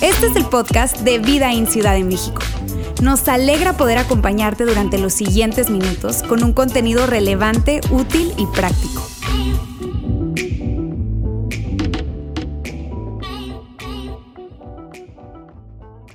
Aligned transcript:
Este 0.00 0.26
es 0.26 0.36
el 0.36 0.44
podcast 0.46 1.00
de 1.00 1.18
Vida 1.18 1.52
en 1.52 1.66
Ciudad 1.66 1.94
de 1.94 2.04
México. 2.04 2.40
Nos 3.02 3.28
alegra 3.28 3.76
poder 3.76 3.98
acompañarte 3.98 4.64
durante 4.64 4.98
los 4.98 5.12
siguientes 5.12 5.70
minutos 5.70 6.22
con 6.22 6.42
un 6.42 6.52
contenido 6.52 7.06
relevante, 7.06 7.80
útil 7.90 8.32
y 8.38 8.46
práctico. 8.46 9.06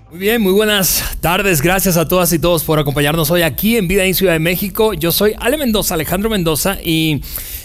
Muy 0.10 0.20
bien, 0.20 0.42
muy 0.42 0.52
buenas 0.52 1.18
tardes. 1.22 1.62
Gracias 1.62 1.96
a 1.98 2.08
todas 2.08 2.34
y 2.34 2.40
todos 2.40 2.64
por 2.64 2.80
acompañarnos 2.80 3.32
hoy 3.32 3.44
aquí 3.44 3.78
en 3.78 3.88
Vida 3.88 4.04
en 4.04 4.14
Ciudad 4.14 4.34
de 4.34 4.40
México. 4.40 4.94
Yo 4.94 5.12
soy 5.12 5.34
Ale 5.40 5.58
Mendoza, 5.58 5.94
Alejandro 5.94 6.30
Mendoza, 6.30 6.78
y 6.84 7.22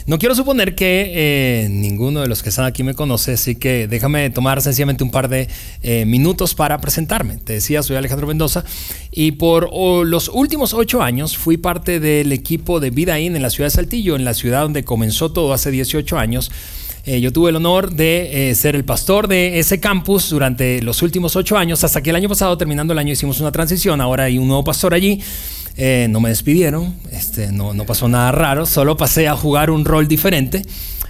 no 0.06 0.18
quiero 0.18 0.36
suponer 0.36 0.76
que 0.76 1.12
eh, 1.14 1.68
ninguno 1.68 2.20
de 2.20 2.28
los 2.28 2.40
que 2.40 2.50
están 2.50 2.64
aquí 2.64 2.84
me 2.84 2.94
conoce, 2.94 3.32
así 3.32 3.56
que 3.56 3.88
déjame 3.88 4.30
tomar 4.30 4.62
sencillamente 4.62 5.02
un 5.02 5.10
par 5.10 5.28
de 5.28 5.48
eh, 5.82 6.04
minutos 6.04 6.54
para 6.54 6.80
presentarme. 6.80 7.38
Te 7.38 7.54
decía, 7.54 7.82
soy 7.82 7.96
Alejandro 7.96 8.28
Mendoza 8.28 8.64
y 9.10 9.32
por 9.32 9.68
los 10.06 10.28
últimos 10.28 10.74
ocho 10.74 11.02
años 11.02 11.36
fui 11.36 11.56
parte 11.56 11.98
del 11.98 12.30
equipo 12.32 12.78
de 12.78 12.90
Vida 12.90 13.18
In 13.18 13.34
en 13.34 13.42
la 13.42 13.50
ciudad 13.50 13.66
de 13.66 13.74
Saltillo, 13.74 14.14
en 14.14 14.24
la 14.24 14.34
ciudad 14.34 14.62
donde 14.62 14.84
comenzó 14.84 15.32
todo 15.32 15.52
hace 15.52 15.72
18 15.72 16.16
años. 16.16 16.52
Eh, 17.04 17.20
yo 17.20 17.32
tuve 17.32 17.50
el 17.50 17.56
honor 17.56 17.92
de 17.92 18.52
ser 18.54 18.76
el 18.76 18.84
pastor 18.84 19.26
de 19.26 19.58
ese 19.58 19.80
campus 19.80 20.30
durante 20.30 20.82
los 20.82 21.02
últimos 21.02 21.34
ocho 21.34 21.56
años, 21.56 21.82
hasta 21.82 22.00
que 22.00 22.10
el 22.10 22.16
año 22.16 22.28
pasado, 22.28 22.56
terminando 22.56 22.92
el 22.92 23.00
año, 23.00 23.12
hicimos 23.12 23.40
una 23.40 23.50
transición. 23.50 24.00
Ahora 24.00 24.24
hay 24.24 24.38
un 24.38 24.46
nuevo 24.46 24.62
pastor 24.62 24.94
allí. 24.94 25.20
Eh, 25.78 26.06
no 26.08 26.20
me 26.20 26.30
despidieron, 26.30 26.94
este, 27.12 27.52
no, 27.52 27.74
pasó 27.84 28.08
nada 28.08 28.32
raro, 28.32 28.64
solo 28.64 28.96
pasé 28.96 29.28
a 29.28 29.36
jugar 29.36 29.70
un 29.70 29.84
rol 29.84 30.08
diferente. 30.08 30.62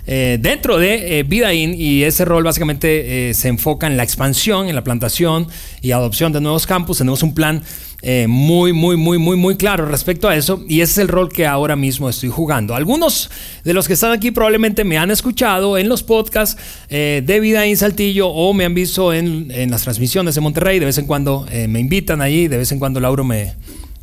Eh, 0.08 0.38
dentro 0.40 0.78
de 0.78 1.18
eh, 1.18 1.22
Vidaín 1.24 1.74
y 1.74 2.04
ese 2.04 2.24
rol 2.24 2.44
básicamente 2.44 3.32
se 3.34 3.48
enfoca 3.48 3.86
en 3.86 3.96
la 3.96 4.02
expansión, 4.02 4.68
en 4.68 4.74
la 4.74 4.84
plantación 4.84 5.48
y 5.82 5.92
adopción 5.92 6.32
de 6.32 6.40
nuevos 6.40 6.66
campus. 6.66 6.98
Tenemos 6.98 7.22
un 7.22 7.34
plan 7.34 7.62
muy, 8.28 8.72
muy, 8.72 8.96
muy, 8.96 9.18
muy, 9.18 9.36
muy 9.36 9.56
claro 9.56 9.86
respecto 9.86 10.28
a 10.28 10.36
eso 10.36 10.62
y 10.68 10.80
ese 10.80 10.92
es 10.92 10.98
el 10.98 11.08
rol 11.08 11.28
que 11.28 11.44
ahora 11.44 11.74
mismo 11.74 12.08
estoy 12.08 12.28
jugando. 12.28 12.76
Algunos 12.76 13.30
de 13.64 13.74
los 13.74 13.88
que 13.88 13.94
están 13.94 14.12
aquí 14.12 14.30
probablemente 14.30 14.84
me 14.84 14.96
han 14.96 15.10
escuchado 15.10 15.76
en 15.76 15.88
los 15.88 16.04
podcasts 16.04 16.60
de 16.88 17.40
Vidaín 17.40 17.76
Saltillo 17.76 18.28
o 18.28 18.52
me 18.52 18.64
han 18.64 18.74
visto 18.74 19.12
en, 19.12 19.50
en, 19.50 19.72
las 19.72 19.82
transmisiones 19.82 20.36
de 20.36 20.40
Monterrey. 20.40 20.78
De 20.78 20.86
vez 20.86 20.98
en 20.98 21.06
cuando 21.06 21.46
me 21.68 21.80
invitan 21.80 22.20
allí, 22.20 22.46
de 22.46 22.58
vez 22.58 22.70
en 22.70 22.78
cuando 22.78 23.00
Lauro 23.00 23.24
me, 23.24 23.54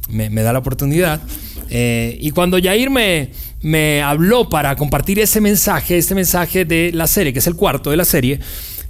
me, 0.10 0.30
da 0.30 0.54
la 0.54 0.60
oportunidad. 0.60 1.22
Eh, 1.70 2.18
y 2.20 2.32
cuando 2.32 2.58
Yair 2.58 2.90
me, 2.90 3.30
me 3.62 4.02
habló 4.02 4.50
para 4.50 4.76
compartir 4.76 5.20
ese 5.20 5.42
mensaje, 5.42 5.98
este 5.98 6.16
mensaje 6.16 6.66
de 6.66 6.92
la 6.94 7.08
serie, 7.08 7.34
que 7.34 7.40
es 7.40 7.48
el 7.48 7.56
cuarto 7.56 7.90
de 7.90 7.98
la 7.98 8.06
serie, 8.06 8.40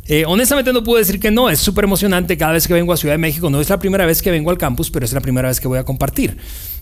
eh, 0.06 0.26
honestamente 0.28 0.74
no 0.74 0.84
puedo 0.84 1.00
decir 1.00 1.18
que 1.18 1.32
no, 1.32 1.50
es 1.50 1.60
súper 1.60 1.86
emocionante 1.86 2.38
cada 2.38 2.52
vez 2.52 2.68
que 2.68 2.74
vengo 2.74 2.92
a 2.92 2.98
Ciudad 2.98 3.14
de 3.14 3.20
México. 3.20 3.50
No 3.50 3.62
es 3.62 3.70
la 3.70 3.80
primera 3.80 4.06
vez 4.06 4.22
que 4.22 4.32
vengo 4.32 4.50
al 4.50 4.58
campus, 4.58 4.90
pero 4.92 5.06
es 5.06 5.14
la 5.14 5.22
primera 5.22 5.48
vez 5.48 5.60
que 5.62 5.68
voy 5.68 5.80
a 5.80 5.86
compartir 5.86 6.36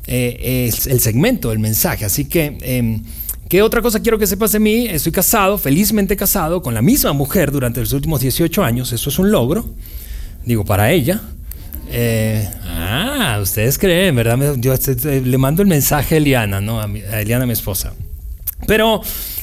eh, 0.07 0.71
el 0.87 0.99
segmento, 0.99 1.51
el 1.51 1.59
mensaje. 1.59 2.05
Así 2.05 2.25
que, 2.25 2.57
em, 2.61 3.03
¿qué 3.47 3.61
otra 3.61 3.81
cosa 3.81 3.99
quiero 3.99 4.17
que 4.17 4.25
sepas 4.25 4.53
de 4.53 4.59
mí? 4.59 4.87
Estoy 4.87 5.11
casado, 5.11 5.59
felizmente 5.59 6.15
casado, 6.15 6.63
con 6.63 6.73
la 6.73 6.81
misma 6.81 7.13
mujer 7.13 7.51
durante 7.51 7.79
los 7.79 7.93
últimos 7.93 8.21
18 8.21 8.63
años. 8.63 8.91
Eso 8.91 9.09
es 9.09 9.19
un 9.19 9.29
logro, 9.29 9.69
digo, 10.43 10.65
para 10.65 10.91
ella. 10.91 11.21
Eh, 11.93 12.49
ah, 12.65 13.39
ustedes 13.41 13.77
creen, 13.77 14.15
¿verdad? 14.15 14.55
Yo 14.57 14.73
este, 14.73 14.91
este, 14.91 15.21
le 15.21 15.37
mando 15.37 15.61
el 15.61 15.67
mensaje 15.67 16.15
a 16.15 16.17
Eliana, 16.19 16.61
¿no? 16.61 16.79
A, 16.79 16.85
Eliana, 17.19 17.45
mi 17.45 17.53
esposa. 17.53 17.93
Pero 18.65 19.01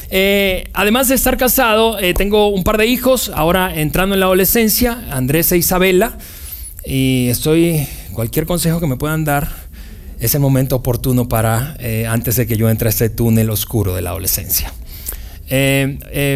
eh, 0.09 0.63
además 0.73 1.09
de 1.09 1.15
estar 1.15 1.37
casado, 1.37 1.99
eh, 1.99 2.13
tengo 2.15 2.47
un 2.47 2.63
par 2.63 2.77
de 2.77 2.87
hijos, 2.87 3.31
ahora 3.35 3.79
entrando 3.79 4.15
en 4.15 4.21
la 4.21 4.25
adolescencia, 4.25 5.05
Andrés 5.11 5.51
e 5.51 5.57
Isabela. 5.57 6.17
Y 6.85 7.27
estoy, 7.29 7.87
cualquier 8.13 8.47
consejo 8.47 8.79
que 8.79 8.87
me 8.87 8.97
puedan 8.97 9.25
dar, 9.25 9.49
es 10.19 10.33
el 10.33 10.41
momento 10.41 10.77
oportuno 10.77 11.29
para, 11.29 11.77
antes 12.09 12.35
de 12.35 12.47
que 12.47 12.57
yo 12.57 12.69
entre 12.69 12.87
a 12.87 12.89
este 12.89 13.09
túnel 13.09 13.49
oscuro 13.49 13.93
de 13.93 14.01
la 14.01 14.09
adolescencia. 14.09 14.73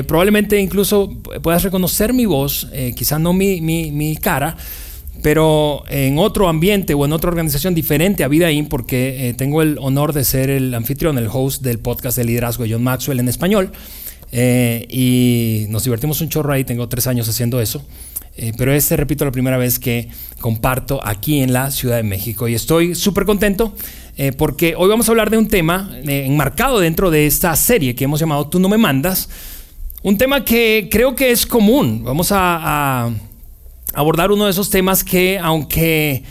probablemente 0.07 0.59
incluso 0.59 1.09
puedas 1.41 1.63
reconocer 1.63 2.13
mi 2.13 2.25
voz, 2.25 2.67
quizá 2.95 3.19
no 3.19 3.33
mi, 3.33 3.61
mi, 3.61 3.91
mi 3.91 4.15
cara, 4.15 4.55
pero 5.23 5.83
en 5.87 6.19
otro 6.19 6.49
ambiente 6.49 6.93
o 6.93 7.05
en 7.05 7.13
otra 7.13 7.29
organización 7.29 7.73
diferente 7.73 8.25
a 8.25 8.27
Vidaín, 8.27 8.67
porque 8.67 9.29
eh, 9.29 9.33
tengo 9.33 9.61
el 9.61 9.77
honor 9.79 10.11
de 10.11 10.25
ser 10.25 10.49
el 10.49 10.73
anfitrión, 10.75 11.17
el 11.17 11.29
host 11.31 11.63
del 11.63 11.79
podcast 11.79 12.17
de 12.17 12.25
liderazgo 12.25 12.65
de 12.65 12.73
John 12.73 12.83
Maxwell 12.83 13.19
en 13.21 13.29
español. 13.29 13.71
Eh, 14.33 14.85
y 14.89 15.65
nos 15.69 15.85
divertimos 15.85 16.19
un 16.19 16.27
chorro 16.27 16.51
ahí, 16.51 16.65
tengo 16.65 16.89
tres 16.89 17.07
años 17.07 17.29
haciendo 17.29 17.61
eso. 17.61 17.85
Eh, 18.35 18.51
pero 18.57 18.73
este, 18.73 18.97
repito, 18.97 19.23
la 19.23 19.31
primera 19.31 19.57
vez 19.57 19.79
que 19.79 20.09
comparto 20.41 20.99
aquí 21.01 21.39
en 21.39 21.53
la 21.53 21.71
Ciudad 21.71 21.95
de 21.95 22.03
México. 22.03 22.49
Y 22.49 22.53
estoy 22.53 22.93
súper 22.93 23.25
contento 23.25 23.73
porque 24.37 24.75
hoy 24.77 24.89
vamos 24.89 25.07
a 25.07 25.11
hablar 25.11 25.31
de 25.31 25.39
un 25.39 25.47
tema 25.47 25.89
enmarcado 26.05 26.79
dentro 26.79 27.09
de 27.09 27.25
esta 27.25 27.55
serie 27.55 27.95
que 27.95 28.03
hemos 28.03 28.19
llamado 28.19 28.47
Tú 28.47 28.59
no 28.59 28.69
me 28.69 28.77
mandas. 28.77 29.29
Un 30.03 30.17
tema 30.17 30.43
que 30.43 30.89
creo 30.91 31.15
que 31.15 31.31
es 31.31 31.47
común. 31.47 32.03
Vamos 32.03 32.27
a 32.31 33.09
abordar 33.93 34.31
uno 34.31 34.45
de 34.45 34.51
esos 34.51 34.69
temas 34.69 35.03
que, 35.03 35.39
aunque 35.39 36.23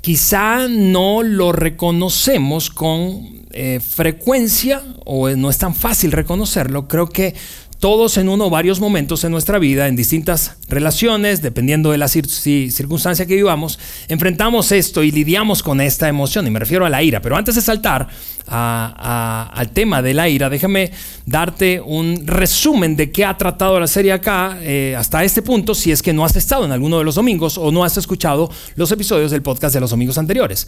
quizá 0.00 0.68
no 0.68 1.22
lo 1.22 1.52
reconocemos 1.52 2.70
con 2.70 3.44
eh, 3.50 3.80
frecuencia 3.80 4.82
o 5.04 5.28
no 5.30 5.50
es 5.50 5.58
tan 5.58 5.74
fácil 5.74 6.12
reconocerlo, 6.12 6.86
creo 6.86 7.08
que 7.08 7.34
todos 7.78 8.16
en 8.16 8.28
uno 8.28 8.46
o 8.46 8.50
varios 8.50 8.80
momentos 8.80 9.22
en 9.24 9.30
nuestra 9.30 9.58
vida, 9.58 9.86
en 9.86 9.94
distintas 9.94 10.56
relaciones, 10.68 11.42
dependiendo 11.42 11.92
de 11.92 11.98
la 11.98 12.08
circunstancia 12.08 13.26
que 13.26 13.36
vivamos, 13.36 13.78
enfrentamos 14.08 14.72
esto 14.72 15.02
y 15.02 15.10
lidiamos 15.12 15.62
con 15.62 15.80
esta 15.80 16.08
emoción, 16.08 16.46
y 16.46 16.50
me 16.50 16.58
refiero 16.58 16.84
a 16.84 16.90
la 16.90 17.02
ira. 17.02 17.22
Pero 17.22 17.36
antes 17.36 17.54
de 17.54 17.60
saltar 17.60 18.08
al 18.46 19.70
tema 19.70 20.02
de 20.02 20.14
la 20.14 20.28
ira, 20.28 20.48
déjame 20.48 20.90
darte 21.26 21.80
un 21.80 22.26
resumen 22.26 22.96
de 22.96 23.12
qué 23.12 23.24
ha 23.24 23.36
tratado 23.36 23.78
la 23.78 23.86
serie 23.86 24.12
acá 24.12 24.58
eh, 24.62 24.96
hasta 24.96 25.22
este 25.22 25.42
punto, 25.42 25.74
si 25.74 25.92
es 25.92 26.02
que 26.02 26.12
no 26.12 26.24
has 26.24 26.34
estado 26.34 26.64
en 26.64 26.72
alguno 26.72 26.98
de 26.98 27.04
los 27.04 27.14
domingos 27.14 27.58
o 27.58 27.70
no 27.70 27.84
has 27.84 27.96
escuchado 27.96 28.50
los 28.74 28.90
episodios 28.90 29.30
del 29.30 29.42
podcast 29.42 29.74
de 29.74 29.80
los 29.80 29.90
domingos 29.90 30.18
anteriores. 30.18 30.66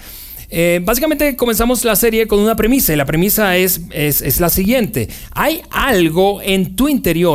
Eh, 0.52 0.80
básicamente 0.82 1.36
comenzamos 1.36 1.84
la 1.84 1.94
serie 1.94 2.26
con 2.26 2.40
una 2.40 2.56
premisa 2.56 2.92
y 2.92 2.96
la 2.96 3.04
premisa 3.04 3.56
es, 3.56 3.82
es, 3.92 4.40
la 4.40 4.50
siguiente. 4.50 5.08
Hay 5.30 5.62
algo 5.70 6.42
en 6.42 6.74
tu 6.74 6.88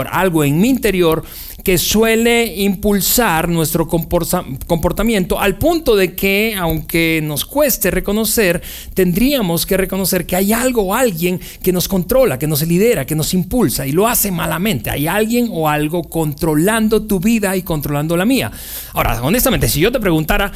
algo 0.10 0.44
en 0.44 0.60
mi 0.60 0.70
interior 0.70 1.24
que 1.66 1.80
suele 1.80 2.46
impulsar 2.58 3.50
nuestro 3.50 3.88
comportamiento 3.88 5.40
al 5.40 5.58
punto 5.58 5.96
de 5.96 6.14
que, 6.14 6.54
aunque 6.56 7.22
nos 7.24 7.44
cueste 7.44 7.90
reconocer, 7.90 8.62
tendríamos 8.94 9.66
que 9.66 9.76
reconocer 9.76 10.28
que 10.28 10.36
hay 10.36 10.54
algo 10.54 10.84
o 10.84 10.94
alguien 10.94 11.40
que 11.64 11.74
nos 11.74 11.88
controla, 11.88 12.38
que 12.38 12.46
nos 12.46 12.62
lidera, 12.68 13.06
que 13.06 13.16
nos 13.16 13.34
impulsa 13.34 13.88
y 13.88 13.94
lo 13.94 14.08
hace 14.08 14.32
malamente. 14.32 14.92
Hay 14.92 15.08
alguien 15.08 15.50
o 15.52 15.68
algo 15.68 16.04
controlando 16.04 17.02
tu 17.02 17.20
vida 17.20 17.58
y 17.58 17.64
controlando 17.64 18.16
la 18.16 18.26
mía. 18.26 18.52
Ahora, 18.94 19.20
honestamente, 19.24 19.68
si 19.68 19.80
yo 19.80 19.92
te 19.92 20.00
preguntara, 20.00 20.52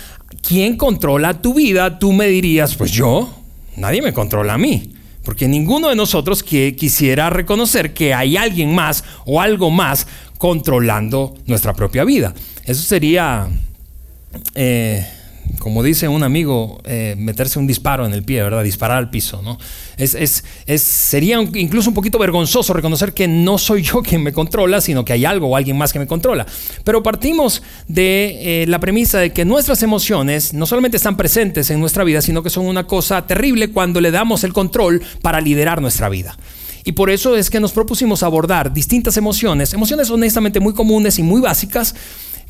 ¿quién 0.47 0.77
controla 0.77 1.41
tu 1.41 1.55
vida? 1.55 1.97
Tú 1.97 2.13
me 2.13 2.27
dirías, 2.27 2.75
pues 2.75 2.91
yo, 2.91 3.33
nadie 3.77 4.03
me 4.03 4.13
controla 4.13 4.53
a 4.53 4.57
mí. 4.59 4.98
Porque 5.29 5.47
ninguno 5.47 5.89
de 5.89 5.95
nosotros 5.95 6.41
quisiera 6.41 7.29
reconocer 7.29 7.93
que 7.93 8.15
hay 8.15 8.35
alguien 8.35 8.73
más 8.73 9.03
o 9.27 9.39
algo 9.39 9.69
más 9.69 10.07
controlando 10.39 11.35
nuestra 11.45 11.75
propia 11.75 12.03
vida. 12.03 12.33
Eso 12.65 12.81
sería, 12.81 13.47
eh, 14.55 15.07
como 15.57 15.81
dice 15.83 16.07
un 16.07 16.23
amigo, 16.23 16.79
eh, 16.85 17.15
meterse 17.17 17.57
un 17.59 17.67
disparo 17.67 18.05
en 18.05 18.13
el 18.13 18.23
pie, 18.23 18.43
¿verdad? 18.43 18.63
Disparar 18.63 18.97
al 18.97 19.09
piso, 19.09 19.41
¿no? 19.41 19.57
Es, 19.97 20.15
es, 20.15 20.81
sería 20.81 21.41
incluso 21.41 21.89
un 21.89 21.95
poquito 21.95 22.19
vergonzoso 22.19 22.73
reconocer 22.73 23.13
que 23.13 23.27
no 23.27 23.57
soy 23.57 23.81
yo 23.81 24.01
quien 24.03 24.23
me 24.23 24.31
controla, 24.31 24.79
sino 24.81 25.03
que 25.03 25.13
hay 25.13 25.25
algo 25.25 25.47
o 25.47 25.55
alguien 25.55 25.77
más 25.77 25.91
que 25.91 25.99
me 25.99 26.07
controla. 26.07 26.45
Pero 26.83 27.01
partimos 27.01 27.63
de 27.87 28.63
eh, 28.63 28.67
la 28.67 28.79
premisa 28.79 29.19
de 29.19 29.33
que 29.33 29.45
nuestras 29.45 29.81
emociones 29.83 30.53
no 30.53 30.65
solamente 30.65 30.97
están 30.97 31.17
presentes 31.17 31.69
en 31.69 31.79
nuestra 31.79 32.03
vida, 32.03 32.21
sino 32.21 32.43
que 32.43 32.49
son 32.49 32.65
una 32.65 32.85
cosa 32.85 33.25
terrible 33.25 33.71
cuando 33.71 34.01
le 34.01 34.11
damos 34.11 34.43
el 34.43 34.53
control 34.53 35.01
para 35.21 35.41
liderar 35.41 35.81
nuestra 35.81 36.09
vida. 36.09 36.37
Y 36.85 36.93
por 36.93 37.09
eso 37.09 37.35
es 37.35 37.49
que 37.49 37.59
nos 37.59 37.71
propusimos 37.71 38.23
abordar 38.23 38.73
distintas 38.73 39.17
emociones, 39.17 39.73
emociones 39.73 40.09
honestamente 40.09 40.59
muy 40.59 40.73
comunes 40.73 41.19
y 41.19 41.23
muy 41.23 41.41
básicas, 41.41 41.93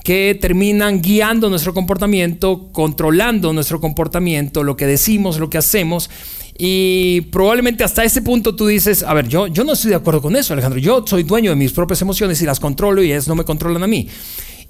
que 0.03 0.37
terminan 0.39 1.01
guiando 1.01 1.49
nuestro 1.49 1.73
comportamiento, 1.73 2.69
controlando 2.71 3.53
nuestro 3.53 3.79
comportamiento, 3.79 4.63
lo 4.63 4.77
que 4.77 4.85
decimos, 4.85 5.39
lo 5.39 5.49
que 5.49 5.57
hacemos. 5.57 6.09
Y 6.57 7.21
probablemente 7.31 7.83
hasta 7.83 8.03
ese 8.03 8.21
punto 8.21 8.55
tú 8.55 8.67
dices, 8.67 9.03
a 9.03 9.13
ver, 9.13 9.27
yo, 9.27 9.47
yo 9.47 9.63
no 9.63 9.73
estoy 9.73 9.91
de 9.91 9.95
acuerdo 9.95 10.21
con 10.21 10.35
eso, 10.35 10.53
Alejandro. 10.53 10.79
Yo 10.79 11.05
soy 11.05 11.23
dueño 11.23 11.51
de 11.51 11.55
mis 11.55 11.71
propias 11.71 12.01
emociones 12.01 12.41
y 12.41 12.45
las 12.45 12.59
controlo 12.59 13.01
y 13.01 13.11
ellas 13.11 13.27
no 13.27 13.35
me 13.35 13.45
controlan 13.45 13.83
a 13.83 13.87
mí. 13.87 14.07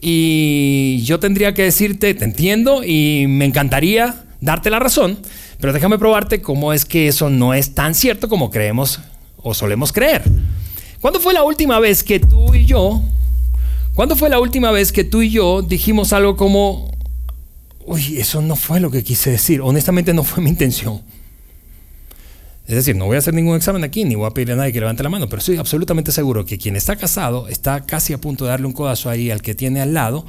Y 0.01 1.01
yo 1.03 1.19
tendría 1.19 1.53
que 1.53 1.63
decirte, 1.63 2.13
te 2.13 2.25
entiendo 2.25 2.83
y 2.83 3.25
me 3.27 3.45
encantaría 3.45 4.23
darte 4.39 4.69
la 4.69 4.79
razón, 4.79 5.17
pero 5.59 5.73
déjame 5.73 5.97
probarte 5.97 6.41
cómo 6.41 6.73
es 6.73 6.85
que 6.85 7.07
eso 7.07 7.29
no 7.29 7.53
es 7.53 7.73
tan 7.73 7.95
cierto 7.95 8.29
como 8.29 8.51
creemos 8.51 8.99
o 9.37 9.53
solemos 9.53 9.91
creer. 9.91 10.23
¿Cuándo 11.01 11.19
fue 11.19 11.33
la 11.33 11.43
última 11.43 11.79
vez 11.79 12.03
que 12.03 12.19
tú 12.19 12.53
y 12.53 12.65
yo, 12.65 13.01
cuándo 13.99 14.15
fue 14.15 14.29
la 14.29 14.39
última 14.39 14.71
vez 14.71 14.93
que 14.93 15.03
tú 15.03 15.21
y 15.21 15.29
yo 15.29 15.61
dijimos 15.61 16.13
algo 16.13 16.37
como, 16.37 16.89
uy, 17.85 18.17
eso 18.17 18.41
no 18.41 18.55
fue 18.55 18.79
lo 18.79 18.89
que 18.89 19.03
quise 19.03 19.29
decir, 19.29 19.59
honestamente 19.59 20.13
no 20.13 20.23
fue 20.23 20.41
mi 20.41 20.49
intención? 20.49 21.01
Es 22.65 22.75
decir, 22.75 22.95
no 22.95 23.07
voy 23.07 23.17
a 23.17 23.19
hacer 23.19 23.33
ningún 23.33 23.57
examen 23.57 23.83
aquí, 23.83 24.05
ni 24.05 24.15
voy 24.15 24.27
a 24.27 24.29
pedirle 24.29 24.53
a 24.53 24.55
nadie 24.55 24.71
que 24.71 24.79
levante 24.79 25.03
la 25.03 25.09
mano, 25.09 25.27
pero 25.27 25.39
estoy 25.41 25.57
absolutamente 25.57 26.13
seguro 26.13 26.45
que 26.45 26.57
quien 26.57 26.77
está 26.77 26.95
casado 26.95 27.49
está 27.49 27.85
casi 27.85 28.13
a 28.13 28.21
punto 28.21 28.45
de 28.45 28.51
darle 28.51 28.67
un 28.67 28.71
codazo 28.71 29.09
ahí 29.09 29.31
al 29.31 29.41
que 29.41 29.53
tiene 29.53 29.81
al 29.81 29.93
lado, 29.93 30.25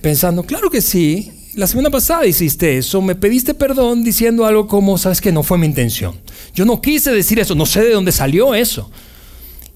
pensando, 0.00 0.42
claro 0.42 0.68
que 0.68 0.80
sí, 0.80 1.30
la 1.54 1.68
semana 1.68 1.90
pasada 1.90 2.26
hiciste 2.26 2.76
eso, 2.76 3.00
me 3.00 3.14
pediste 3.14 3.54
perdón 3.54 4.02
diciendo 4.02 4.46
algo 4.46 4.66
como, 4.66 4.98
sabes 4.98 5.20
que 5.20 5.30
no 5.30 5.44
fue 5.44 5.58
mi 5.58 5.66
intención. 5.66 6.16
Yo 6.56 6.64
no 6.64 6.82
quise 6.82 7.12
decir 7.12 7.38
eso, 7.38 7.54
no 7.54 7.66
sé 7.66 7.84
de 7.84 7.92
dónde 7.92 8.10
salió 8.10 8.52
eso. 8.52 8.90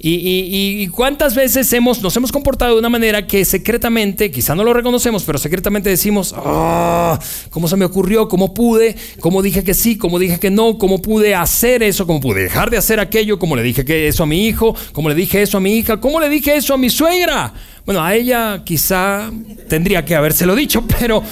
Y, 0.07 0.87
cuántas 0.89 1.35
veces 1.35 1.73
hemos, 1.73 2.03
nos 2.03 2.15
hemos 2.15 2.31
comportado 2.31 2.75
de 2.75 2.79
una 2.79 2.91
manera 2.91 3.27
que 3.27 3.43
secretamente, 3.47 4.31
quizá 4.31 4.55
no 4.55 4.63
lo 4.63 4.75
reconocemos, 4.75 5.25
pero 5.25 5.39
secretamente 5.39 5.89
decimos, 5.89 6.35
ah, 6.37 7.19
¿cómo 7.49 7.69
se 7.69 7.77
me 7.77 7.87
ocurrió? 7.87 8.29
¿Cómo 8.29 8.53
pude? 8.53 8.97
¿Cómo 9.21 9.41
dije 9.41 9.65
que 9.65 9.73
sí? 9.73 9.97
¿Cómo 9.97 10.19
dije 10.19 10.39
que 10.39 10.51
no? 10.51 10.77
¿Cómo 10.77 11.01
pude 11.01 11.35
hacer 11.35 11.83
eso? 11.83 12.07
¿Cómo 12.07 12.21
pude 12.21 12.43
dejar 12.43 12.69
de 12.69 12.77
hacer 12.77 13.01
aquello? 13.01 13.39
¿Cómo 13.39 13.57
le 13.57 13.63
dije 13.63 14.07
eso 14.07 14.25
a 14.25 14.27
mi 14.27 14.47
hijo? 14.47 14.77
¿Cómo 14.93 15.09
le 15.09 15.15
dije 15.15 15.41
eso 15.41 15.57
a 15.57 15.61
mi 15.61 15.75
hija? 15.75 15.99
¿Cómo 15.99 16.21
le 16.21 16.29
dije 16.29 16.55
eso 16.55 16.75
a 16.75 16.77
mi 16.77 16.91
suegra? 16.91 17.55
Bueno, 17.87 18.05
a 18.05 18.15
ella 18.15 18.61
quizá 18.63 19.31
tendría 19.71 20.05
que 20.05 20.15
habérselo 20.15 20.55
dicho, 20.55 20.85
pero 21.01 21.23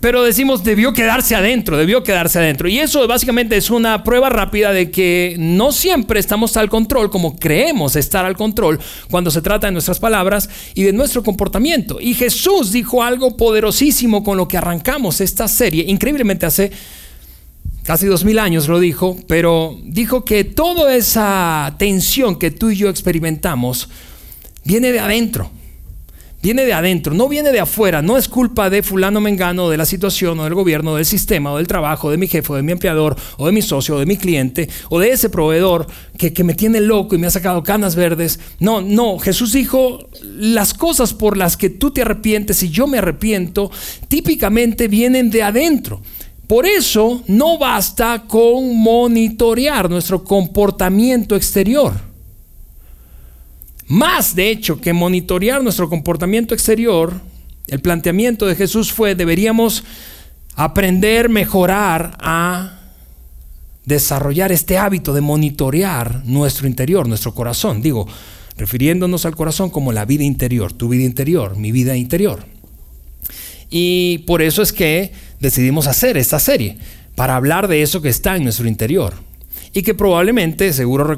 pero 0.00 0.22
decimos 0.22 0.62
debió 0.62 0.92
quedarse 0.92 1.34
adentro, 1.34 1.76
debió 1.76 2.02
quedarse 2.02 2.38
adentro. 2.38 2.68
Y 2.68 2.78
eso 2.78 3.06
básicamente 3.06 3.56
es 3.56 3.70
una 3.70 4.04
prueba 4.04 4.28
rápida 4.28 4.72
de 4.72 4.90
que 4.90 5.36
no 5.38 5.72
siempre 5.72 6.20
estamos 6.20 6.56
al 6.56 6.68
control 6.68 7.10
como 7.10 7.36
creemos 7.36 7.96
estar 7.96 8.24
al 8.24 8.36
control 8.36 8.78
cuando 9.10 9.30
se 9.30 9.42
trata 9.42 9.66
de 9.66 9.72
nuestras 9.72 9.98
palabras 9.98 10.48
y 10.74 10.84
de 10.84 10.92
nuestro 10.92 11.22
comportamiento. 11.22 11.98
Y 12.00 12.14
Jesús 12.14 12.72
dijo 12.72 13.02
algo 13.02 13.36
poderosísimo 13.36 14.22
con 14.22 14.36
lo 14.36 14.46
que 14.46 14.56
arrancamos 14.56 15.20
esta 15.20 15.48
serie, 15.48 15.84
increíblemente 15.88 16.46
hace 16.46 16.70
casi 17.82 18.06
dos 18.06 18.24
mil 18.24 18.38
años 18.38 18.68
lo 18.68 18.78
dijo, 18.80 19.16
pero 19.26 19.78
dijo 19.82 20.24
que 20.24 20.44
toda 20.44 20.94
esa 20.94 21.74
tensión 21.78 22.38
que 22.38 22.50
tú 22.50 22.70
y 22.70 22.76
yo 22.76 22.90
experimentamos 22.90 23.88
viene 24.64 24.92
de 24.92 25.00
adentro 25.00 25.50
viene 26.42 26.64
de 26.64 26.72
adentro, 26.72 27.14
no 27.14 27.28
viene 27.28 27.50
de 27.50 27.60
afuera, 27.60 28.02
no 28.02 28.16
es 28.16 28.28
culpa 28.28 28.70
de 28.70 28.82
fulano 28.82 29.20
mengano, 29.20 29.68
de 29.68 29.76
la 29.76 29.84
situación, 29.84 30.38
o 30.38 30.44
del 30.44 30.54
gobierno, 30.54 30.94
del 30.94 31.04
sistema, 31.04 31.52
o 31.52 31.56
del 31.56 31.66
trabajo, 31.66 32.10
de 32.10 32.16
mi 32.16 32.28
jefe, 32.28 32.52
o 32.52 32.56
de 32.56 32.62
mi 32.62 32.72
empleador, 32.72 33.16
o 33.36 33.46
de 33.46 33.52
mi 33.52 33.62
socio, 33.62 33.96
o 33.96 33.98
de 33.98 34.06
mi 34.06 34.16
cliente, 34.16 34.68
o 34.88 34.98
de 35.00 35.10
ese 35.10 35.30
proveedor 35.30 35.86
que, 36.16 36.32
que 36.32 36.44
me 36.44 36.54
tiene 36.54 36.80
loco 36.80 37.14
y 37.14 37.18
me 37.18 37.26
ha 37.26 37.30
sacado 37.30 37.62
canas 37.62 37.96
verdes. 37.96 38.38
No, 38.60 38.80
no, 38.80 39.18
Jesús 39.18 39.52
dijo, 39.52 40.08
las 40.22 40.74
cosas 40.74 41.12
por 41.14 41.36
las 41.36 41.56
que 41.56 41.70
tú 41.70 41.90
te 41.90 42.02
arrepientes 42.02 42.62
y 42.62 42.70
yo 42.70 42.86
me 42.86 42.98
arrepiento, 42.98 43.70
típicamente 44.08 44.88
vienen 44.88 45.30
de 45.30 45.42
adentro. 45.42 46.00
Por 46.46 46.64
eso 46.64 47.22
no 47.26 47.58
basta 47.58 48.24
con 48.26 48.74
monitorear 48.78 49.90
nuestro 49.90 50.24
comportamiento 50.24 51.36
exterior. 51.36 52.07
Más, 53.88 54.36
de 54.36 54.50
hecho, 54.50 54.80
que 54.80 54.92
monitorear 54.92 55.62
nuestro 55.62 55.88
comportamiento 55.88 56.54
exterior, 56.54 57.20
el 57.66 57.80
planteamiento 57.80 58.46
de 58.46 58.54
Jesús 58.54 58.92
fue, 58.92 59.14
deberíamos 59.14 59.82
aprender, 60.54 61.30
mejorar 61.30 62.16
a 62.20 62.80
desarrollar 63.86 64.52
este 64.52 64.76
hábito 64.76 65.14
de 65.14 65.22
monitorear 65.22 66.22
nuestro 66.26 66.68
interior, 66.68 67.08
nuestro 67.08 67.34
corazón. 67.34 67.80
Digo, 67.80 68.06
refiriéndonos 68.58 69.24
al 69.24 69.34
corazón 69.34 69.70
como 69.70 69.92
la 69.92 70.04
vida 70.04 70.24
interior, 70.24 70.74
tu 70.74 70.90
vida 70.90 71.04
interior, 71.04 71.56
mi 71.56 71.72
vida 71.72 71.96
interior. 71.96 72.44
Y 73.70 74.18
por 74.26 74.42
eso 74.42 74.60
es 74.60 74.74
que 74.74 75.12
decidimos 75.40 75.86
hacer 75.86 76.18
esta 76.18 76.38
serie, 76.38 76.76
para 77.14 77.36
hablar 77.36 77.68
de 77.68 77.82
eso 77.82 78.02
que 78.02 78.10
está 78.10 78.36
en 78.36 78.44
nuestro 78.44 78.68
interior 78.68 79.27
y 79.78 79.82
que 79.82 79.94
probablemente, 79.94 80.72
seguro 80.72 81.16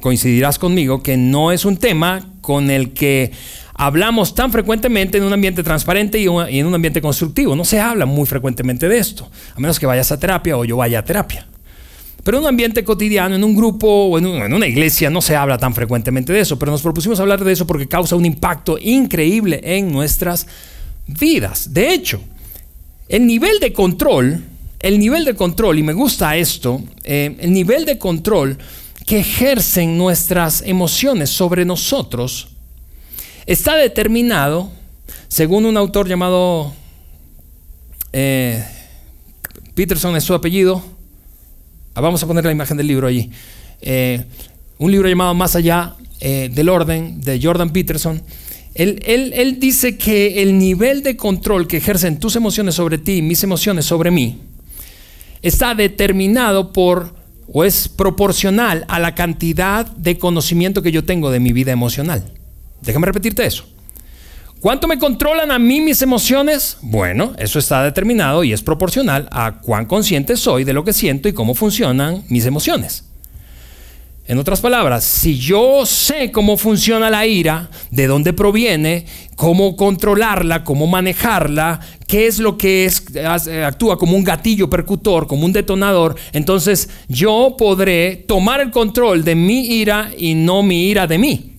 coincidirás 0.00 0.60
conmigo, 0.60 1.02
que 1.02 1.16
no 1.16 1.50
es 1.50 1.64
un 1.64 1.76
tema 1.76 2.24
con 2.40 2.70
el 2.70 2.92
que 2.92 3.32
hablamos 3.74 4.36
tan 4.36 4.52
frecuentemente 4.52 5.18
en 5.18 5.24
un 5.24 5.32
ambiente 5.32 5.64
transparente 5.64 6.20
y 6.20 6.28
en 6.28 6.66
un 6.66 6.74
ambiente 6.76 7.02
constructivo. 7.02 7.56
No 7.56 7.64
se 7.64 7.80
habla 7.80 8.06
muy 8.06 8.26
frecuentemente 8.26 8.88
de 8.88 8.98
esto, 8.98 9.28
a 9.56 9.58
menos 9.58 9.80
que 9.80 9.86
vayas 9.86 10.12
a 10.12 10.20
terapia 10.20 10.56
o 10.56 10.64
yo 10.64 10.76
vaya 10.76 11.00
a 11.00 11.04
terapia. 11.04 11.48
Pero 12.22 12.36
en 12.36 12.44
un 12.44 12.48
ambiente 12.50 12.84
cotidiano, 12.84 13.34
en 13.34 13.42
un 13.42 13.56
grupo 13.56 13.88
o 13.88 14.18
en, 14.18 14.24
una 14.24 14.66
iglesia 14.68 15.10
no 15.10 15.20
se 15.20 15.34
habla 15.34 15.58
tan 15.58 15.74
frecuentemente 15.74 16.32
de 16.32 16.38
eso, 16.38 16.56
pero 16.56 16.70
nos 16.70 16.80
propusimos 16.80 17.18
hablar 17.18 17.42
de 17.42 17.50
eso 17.50 17.66
porque 17.66 17.88
causa 17.88 18.14
un 18.14 18.24
impacto 18.24 18.78
increíble 18.80 19.60
en 19.64 19.90
nuestras 19.90 20.46
vidas. 21.08 21.74
De 21.74 21.92
hecho, 21.92 22.20
el 23.08 23.26
nivel 23.26 23.58
de 23.58 23.72
control 23.72 24.44
el 24.84 24.98
nivel 24.98 25.24
de 25.24 25.34
control, 25.34 25.78
y 25.78 25.82
me 25.82 25.94
gusta 25.94 26.36
esto, 26.36 26.82
eh, 27.04 27.34
el 27.40 27.54
nivel 27.54 27.86
de 27.86 27.96
control 27.96 28.58
que 29.06 29.20
ejercen 29.20 29.96
nuestras 29.96 30.60
emociones 30.60 31.30
sobre 31.30 31.64
nosotros 31.64 32.48
está 33.46 33.76
determinado, 33.76 34.70
según 35.26 35.64
un 35.64 35.78
autor 35.78 36.06
llamado 36.06 36.74
eh, 38.12 38.62
Peterson 39.74 40.16
es 40.16 40.24
su 40.24 40.34
apellido, 40.34 40.84
ah, 41.94 42.02
vamos 42.02 42.22
a 42.22 42.26
poner 42.26 42.44
la 42.44 42.52
imagen 42.52 42.76
del 42.76 42.86
libro 42.86 43.06
allí, 43.06 43.30
eh, 43.80 44.22
un 44.76 44.92
libro 44.92 45.08
llamado 45.08 45.32
Más 45.32 45.56
allá 45.56 45.94
del 46.20 46.68
orden 46.70 47.20
de 47.20 47.38
Jordan 47.42 47.70
Peterson. 47.70 48.22
Él, 48.74 49.00
él 49.04 49.58
dice 49.60 49.98
que 49.98 50.42
el 50.42 50.58
nivel 50.58 51.02
de 51.02 51.16
control 51.16 51.66
que 51.66 51.78
ejercen 51.78 52.18
tus 52.18 52.36
emociones 52.36 52.74
sobre 52.74 52.96
ti 52.96 53.16
y 53.16 53.22
mis 53.22 53.44
emociones 53.44 53.84
sobre 53.84 54.10
mí, 54.10 54.40
está 55.44 55.74
determinado 55.74 56.72
por 56.72 57.14
o 57.52 57.64
es 57.64 57.88
proporcional 57.88 58.86
a 58.88 58.98
la 58.98 59.14
cantidad 59.14 59.84
de 59.86 60.18
conocimiento 60.18 60.80
que 60.80 60.90
yo 60.90 61.04
tengo 61.04 61.30
de 61.30 61.38
mi 61.38 61.52
vida 61.52 61.70
emocional. 61.70 62.24
Déjame 62.80 63.06
repetirte 63.06 63.44
eso. 63.44 63.66
¿Cuánto 64.60 64.88
me 64.88 64.98
controlan 64.98 65.50
a 65.50 65.58
mí 65.58 65.82
mis 65.82 66.00
emociones? 66.00 66.78
Bueno, 66.80 67.34
eso 67.38 67.58
está 67.58 67.84
determinado 67.84 68.42
y 68.44 68.54
es 68.54 68.62
proporcional 68.62 69.28
a 69.30 69.60
cuán 69.60 69.84
consciente 69.84 70.38
soy 70.38 70.64
de 70.64 70.72
lo 70.72 70.84
que 70.84 70.94
siento 70.94 71.28
y 71.28 71.34
cómo 71.34 71.54
funcionan 71.54 72.24
mis 72.28 72.46
emociones. 72.46 73.04
En 74.26 74.38
otras 74.38 74.62
palabras, 74.62 75.04
si 75.04 75.38
yo 75.38 75.84
sé 75.84 76.32
cómo 76.32 76.56
funciona 76.56 77.10
la 77.10 77.26
ira, 77.26 77.68
de 77.90 78.06
dónde 78.06 78.32
proviene, 78.32 79.04
cómo 79.36 79.76
controlarla, 79.76 80.64
cómo 80.64 80.86
manejarla, 80.86 81.80
qué 82.06 82.26
es 82.26 82.38
lo 82.38 82.56
que 82.56 82.86
es, 82.86 83.04
actúa 83.66 83.98
como 83.98 84.16
un 84.16 84.24
gatillo 84.24 84.70
percutor, 84.70 85.26
como 85.26 85.44
un 85.44 85.52
detonador, 85.52 86.16
entonces 86.32 86.88
yo 87.06 87.54
podré 87.58 88.16
tomar 88.26 88.62
el 88.62 88.70
control 88.70 89.24
de 89.24 89.34
mi 89.34 89.66
ira 89.66 90.10
y 90.16 90.34
no 90.34 90.62
mi 90.62 90.88
ira 90.88 91.06
de 91.06 91.18
mí. 91.18 91.53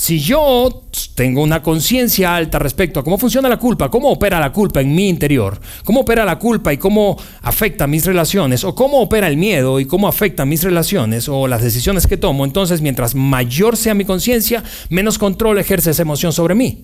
Si 0.00 0.18
yo 0.18 0.86
tengo 1.14 1.42
una 1.42 1.62
conciencia 1.62 2.34
alta 2.34 2.58
respecto 2.58 2.98
a 2.98 3.04
cómo 3.04 3.18
funciona 3.18 3.50
la 3.50 3.58
culpa, 3.58 3.90
cómo 3.90 4.08
opera 4.08 4.40
la 4.40 4.50
culpa 4.50 4.80
en 4.80 4.94
mi 4.94 5.10
interior, 5.10 5.60
cómo 5.84 6.00
opera 6.00 6.24
la 6.24 6.38
culpa 6.38 6.72
y 6.72 6.78
cómo 6.78 7.18
afecta 7.42 7.86
mis 7.86 8.06
relaciones, 8.06 8.64
o 8.64 8.74
cómo 8.74 9.02
opera 9.02 9.28
el 9.28 9.36
miedo 9.36 9.78
y 9.78 9.84
cómo 9.84 10.08
afecta 10.08 10.46
mis 10.46 10.62
relaciones 10.62 11.28
o 11.28 11.46
las 11.46 11.62
decisiones 11.62 12.06
que 12.06 12.16
tomo, 12.16 12.46
entonces 12.46 12.80
mientras 12.80 13.14
mayor 13.14 13.76
sea 13.76 13.92
mi 13.92 14.06
conciencia, 14.06 14.64
menos 14.88 15.18
control 15.18 15.58
ejerce 15.58 15.90
esa 15.90 16.00
emoción 16.00 16.32
sobre 16.32 16.54
mí. 16.54 16.82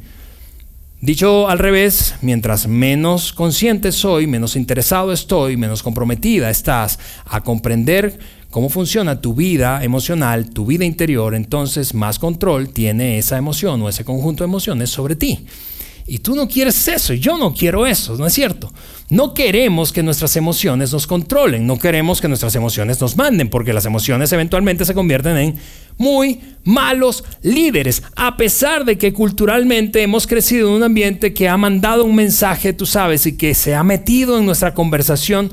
Dicho 1.01 1.49
al 1.49 1.59
revés, 1.59 2.17
mientras 2.21 2.67
menos 2.67 3.33
consciente 3.33 3.93
soy, 3.93 4.27
menos 4.27 4.57
interesado 4.57 5.11
estoy, 5.11 5.57
menos 5.57 5.83
comprometida 5.83 6.51
estás 6.51 6.99
a 7.25 7.43
comprender 7.43 8.19
cómo 8.57 8.71
funciona 8.71 9.21
tu 9.21 9.35
vida 9.35 9.85
emocional, 9.85 10.49
tu 10.49 10.65
vida 10.65 10.87
interior, 10.87 11.35
entonces 11.35 11.93
más 11.93 12.19
control 12.19 12.71
tiene 12.71 13.19
esa 13.19 13.37
emoción 13.37 13.83
o 13.83 13.89
ese 13.91 14.03
conjunto 14.03 14.43
de 14.45 14.49
emociones 14.49 14.89
sobre 14.89 15.15
ti. 15.15 15.45
Y 16.07 16.21
tú 16.21 16.35
no 16.35 16.49
quieres 16.49 16.89
eso, 16.89 17.13
yo 17.13 17.37
no 17.37 17.53
quiero 17.53 17.87
eso, 17.87 18.17
¿no 18.17 18.27
es 18.27 18.33
cierto? 18.33 18.73
No 19.11 19.35
queremos 19.35 19.93
que 19.93 20.03
nuestras 20.03 20.37
emociones 20.37 20.91
nos 20.91 21.07
controlen, 21.07 21.67
no 21.67 21.79
queremos 21.79 22.23
que 22.23 22.29
nuestras 22.29 22.55
emociones 22.55 22.99
nos 22.99 23.15
manden, 23.19 23.51
porque 23.51 23.75
las 23.75 23.85
emociones 23.85 24.33
eventualmente 24.33 24.87
se 24.87 24.95
convierten 24.95 25.37
en 25.37 25.57
muy 25.99 26.41
malos 26.65 27.25
líderes, 27.43 28.05
a 28.17 28.39
pesar 28.39 28.87
de 28.87 28.97
que 28.97 29.13
culturalmente 29.13 30.03
hemos 30.03 30.27
crecido 30.27 30.71
en 30.71 30.77
un 30.77 30.83
ambiente 30.83 31.35
que 31.35 31.47
ha 31.47 31.59
mandado 31.59 32.05
un 32.05 32.15
mensaje, 32.15 32.73
tú 32.73 32.87
sabes, 32.87 33.27
y 33.27 33.37
que 33.37 33.53
se 33.53 33.75
ha 33.75 33.85
metido 33.85 34.39
en 34.39 34.47
nuestra 34.47 34.73
conversación 34.73 35.51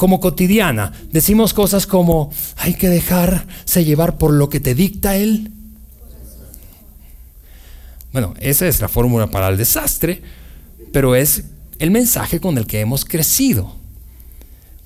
como 0.00 0.18
cotidiana. 0.18 0.92
Decimos 1.12 1.52
cosas 1.52 1.86
como, 1.86 2.32
hay 2.56 2.72
que 2.72 2.88
dejarse 2.88 3.84
llevar 3.84 4.16
por 4.16 4.32
lo 4.32 4.48
que 4.48 4.58
te 4.58 4.74
dicta 4.74 5.14
Él. 5.14 5.50
Bueno, 8.10 8.32
esa 8.40 8.66
es 8.66 8.80
la 8.80 8.88
fórmula 8.88 9.26
para 9.26 9.48
el 9.48 9.58
desastre, 9.58 10.22
pero 10.90 11.14
es 11.14 11.44
el 11.78 11.90
mensaje 11.90 12.40
con 12.40 12.56
el 12.56 12.66
que 12.66 12.80
hemos 12.80 13.04
crecido. 13.04 13.76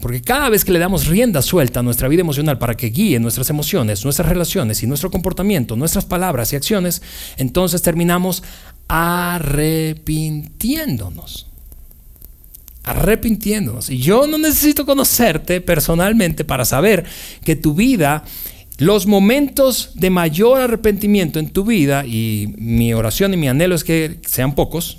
Porque 0.00 0.20
cada 0.20 0.48
vez 0.48 0.64
que 0.64 0.72
le 0.72 0.80
damos 0.80 1.06
rienda 1.06 1.42
suelta 1.42 1.78
a 1.78 1.84
nuestra 1.84 2.08
vida 2.08 2.22
emocional 2.22 2.58
para 2.58 2.76
que 2.76 2.88
guíe 2.88 3.20
nuestras 3.20 3.50
emociones, 3.50 4.02
nuestras 4.02 4.28
relaciones 4.28 4.82
y 4.82 4.88
nuestro 4.88 5.12
comportamiento, 5.12 5.76
nuestras 5.76 6.06
palabras 6.06 6.52
y 6.52 6.56
acciones, 6.56 7.02
entonces 7.36 7.82
terminamos 7.82 8.42
arrepintiéndonos. 8.88 11.53
Arrepintiéndonos. 12.84 13.88
Y 13.90 13.98
yo 13.98 14.26
no 14.26 14.38
necesito 14.38 14.84
conocerte 14.84 15.60
personalmente 15.60 16.44
para 16.44 16.64
saber 16.64 17.04
que 17.42 17.56
tu 17.56 17.74
vida, 17.74 18.24
los 18.78 19.06
momentos 19.06 19.90
de 19.94 20.10
mayor 20.10 20.60
arrepentimiento 20.60 21.38
en 21.38 21.50
tu 21.50 21.64
vida, 21.64 22.04
y 22.04 22.54
mi 22.58 22.92
oración 22.92 23.32
y 23.32 23.38
mi 23.38 23.48
anhelo 23.48 23.74
es 23.74 23.84
que 23.84 24.20
sean 24.26 24.54
pocos, 24.54 24.98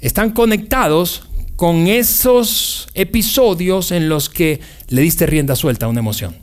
están 0.00 0.30
conectados 0.30 1.24
con 1.56 1.86
esos 1.86 2.88
episodios 2.94 3.92
en 3.92 4.08
los 4.08 4.30
que 4.30 4.60
le 4.88 5.02
diste 5.02 5.26
rienda 5.26 5.54
suelta 5.56 5.84
a 5.84 5.90
una 5.90 6.00
emoción. 6.00 6.34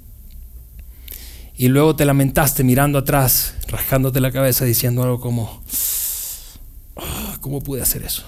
Y 1.58 1.70
luego 1.70 1.96
te 1.96 2.06
lamentaste 2.06 2.64
mirando 2.64 3.00
atrás, 3.00 3.56
rascándote 3.68 4.20
la 4.20 4.32
cabeza, 4.32 4.64
diciendo 4.64 5.02
algo 5.02 5.20
como, 5.20 5.64
ah, 6.96 7.38
¿cómo 7.42 7.62
pude 7.62 7.82
hacer 7.82 8.04
eso? 8.04 8.24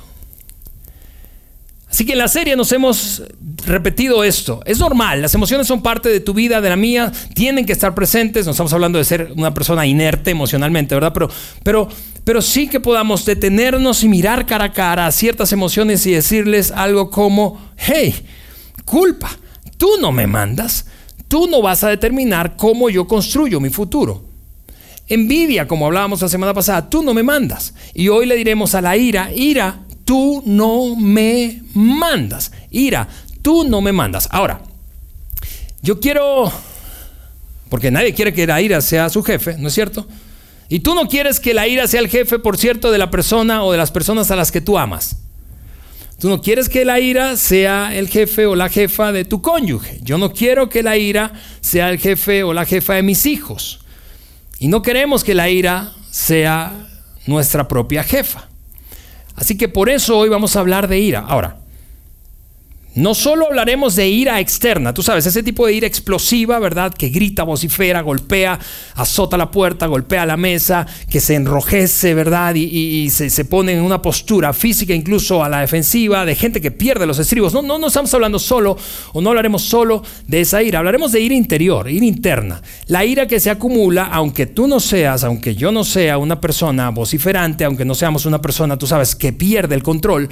Así 1.89 2.05
que 2.05 2.12
en 2.12 2.19
la 2.19 2.27
serie 2.27 2.55
nos 2.55 2.72
hemos 2.72 3.24
repetido 3.65 4.24
esto. 4.24 4.62
Es 4.65 4.77
normal, 4.77 5.24
las 5.24 5.34
emociones 5.34 5.65
son 5.65 5.81
parte 5.81 6.10
de 6.10 6.19
tu 6.19 6.34
vida, 6.34 6.62
de 6.62 6.69
la 6.69 6.75
mía, 6.75 7.12
tienen 7.34 7.65
que 7.65 7.74
estar 7.74 7.96
presentes. 7.96 8.46
No 8.46 8.51
estamos 8.51 8.72
hablando 8.74 9.00
de 9.00 9.05
ser 9.05 9.34
una 9.36 9.53
persona 9.53 9.88
inerte 9.88 10.29
emocionalmente, 10.29 10.93
¿verdad? 10.93 11.13
Pero, 11.13 11.29
pero, 11.63 11.89
pero 12.24 12.41
sí 12.43 12.67
que 12.67 12.79
podamos 12.79 13.25
detenernos 13.25 14.03
y 14.03 14.08
mirar 14.08 14.46
cara 14.46 14.65
a 14.65 14.74
cara 14.74 15.08
a 15.08 15.12
ciertas 15.12 15.51
emociones 15.51 16.05
y 16.05 16.12
decirles 16.12 16.72
algo 16.72 17.10
como, 17.10 17.60
hey, 17.75 18.13
culpa, 18.86 19.29
tú 19.77 19.89
no 20.00 20.12
me 20.12 20.27
mandas, 20.27 20.86
tú 21.27 21.48
no 21.48 21.62
vas 21.63 21.84
a 21.84 21.89
determinar 21.89 22.55
cómo 22.55 22.91
yo 22.91 23.08
construyo 23.08 23.60
mi 23.60 23.69
futuro. 23.72 24.24
Envidia, 25.08 25.67
como 25.67 25.88
hablábamos 25.88 26.22
la 26.22 26.29
semana 26.29 26.53
pasada, 26.53 26.88
tú 26.88 27.01
no 27.01 27.15
me 27.15 27.24
mandas. 27.24 27.74
Y 27.96 28.10
hoy 28.10 28.27
le 28.27 28.36
diremos 28.36 28.75
a 28.75 28.81
la 28.81 28.96
ira, 28.96 29.31
ira, 29.36 29.79
tú 30.10 30.42
no 30.44 30.96
me 30.96 31.62
mandas. 31.75 32.51
Ira, 32.72 33.08
tú 33.44 33.63
no 33.63 33.80
me 33.80 33.92
mandas. 33.92 34.28
Ahora, 34.32 34.60
yo 35.84 36.00
quiero, 36.00 36.51
porque 37.70 37.92
nadie 37.92 38.16
quiere 38.16 38.34
que 38.34 38.48
la 38.48 38.60
ira 38.60 38.82
sea 38.82 39.12
su 39.12 39.22
jefe, 39.22 39.58
¿no 39.60 39.68
es 39.68 39.75
cierto? 39.75 40.08
Y 40.68 40.80
tú 40.80 40.96
no 40.96 41.08
quieres 41.08 41.39
que 41.39 41.54
la 41.54 41.68
ira 41.68 41.88
sea 41.88 42.00
el 42.00 42.10
jefe, 42.10 42.39
por 42.39 42.58
cierto, 42.58 42.92
de 42.92 42.98
la 42.98 43.12
persona 43.12 43.63
o 43.63 43.72
de 43.72 43.78
las 43.78 43.92
personas 43.92 44.32
a 44.32 44.36
las 44.36 44.51
que 44.51 44.62
tú 44.62 44.80
amas. 44.80 45.18
Tú 46.20 46.28
no 46.28 46.42
quieres 46.42 46.70
que 46.70 46.86
la 46.86 47.00
ira 47.00 47.38
sea 47.38 47.96
el 47.96 48.10
jefe 48.10 48.48
o 48.48 48.56
la 48.56 48.70
jefa 48.70 49.12
de 49.12 49.25
tu 49.25 49.44
cónyuge. 49.44 50.00
Yo 50.01 50.18
no 50.18 50.34
quiero 50.34 50.70
que 50.70 50.82
la 50.82 50.98
ira 50.98 51.34
sea 51.62 51.92
el 51.92 52.00
jefe 52.00 52.42
o 52.42 52.51
la 52.56 52.66
jefa 52.66 52.96
de 52.96 53.04
mis 53.04 53.28
hijos. 53.28 53.82
Y 54.58 54.70
no 54.70 54.82
queremos 54.82 55.24
que 55.24 55.36
la 55.36 55.50
ira 55.51 55.94
sea 56.10 56.88
nuestra 57.28 57.68
propia 57.68 58.04
jefa. 58.04 58.49
Así 59.39 59.58
que 59.58 59.69
por 59.69 59.89
eso 59.89 60.17
hoy 60.17 60.27
vamos 60.27 60.58
a 60.58 60.60
hablar 60.60 60.89
de 60.89 61.00
ira. 61.00 61.22
Ahora, 61.22 61.59
no 62.96 63.13
solo 63.13 63.46
hablaremos 63.46 63.96
de 63.96 64.10
ira 64.10 64.39
externa, 64.39 64.93
tú 64.93 65.03
sabes, 65.03 65.25
ese 65.25 65.43
tipo 65.43 65.67
de 65.67 65.74
ira 65.74 65.86
explosiva, 65.86 66.58
¿verdad? 66.58 66.91
Que 66.91 67.10
grita, 67.10 67.43
vocifera, 67.43 68.01
golpea, 68.01 68.60
azota 68.96 69.38
la 69.38 69.51
puerta, 69.51 69.86
golpea 69.86 70.25
la 70.25 70.38
mesa, 70.38 70.88
que 71.08 71.19
se 71.19 71.36
enrojece, 71.36 72.15
¿verdad? 72.15 72.55
Y, 72.55 73.10
se, 73.12 73.46
pone 73.46 73.74
en 73.74 73.81
una 73.81 74.01
postura 74.01 74.53
física, 74.53 74.93
incluso 74.93 75.43
a 75.43 75.50
la 75.50 75.62
defensiva, 75.62 76.25
de 76.25 76.34
gente 76.36 76.62
que 76.62 76.72
pierde 76.72 77.05
los 77.05 77.19
estribos. 77.19 77.53
No, 77.53 77.62
no, 77.62 77.77
no 77.77 77.88
estamos 77.88 78.12
hablando 78.15 78.39
solo, 78.39 78.75
o 79.13 79.22
no 79.22 79.29
hablaremos 79.29 79.62
solo 79.62 80.03
de 80.27 80.41
esa 80.41 80.63
ira, 80.63 80.79
hablaremos 80.79 81.12
de 81.12 81.22
ira 81.22 81.36
interior, 81.36 81.89
ira 81.89 82.05
interna. 82.05 82.62
La 82.88 83.05
ira 83.05 83.27
que 83.27 83.39
se 83.39 83.51
acumula, 83.51 84.05
aunque 84.05 84.48
tú 84.48 84.67
no 84.67 84.79
seas, 84.79 85.24
aunque 85.24 85.55
yo 85.55 85.72
no 85.72 85.84
sea 85.84 86.17
una 86.17 86.41
persona 86.41 86.89
vociferante, 86.89 87.65
aunque 87.65 87.86
no 87.86 87.93
seamos 87.93 88.25
una 88.25 88.41
persona, 88.41 88.77
tú 88.77 88.88
sabes, 88.88 89.15
que 89.15 89.31
pierde 89.31 89.75
el 89.75 89.84
control 89.84 90.27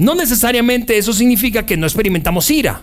no 0.00 0.14
necesariamente 0.14 0.96
eso 0.96 1.12
significa 1.12 1.66
que 1.66 1.76
no 1.76 1.86
experimentamos 1.86 2.50
ira. 2.50 2.80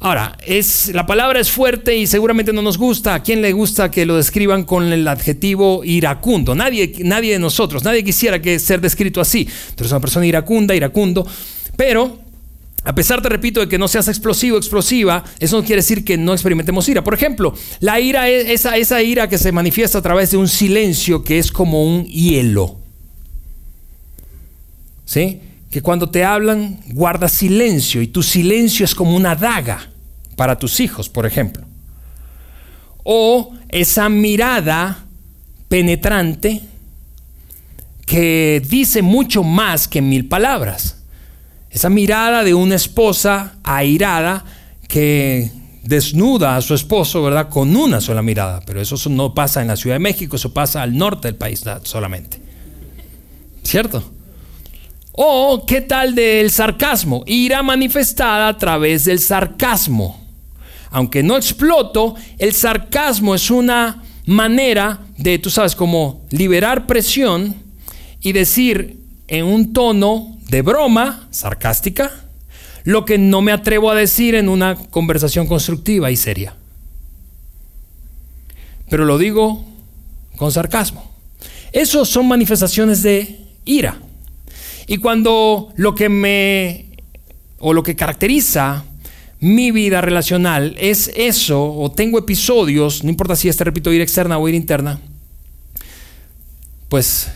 Ahora, 0.00 0.38
es, 0.46 0.88
la 0.94 1.04
palabra 1.04 1.40
es 1.40 1.50
fuerte 1.50 1.94
y 1.94 2.06
seguramente 2.06 2.54
no 2.54 2.62
nos 2.62 2.78
gusta. 2.78 3.14
¿A 3.14 3.22
quién 3.22 3.42
le 3.42 3.52
gusta 3.52 3.90
que 3.90 4.06
lo 4.06 4.16
describan 4.16 4.64
con 4.64 4.90
el 4.90 5.06
adjetivo 5.08 5.84
iracundo? 5.84 6.54
Nadie, 6.54 6.94
nadie 7.00 7.34
de 7.34 7.38
nosotros, 7.38 7.84
nadie 7.84 8.02
quisiera 8.02 8.40
que 8.40 8.58
ser 8.58 8.80
descrito 8.80 9.20
así. 9.20 9.44
Tú 9.74 9.82
eres 9.84 9.92
una 9.92 10.00
persona 10.00 10.24
iracunda, 10.24 10.74
iracundo. 10.74 11.26
Pero, 11.76 12.18
a 12.82 12.94
pesar, 12.94 13.20
te 13.20 13.28
repito, 13.28 13.60
de 13.60 13.68
que 13.68 13.76
no 13.76 13.86
seas 13.86 14.08
explosivo, 14.08 14.56
explosiva, 14.56 15.22
eso 15.38 15.58
no 15.58 15.64
quiere 15.66 15.82
decir 15.82 16.02
que 16.02 16.16
no 16.16 16.32
experimentemos 16.32 16.88
ira. 16.88 17.04
Por 17.04 17.12
ejemplo, 17.12 17.54
la 17.80 18.00
ira 18.00 18.30
es 18.30 18.48
esa, 18.48 18.78
esa 18.78 19.02
ira 19.02 19.28
que 19.28 19.36
se 19.36 19.52
manifiesta 19.52 19.98
a 19.98 20.02
través 20.02 20.30
de 20.30 20.38
un 20.38 20.48
silencio 20.48 21.22
que 21.22 21.38
es 21.38 21.52
como 21.52 21.84
un 21.84 22.06
hielo. 22.06 22.78
¿Sí? 25.04 25.42
Que 25.76 25.82
cuando 25.82 26.08
te 26.08 26.24
hablan 26.24 26.80
guarda 26.86 27.28
silencio 27.28 28.00
y 28.00 28.06
tu 28.06 28.22
silencio 28.22 28.82
es 28.82 28.94
como 28.94 29.14
una 29.14 29.36
daga 29.36 29.90
para 30.34 30.58
tus 30.58 30.80
hijos, 30.80 31.10
por 31.10 31.26
ejemplo. 31.26 31.66
O 33.02 33.52
esa 33.68 34.08
mirada 34.08 35.04
penetrante 35.68 36.62
que 38.06 38.62
dice 38.66 39.02
mucho 39.02 39.42
más 39.42 39.86
que 39.86 40.00
mil 40.00 40.26
palabras. 40.28 41.02
Esa 41.68 41.90
mirada 41.90 42.42
de 42.42 42.54
una 42.54 42.76
esposa 42.76 43.56
airada 43.62 44.46
que 44.88 45.50
desnuda 45.82 46.56
a 46.56 46.62
su 46.62 46.72
esposo, 46.72 47.22
¿verdad? 47.22 47.50
Con 47.50 47.76
una 47.76 48.00
sola 48.00 48.22
mirada. 48.22 48.62
Pero 48.64 48.80
eso 48.80 48.96
no 49.10 49.34
pasa 49.34 49.60
en 49.60 49.68
la 49.68 49.76
Ciudad 49.76 49.96
de 49.96 50.00
México, 50.00 50.36
eso 50.36 50.54
pasa 50.54 50.80
al 50.80 50.96
norte 50.96 51.28
del 51.28 51.36
país 51.36 51.62
solamente. 51.82 52.40
¿Cierto? 53.62 54.15
O 55.16 55.64
qué 55.66 55.80
tal 55.80 56.14
del 56.14 56.50
sarcasmo, 56.50 57.24
ira 57.26 57.62
manifestada 57.62 58.48
a 58.48 58.58
través 58.58 59.06
del 59.06 59.18
sarcasmo. 59.18 60.20
Aunque 60.90 61.22
no 61.22 61.36
exploto, 61.36 62.14
el 62.38 62.52
sarcasmo 62.52 63.34
es 63.34 63.50
una 63.50 64.02
manera 64.26 65.00
de, 65.16 65.38
tú 65.38 65.48
sabes, 65.48 65.74
como 65.74 66.26
liberar 66.30 66.86
presión 66.86 67.54
y 68.20 68.32
decir 68.32 69.00
en 69.28 69.46
un 69.46 69.72
tono 69.72 70.36
de 70.48 70.62
broma 70.62 71.28
sarcástica 71.30 72.12
lo 72.84 73.04
que 73.04 73.18
no 73.18 73.40
me 73.40 73.52
atrevo 73.52 73.90
a 73.90 73.94
decir 73.94 74.34
en 74.34 74.48
una 74.48 74.76
conversación 74.76 75.46
constructiva 75.46 76.10
y 76.10 76.16
seria. 76.16 76.54
Pero 78.90 79.04
lo 79.04 79.18
digo 79.18 79.64
con 80.36 80.52
sarcasmo. 80.52 81.10
Esos 81.72 82.08
son 82.08 82.28
manifestaciones 82.28 83.02
de 83.02 83.40
ira. 83.64 83.98
Y 84.86 84.98
cuando 84.98 85.72
lo 85.76 85.94
que 85.94 86.08
me, 86.08 86.86
o 87.58 87.72
lo 87.72 87.82
que 87.82 87.96
caracteriza 87.96 88.84
mi 89.40 89.70
vida 89.70 90.00
relacional 90.00 90.76
es 90.78 91.10
eso, 91.14 91.72
o 91.74 91.90
tengo 91.90 92.18
episodios, 92.18 93.04
no 93.04 93.10
importa 93.10 93.36
si 93.36 93.48
este, 93.48 93.64
repito, 93.64 93.92
ir 93.92 94.00
externa 94.00 94.38
o 94.38 94.48
ir 94.48 94.54
interna, 94.54 95.00
pues 96.88 97.28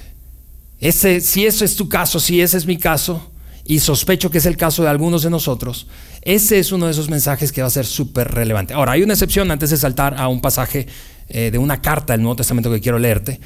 ese, 0.81 1.21
si 1.21 1.45
eso 1.45 1.65
es 1.65 1.77
tu 1.77 1.89
caso, 1.89 2.21
si 2.21 2.41
ese 2.41 2.57
es 2.57 2.67
mi 2.67 2.79
caso, 2.79 3.31
y 3.65 3.79
sospecho 3.81 4.31
que 4.31 4.39
es 4.39 4.47
el 4.47 4.57
caso 4.57 4.83
de 4.83 4.89
algunos 4.89 5.23
de 5.23 5.31
nosotros, 5.31 5.87
ese 6.23 6.59
es 6.59 6.73
uno 6.73 6.87
de 6.87 6.93
esos 6.93 7.09
mensajes 7.09 7.53
que 7.53 7.61
va 7.61 7.69
a 7.69 7.71
ser 7.71 7.87
súper 7.87 8.29
relevante. 8.29 8.75
Ahora, 8.75 8.93
hay 8.93 9.03
una 9.03 9.13
excepción 9.13 9.51
antes 9.51 9.71
de 9.71 9.77
saltar 9.77 10.15
a 10.19 10.29
un 10.29 10.41
pasaje 10.41 10.87
eh, 11.29 11.51
de 11.51 11.59
una 11.59 11.81
carta 11.81 12.13
del 12.13 12.23
Nuevo 12.23 12.37
Testamento 12.37 12.71
que 12.71 12.81
quiero 12.81 12.99
leerte. 12.99 13.41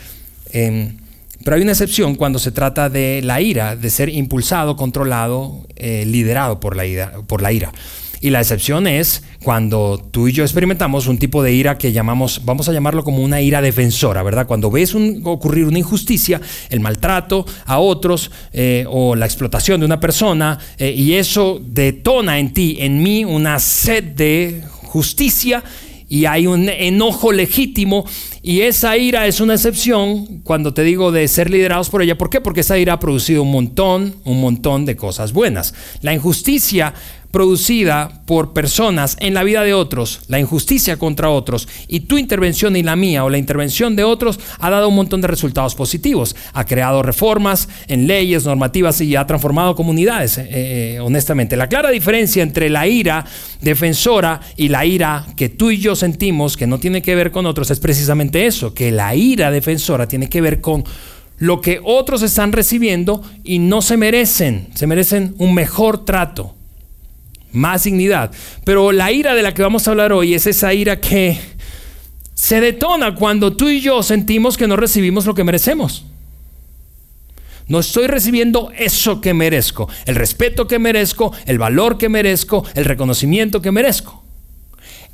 Pero 1.43 1.57
hay 1.57 1.63
una 1.63 1.73
excepción 1.73 2.15
cuando 2.15 2.39
se 2.39 2.53
trata 2.53 2.89
de 2.89 3.21
la 3.23 3.41
ira, 3.41 3.77
de 3.77 3.91
ser 3.91 4.09
impulsado, 4.09 4.77
controlado, 4.77 5.67
eh, 5.77 6.05
liderado 6.07 6.61
por 6.61 6.77
la, 6.77 6.87
ira. 6.87 7.73
Y 8.21 8.31
la 8.31 8.41
excepción 8.41 8.87
es 8.87 9.23
cuando 9.43 9.99
tú 10.11 10.29
y 10.29 10.33
yo 10.33 10.45
experimentamos 10.45 11.07
un 11.09 11.19
tipo 11.19 11.43
de 11.43 11.53
ira 11.53 11.77
que 11.77 11.93
llamamos, 11.93 12.43
vamos 12.45 12.69
a 12.69 12.73
llamarlo 12.73 13.05
como 13.05 13.23
una 13.23 13.43
ira 13.43 13.61
defensora, 13.61 14.23
¿verdad? 14.23 14.47
Cuando 14.47 14.71
ves 14.71 14.95
ocurrir 14.95 15.67
una 15.67 15.79
injusticia, 15.79 16.41
el 16.71 16.81
maltrato 16.81 17.45
a 17.67 17.79
otros 17.79 18.31
eh, 18.53 18.87
o 18.89 19.15
la 19.15 19.27
explotación 19.27 19.81
de 19.81 19.87
una 19.87 20.01
persona, 20.01 20.59
eh, 20.79 20.95
y 20.97 21.15
eso 21.15 21.61
detona 21.63 22.39
en 22.39 22.55
ti, 22.55 22.79
en 22.81 23.03
mí, 23.03 23.25
una 23.25 23.59
sed 23.59 24.05
de 24.05 24.63
justicia 24.85 25.63
y 26.09 26.27
hay 26.27 26.47
un 26.47 26.69
enojo 26.69 27.33
legítimo 27.33 28.07
y 28.47 28.61
esa 28.61 28.99
ira 28.99 29.27
es 29.27 29.41
una 29.41 29.55
excepción 29.55 30.43
cuando 30.45 30.75
te 30.75 30.83
digo 30.83 31.13
de 31.13 31.27
ser 31.29 31.49
liderados 31.49 31.89
por 31.89 32.03
ella. 32.03 32.19
¿Por 32.19 32.29
qué? 32.29 32.43
Porque 32.43 32.61
esa 32.61 32.77
ira 32.77 32.93
ha 32.93 33.01
producido 33.01 33.43
un 33.43 33.51
montón, 33.51 34.17
un 34.25 34.39
montón 34.43 34.85
de 34.85 34.97
cosas 34.97 35.33
buenas. 35.33 35.73
La 36.03 36.13
injusticia 36.13 36.93
producida 37.35 38.23
por 38.27 38.53
personas 38.53 39.17
en 39.19 39.35
la 39.35 39.43
vida 39.43 39.65
de 39.65 39.75
otros, 39.75 40.21
la 40.29 40.39
injusticia 40.39 40.99
contra 40.99 41.31
otros, 41.31 41.67
y 41.89 42.01
tu 42.01 42.17
intervención 42.17 42.77
y 42.77 42.85
la 42.85 42.95
mía 42.95 43.25
o 43.25 43.29
la 43.29 43.39
intervención 43.39 43.97
de 43.97 44.05
otros 44.05 44.39
ha 44.61 44.71
dado 44.71 44.89
un 44.89 44.95
montón 44.95 45.21
de 45.21 45.27
resultados 45.27 45.75
positivos. 45.75 46.37
Ha 46.53 46.65
creado 46.65 47.03
reformas 47.03 47.69
en 47.89 48.07
leyes, 48.07 48.45
normativas 48.45 49.01
y 49.01 49.17
ha 49.17 49.27
transformado 49.27 49.75
comunidades, 49.75 50.39
eh, 50.39 50.47
eh, 50.53 51.01
honestamente. 51.01 51.57
La 51.57 51.69
clara 51.69 51.91
diferencia 51.91 52.41
entre 52.41 52.71
la 52.71 52.87
ira 52.87 53.25
defensora 53.61 54.41
y 54.57 54.69
la 54.69 54.87
ira 54.87 55.27
que 55.37 55.49
tú 55.49 55.73
y 55.73 55.79
yo 55.79 55.97
sentimos, 55.97 56.57
que 56.57 56.69
no 56.69 56.79
tiene 56.79 57.03
que 57.03 57.17
ver 57.17 57.33
con 57.33 57.47
otros, 57.47 57.69
es 57.73 57.81
precisamente 57.81 58.34
eso, 58.35 58.75
que 58.75 58.91
la 58.91 59.15
ira 59.15 59.51
defensora 59.51 60.07
tiene 60.07 60.29
que 60.29 60.41
ver 60.41 60.61
con 60.61 60.85
lo 61.39 61.61
que 61.61 61.81
otros 61.83 62.23
están 62.23 62.53
recibiendo 62.53 63.23
y 63.43 63.59
no 63.59 63.83
se 63.83 63.97
merecen, 63.97 64.69
se 64.75 64.87
merecen 64.87 65.35
un 65.39 65.55
mejor 65.55 66.05
trato 66.05 66.55
más 67.53 67.85
dignidad. 67.85 68.33
Pero 68.65 68.93
la 68.93 69.13
ira 69.13 69.35
de 69.35 69.43
la 69.43 69.55
que 69.55 69.63
vamos 69.63 69.87
a 69.87 69.93
hablar 69.93 70.13
hoy 70.13 70.35
es 70.35 70.47
esa 70.47 70.75
ira 70.75 71.01
que 71.01 71.39
se 72.35 72.61
detona 72.61 73.15
cuando 73.15 73.57
tú 73.57 73.69
y 73.69 73.81
yo 73.81 74.03
sentimos 74.03 74.57
que 74.57 74.67
no 74.67 74.77
recibimos 74.77 75.25
lo 75.25 75.35
que 75.35 75.45
merecemos. 75.45 76.05
No 77.67 77.79
estoy 77.79 78.09
recibiendo 78.09 78.71
eso 78.77 79.21
que 79.23 79.33
merezco, 79.33 79.89
el 80.05 80.17
respeto 80.17 80.67
que 80.67 80.79
merezco, 80.79 81.33
el 81.47 81.59
valor 81.59 81.97
que 81.97 82.11
merezco, 82.11 82.65
el 82.75 82.85
reconocimiento 82.85 83.63
que 83.63 83.71
merezco. 83.71 84.24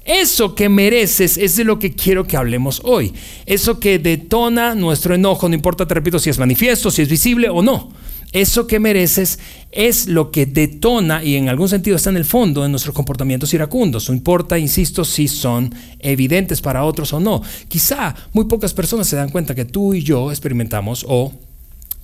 Eso 0.05 0.55
que 0.55 0.69
mereces 0.69 1.37
es 1.37 1.57
de 1.57 1.65
lo 1.65 1.79
que 1.79 1.93
quiero 1.93 2.27
que 2.27 2.37
hablemos 2.37 2.81
hoy. 2.85 3.13
Eso 3.47 3.79
que 3.79 3.99
detona 3.99 4.75
nuestro 4.75 5.15
enojo, 5.15 5.49
no 5.49 5.55
importa, 5.55 5.87
te 5.87 5.95
repito, 5.95 6.19
si 6.19 6.31
es 6.31 6.39
manifiesto, 6.39 6.91
si 6.91 7.03
es 7.03 7.09
visible 7.09 7.49
o 7.49 7.63
no. 7.63 7.93
Eso 8.33 8.69
que 8.69 8.79
mereces 8.79 9.41
es 9.73 10.07
lo 10.07 10.31
que 10.31 10.47
detona 10.47 11.25
y 11.25 11.35
en 11.35 11.49
algún 11.49 11.69
sentido 11.69 11.97
está 11.97 12.11
en 12.11 12.17
el 12.17 12.25
fondo 12.25 12.63
de 12.63 12.69
nuestros 12.69 12.95
comportamientos 12.95 13.53
iracundos. 13.55 14.09
No 14.09 14.15
importa, 14.15 14.57
insisto, 14.57 15.05
si 15.05 15.27
son 15.27 15.75
evidentes 15.99 16.61
para 16.61 16.85
otros 16.85 17.13
o 17.13 17.19
no. 17.19 17.43
Quizá 17.67 18.15
muy 18.33 18.45
pocas 18.45 18.73
personas 18.73 19.09
se 19.09 19.17
dan 19.17 19.31
cuenta 19.31 19.55
que 19.55 19.65
tú 19.65 19.95
y 19.95 20.03
yo 20.03 20.31
experimentamos 20.31 21.05
o 21.09 21.33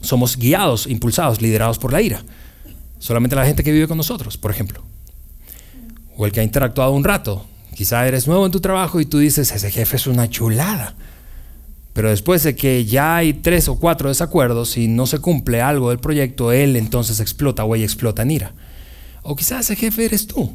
somos 0.00 0.36
guiados, 0.36 0.88
impulsados, 0.88 1.40
liderados 1.40 1.78
por 1.78 1.92
la 1.92 2.02
ira. 2.02 2.22
Solamente 2.98 3.36
la 3.36 3.46
gente 3.46 3.62
que 3.62 3.72
vive 3.72 3.86
con 3.86 3.96
nosotros, 3.96 4.36
por 4.36 4.50
ejemplo. 4.50 4.82
O 6.16 6.26
el 6.26 6.32
que 6.32 6.40
ha 6.40 6.44
interactuado 6.44 6.92
un 6.92 7.04
rato. 7.04 7.46
Quizá 7.76 8.08
eres 8.08 8.26
nuevo 8.26 8.46
en 8.46 8.52
tu 8.52 8.60
trabajo 8.60 9.02
y 9.02 9.04
tú 9.04 9.18
dices, 9.18 9.52
ese 9.52 9.70
jefe 9.70 9.96
es 9.96 10.06
una 10.06 10.30
chulada. 10.30 10.94
Pero 11.92 12.08
después 12.08 12.42
de 12.42 12.56
que 12.56 12.86
ya 12.86 13.16
hay 13.16 13.34
tres 13.34 13.68
o 13.68 13.78
cuatro 13.78 14.08
desacuerdos 14.08 14.78
y 14.78 14.88
no 14.88 15.04
se 15.04 15.18
cumple 15.18 15.60
algo 15.60 15.90
del 15.90 15.98
proyecto, 15.98 16.52
él 16.52 16.74
entonces 16.76 17.20
explota 17.20 17.64
o 17.64 17.74
ella 17.74 17.84
explota 17.84 18.22
en 18.22 18.30
ira. 18.30 18.54
O 19.20 19.36
quizás 19.36 19.66
ese 19.66 19.76
jefe 19.76 20.06
eres 20.06 20.26
tú. 20.26 20.50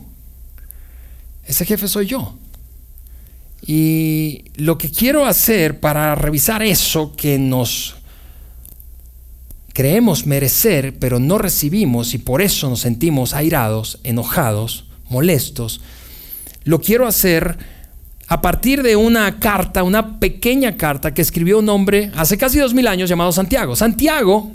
Ese 1.45 1.63
jefe 1.63 1.87
soy 1.87 2.07
yo. 2.07 2.39
Y 3.67 4.45
lo 4.55 4.79
que 4.79 4.89
quiero 4.89 5.27
hacer 5.27 5.79
para 5.79 6.15
revisar 6.15 6.63
eso 6.63 7.15
que 7.15 7.37
nos 7.37 7.97
creemos 9.73 10.25
merecer, 10.25 10.97
pero 10.97 11.19
no 11.19 11.37
recibimos 11.37 12.15
y 12.15 12.17
por 12.17 12.41
eso 12.41 12.67
nos 12.67 12.79
sentimos 12.79 13.35
airados, 13.35 13.99
enojados, 14.03 14.85
molestos, 15.07 15.81
lo 16.63 16.79
quiero 16.79 17.07
hacer 17.07 17.57
a 18.27 18.41
partir 18.41 18.81
de 18.81 18.95
una 18.95 19.39
carta, 19.39 19.83
una 19.83 20.19
pequeña 20.19 20.77
carta 20.77 21.13
que 21.13 21.21
escribió 21.21 21.59
un 21.59 21.67
hombre 21.67 22.11
hace 22.15 22.37
casi 22.37 22.59
dos 22.59 22.73
mil 22.73 22.87
años 22.87 23.09
llamado 23.09 23.31
Santiago. 23.31 23.75
Santiago 23.75 24.51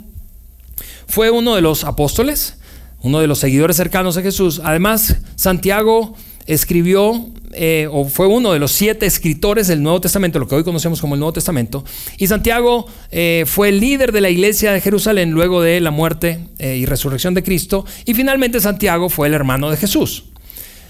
fue 1.07 1.29
uno 1.29 1.55
de 1.55 1.61
los 1.61 1.83
apóstoles, 1.83 2.57
uno 3.01 3.19
de 3.19 3.27
los 3.27 3.39
seguidores 3.39 3.77
cercanos 3.77 4.15
de 4.15 4.23
Jesús. 4.23 4.61
Además, 4.63 5.17
Santiago 5.35 6.15
escribió 6.47 7.27
eh, 7.53 7.87
o 7.91 8.05
fue 8.05 8.27
uno 8.27 8.51
de 8.51 8.59
los 8.59 8.71
siete 8.71 9.05
escritores 9.05 9.67
del 9.67 9.83
Nuevo 9.83 10.01
Testamento, 10.01 10.39
lo 10.39 10.47
que 10.47 10.55
hoy 10.55 10.63
conocemos 10.63 10.99
como 10.99 11.13
el 11.13 11.19
Nuevo 11.19 11.33
Testamento. 11.33 11.83
Y 12.17 12.27
Santiago 12.27 12.87
eh, 13.11 13.43
fue 13.45 13.69
el 13.69 13.79
líder 13.79 14.11
de 14.11 14.21
la 14.21 14.29
iglesia 14.29 14.71
de 14.71 14.81
Jerusalén 14.81 15.31
luego 15.31 15.61
de 15.61 15.79
la 15.81 15.91
muerte 15.91 16.47
eh, 16.57 16.77
y 16.77 16.85
resurrección 16.85 17.33
de 17.33 17.43
Cristo. 17.43 17.85
Y 18.05 18.13
finalmente 18.13 18.59
Santiago 18.59 19.09
fue 19.09 19.27
el 19.27 19.33
hermano 19.33 19.69
de 19.69 19.77
Jesús. 19.77 20.25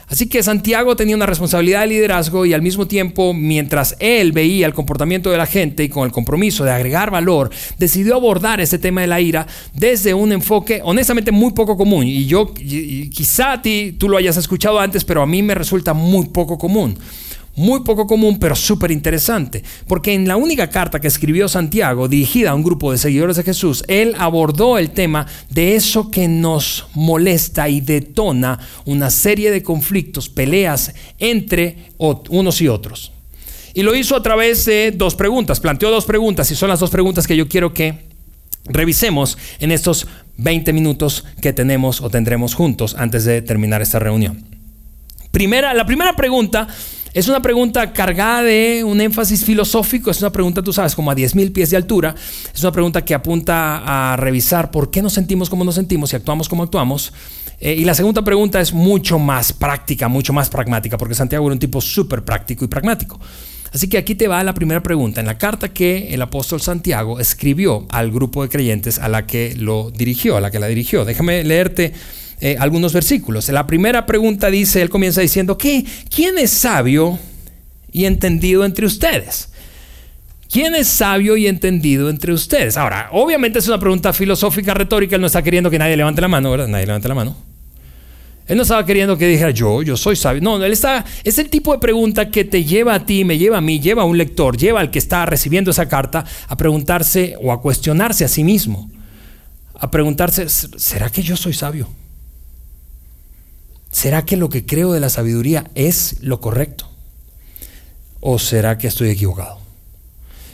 Así 0.08 0.28
que 0.28 0.42
Santiago 0.42 0.96
tenía 0.96 1.18
una 1.18 1.26
responsabilidad 1.26 1.82
de 1.82 1.88
liderazgo 1.88 2.46
y 2.46 2.54
al 2.54 2.62
mismo 2.62 2.88
tiempo, 2.88 3.34
mientras 3.34 3.98
él 4.00 4.32
veía 4.32 4.66
el 4.66 4.74
comportamiento 4.74 5.30
de 5.30 5.38
la 5.38 5.46
gente 5.46 5.84
y 5.84 5.90
con 5.90 6.06
el 6.06 6.14
compromiso 6.14 6.64
de 6.64 6.72
agregar 6.72 7.12
valor, 7.12 7.50
decidió 7.78 8.16
abordar 8.16 8.62
ese 8.62 8.80
tema 8.80 9.02
de 9.02 9.08
la 9.08 9.20
ira 9.20 9.48
desde 9.74 10.14
un 10.14 10.32
enfoque 10.32 10.80
honestamente 10.84 11.32
muy 11.32 11.52
poco 11.52 11.76
común. 11.76 12.06
Y 12.06 12.26
yo, 12.26 12.54
quizá 12.54 13.52
a 13.52 13.62
ti 13.62 13.96
tú 13.98 14.08
lo 14.08 14.16
hayas 14.16 14.38
escuchado 14.38 14.80
antes, 14.80 15.04
pero 15.04 15.22
a 15.22 15.28
mí 15.28 15.44
me 15.44 15.56
resulta 15.56 15.94
muy 15.94 16.28
poco 16.28 16.58
común 16.58 16.98
muy 17.58 17.82
poco 17.82 18.06
común, 18.06 18.38
pero 18.40 18.56
súper 18.56 18.92
interesante, 18.92 19.64
porque 19.88 20.14
en 20.14 20.28
la 20.28 20.38
única 20.38 20.70
carta 20.70 21.02
que 21.02 21.08
escribió 21.08 21.50
Santiago, 21.50 22.08
dirigida 22.08 22.52
a 22.52 22.56
un 22.56 22.64
grupo 22.64 22.92
de 22.92 23.00
seguidores 23.00 23.36
de 23.36 23.44
Jesús, 23.44 23.84
él 23.88 24.16
abordó 24.18 24.78
el 24.78 24.92
tema 24.92 25.26
de 25.50 25.76
eso 25.76 26.10
que 26.12 26.28
nos 26.28 26.86
molesta 26.94 27.68
y 27.68 27.82
detona 27.82 28.60
una 28.86 29.10
serie 29.10 29.50
de 29.52 29.64
conflictos, 29.64 30.30
peleas 30.30 30.94
entre 31.18 31.90
unos 31.98 32.62
y 32.62 32.68
otros. 32.68 33.12
Y 33.74 33.82
lo 33.82 33.96
hizo 33.96 34.16
a 34.16 34.24
través 34.24 34.66
de 34.66 34.92
dos 34.96 35.16
preguntas, 35.16 35.60
planteó 35.60 35.90
dos 35.90 36.06
preguntas, 36.06 36.50
y 36.52 36.56
son 36.56 36.70
las 36.70 36.80
dos 36.80 36.92
preguntas 36.92 37.26
que 37.26 37.36
yo 37.36 37.48
quiero 37.50 37.74
que 37.74 38.06
revisemos 38.66 39.38
en 39.60 39.72
estos 39.72 40.08
20 40.38 40.74
minutos 40.74 41.26
que 41.42 41.54
tenemos 41.54 42.02
o 42.02 42.10
tendremos 42.12 42.54
juntos 42.54 42.96
antes 43.00 43.26
de 43.26 43.42
terminar 43.42 43.82
esta 43.82 43.98
reunión. 43.98 44.46
Primera, 45.32 45.74
la 45.74 45.86
primera 45.86 46.16
pregunta 46.16 46.68
es 47.14 47.28
una 47.28 47.42
pregunta 47.42 47.94
cargada 47.94 48.44
de 48.44 48.84
un 48.84 49.02
énfasis 49.02 49.44
filosófico, 49.44 50.12
es 50.12 50.22
una 50.22 50.32
pregunta, 50.32 50.62
tú 50.62 50.74
sabes, 50.74 50.96
como 50.96 51.12
a 51.12 51.16
10.000 51.16 51.52
pies 51.52 51.70
de 51.70 51.78
altura, 51.78 52.16
es 52.54 52.62
una 52.62 52.72
pregunta 52.72 53.04
que 53.04 53.14
apunta 53.14 54.12
a 54.14 54.16
revisar 54.18 54.72
por 54.72 54.92
qué 54.92 55.02
nos 55.02 55.14
sentimos 55.14 55.50
como 55.50 55.64
nos 55.64 55.76
sentimos 55.76 56.14
y 56.14 56.16
actuamos 56.16 56.50
como 56.50 56.64
actuamos. 56.64 57.14
Eh, 57.60 57.74
y 57.74 57.86
la 57.86 57.96
segunda 57.96 58.22
pregunta 58.22 58.62
es 58.62 58.72
mucho 58.72 59.18
más 59.18 59.52
práctica, 59.52 60.08
mucho 60.08 60.32
más 60.32 60.50
pragmática, 60.50 60.98
porque 60.98 61.16
Santiago 61.16 61.46
era 61.48 61.54
un 61.54 61.60
tipo 61.60 61.82
súper 61.82 62.24
práctico 62.24 62.66
y 62.66 62.68
pragmático. 62.68 63.20
Así 63.74 63.90
que 63.90 63.98
aquí 63.98 64.16
te 64.16 64.28
va 64.28 64.44
la 64.44 64.54
primera 64.54 64.82
pregunta. 64.82 65.20
En 65.20 65.28
la 65.28 65.38
carta 65.38 65.70
que 65.70 66.14
el 66.14 66.22
apóstol 66.22 66.62
Santiago 66.62 67.20
escribió 67.20 67.86
al 67.90 68.12
grupo 68.12 68.44
de 68.44 68.50
creyentes 68.50 69.00
a 69.00 69.10
la 69.10 69.26
que 69.26 69.56
lo 69.58 69.92
dirigió, 69.92 70.38
a 70.38 70.42
la 70.42 70.52
que 70.52 70.60
la 70.60 70.68
dirigió. 70.68 71.04
Déjame 71.04 71.44
leerte 71.44 71.94
eh, 72.40 72.56
algunos 72.60 72.94
versículos. 72.94 73.50
La 73.50 73.66
primera 73.66 74.06
pregunta 74.06 74.50
dice, 74.50 74.82
él 74.82 74.90
comienza 74.90 75.22
diciendo, 75.22 75.58
¿qué? 75.58 75.86
¿quién 76.14 76.38
es 76.38 76.52
sabio 76.52 77.18
y 77.92 78.06
entendido 78.06 78.64
entre 78.64 78.86
ustedes? 78.86 79.50
¿Quién 80.50 80.76
es 80.76 80.88
sabio 80.88 81.36
y 81.36 81.48
entendido 81.48 82.10
entre 82.10 82.32
ustedes? 82.32 82.78
Ahora, 82.78 83.10
obviamente 83.12 83.60
es 83.60 83.68
una 83.68 83.80
pregunta 83.80 84.14
filosófica, 84.14 84.74
retórica, 84.74 85.16
él 85.16 85.22
no 85.22 85.28
está 85.28 85.42
queriendo 85.42 85.70
que 85.70 85.80
nadie 85.80 85.98
levante 85.98 86.22
la 86.22 86.28
mano, 86.28 86.52
¿verdad? 86.52 86.68
Nadie 86.68 86.86
levante 86.86 87.08
la 87.08 87.16
mano. 87.16 87.36
Él 88.48 88.56
no 88.56 88.64
estaba 88.64 88.86
queriendo 88.86 89.18
que 89.18 89.28
dijera 89.28 89.52
yo, 89.52 89.82
yo 89.82 89.98
soy 89.98 90.16
sabio. 90.16 90.42
No, 90.42 90.64
él 90.64 90.72
está, 90.72 91.04
es 91.24 91.38
el 91.38 91.50
tipo 91.50 91.74
de 91.74 91.80
pregunta 91.80 92.30
que 92.30 92.46
te 92.46 92.64
lleva 92.64 92.94
a 92.94 93.06
ti, 93.06 93.26
me 93.26 93.38
lleva 93.38 93.58
a 93.58 93.62
mí, 93.62 93.82
lleva 93.82 94.04
a 94.04 94.06
un 94.06 94.18
lector, 94.18 94.56
lleva 94.56 94.80
al 94.80 94.90
que 94.90 95.00
está 95.00 95.26
recibiendo 95.26 95.72
esa 95.72 95.90
carta 95.90 96.24
a 96.48 96.56
preguntarse 96.56 97.36
o 97.42 97.52
a 97.52 97.62
cuestionarse 97.62 98.24
a 98.24 98.30
sí 98.30 98.46
mismo. 98.46 98.90
A 99.74 99.92
preguntarse, 99.92 100.48
¿será 100.48 101.10
que 101.10 101.22
yo 101.24 101.36
soy 101.36 101.54
sabio? 101.54 101.90
¿Será 103.92 104.26
que 104.26 104.38
lo 104.38 104.50
que 104.50 104.66
creo 104.66 104.94
de 104.94 105.00
la 105.00 105.10
sabiduría 105.10 105.70
es 105.76 106.18
lo 106.22 106.40
correcto? 106.42 106.90
¿O 108.20 108.40
será 108.40 108.78
que 108.78 108.88
estoy 108.88 109.10
equivocado? 109.10 109.60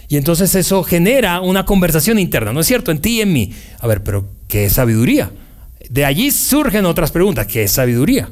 Y 0.07 0.17
entonces 0.17 0.53
eso 0.55 0.83
genera 0.83 1.41
una 1.41 1.65
conversación 1.65 2.19
interna, 2.19 2.53
¿no 2.53 2.59
es 2.59 2.67
cierto? 2.67 2.91
En 2.91 2.99
ti 2.99 3.17
y 3.17 3.21
en 3.21 3.33
mí. 3.33 3.53
A 3.79 3.87
ver, 3.87 4.03
pero 4.03 4.27
¿qué 4.47 4.65
es 4.65 4.73
sabiduría? 4.73 5.31
De 5.89 6.05
allí 6.05 6.31
surgen 6.31 6.85
otras 6.85 7.11
preguntas. 7.11 7.47
¿Qué 7.47 7.63
es 7.63 7.71
sabiduría? 7.71 8.29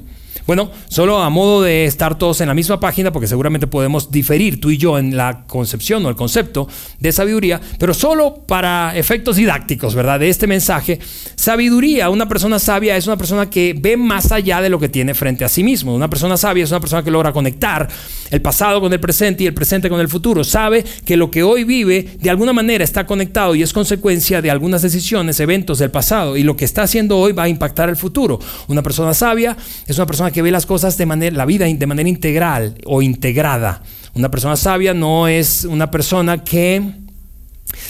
Bueno, 0.48 0.72
solo 0.88 1.22
a 1.22 1.30
modo 1.30 1.62
de 1.62 1.86
estar 1.86 2.18
todos 2.18 2.42
en 2.42 2.48
la 2.48 2.54
misma 2.54 2.80
página, 2.80 3.12
porque 3.12 3.28
seguramente 3.28 3.68
podemos 3.68 4.12
diferir 4.12 4.60
tú 4.60 4.70
y 4.70 4.78
yo 4.78 4.98
en 4.98 5.16
la 5.16 5.44
concepción 5.46 6.06
o 6.06 6.10
el 6.10 6.16
concepto 6.16 6.68
de 7.00 7.12
sabiduría, 7.12 7.62
pero 7.78 7.94
solo 7.94 8.44
para 8.48 8.96
efectos 8.96 9.36
didácticos, 9.36 9.96
¿verdad? 9.96 10.20
De 10.20 10.30
este 10.30 10.48
mensaje, 10.48 11.00
sabiduría, 11.36 12.10
una 12.10 12.28
persona 12.28 12.60
sabia 12.60 12.98
es 12.98 13.08
una 13.08 13.18
persona 13.18 13.50
que 13.50 13.76
ve 13.78 13.98
más 13.98 14.32
allá 14.32 14.62
de 14.62 14.70
lo 14.70 14.80
que 14.80 14.90
tiene 14.90 15.14
frente 15.14 15.46
a 15.46 15.50
sí 15.50 15.64
mismo. 15.64 15.94
Una 15.94 16.10
persona 16.10 16.38
sabia 16.38 16.64
es 16.64 16.72
una 16.72 16.80
persona 16.80 17.04
que 17.04 17.12
logra 17.12 17.32
conectar 17.32 17.88
el 18.30 18.42
pasado 18.42 18.82
con 18.82 18.92
el 18.94 19.00
presente 19.00 19.44
y 19.44 19.48
el 19.48 19.54
presente 19.54 19.90
con 19.90 20.00
el 20.00 20.08
futuro. 20.08 20.44
Sabe 20.44 20.84
que 21.06 21.18
lo 21.18 21.30
que 21.30 21.44
hoy 21.44 21.64
vive 21.64 22.18
de 22.20 22.30
alguna 22.30 22.54
manera 22.54 22.84
está 22.84 23.06
conectado 23.06 23.56
y 23.56 23.62
es 23.62 23.74
consecuencia 23.74 24.42
de 24.42 24.50
algunas 24.50 24.82
decisiones, 24.82 25.40
eventos 25.40 25.80
del 25.80 25.92
pasado 25.92 26.38
y 26.38 26.44
lo 26.44 26.56
que 26.56 26.66
está 26.66 26.84
haciendo 26.84 27.18
hoy 27.18 27.34
va 27.34 27.44
a 27.44 27.50
impactar 27.50 27.90
el 27.90 27.98
futuro. 27.98 28.40
Una 28.68 28.82
persona 28.82 29.14
sabia 29.14 29.58
es 29.88 29.98
una 29.98 30.06
persona 30.06 30.31
que 30.32 30.42
ve 30.42 30.52
las 30.52 30.66
cosas 30.66 30.98
de 30.98 31.06
manera, 31.06 31.36
la 31.36 31.46
vida 31.46 31.66
de 31.66 31.88
manera 31.88 32.10
integral 32.10 32.76
o 32.86 33.02
integrada. 33.02 33.84
Una 34.14 34.30
persona 34.30 34.56
sabia 34.56 34.94
no 34.94 35.28
es 35.28 35.64
una 35.66 35.92
persona 35.92 36.44
que 36.44 36.82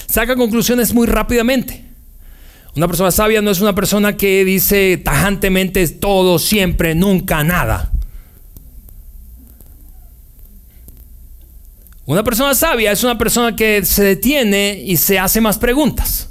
saca 0.08 0.36
conclusiones 0.36 0.93
muy 0.93 1.08
rápidamente. 1.08 1.86
Una 2.75 2.88
persona 2.88 3.12
sabia 3.12 3.41
no 3.41 3.51
es 3.51 3.60
una 3.60 3.75
persona 3.75 4.15
que 4.15 4.45
dice 4.45 4.97
tajantemente 4.97 5.86
todo, 5.89 6.39
siempre, 6.39 6.95
nunca, 6.95 7.43
nada. 7.43 7.91
Una 12.06 12.23
persona 12.23 12.56
sabia 12.56 12.91
es 12.91 13.04
una 13.04 13.17
persona 13.17 13.56
que 13.56 13.86
se 13.86 14.04
detiene 14.04 14.82
y 14.86 14.97
se 14.97 15.19
hace 15.19 15.41
más 15.41 15.58
preguntas. 15.58 16.31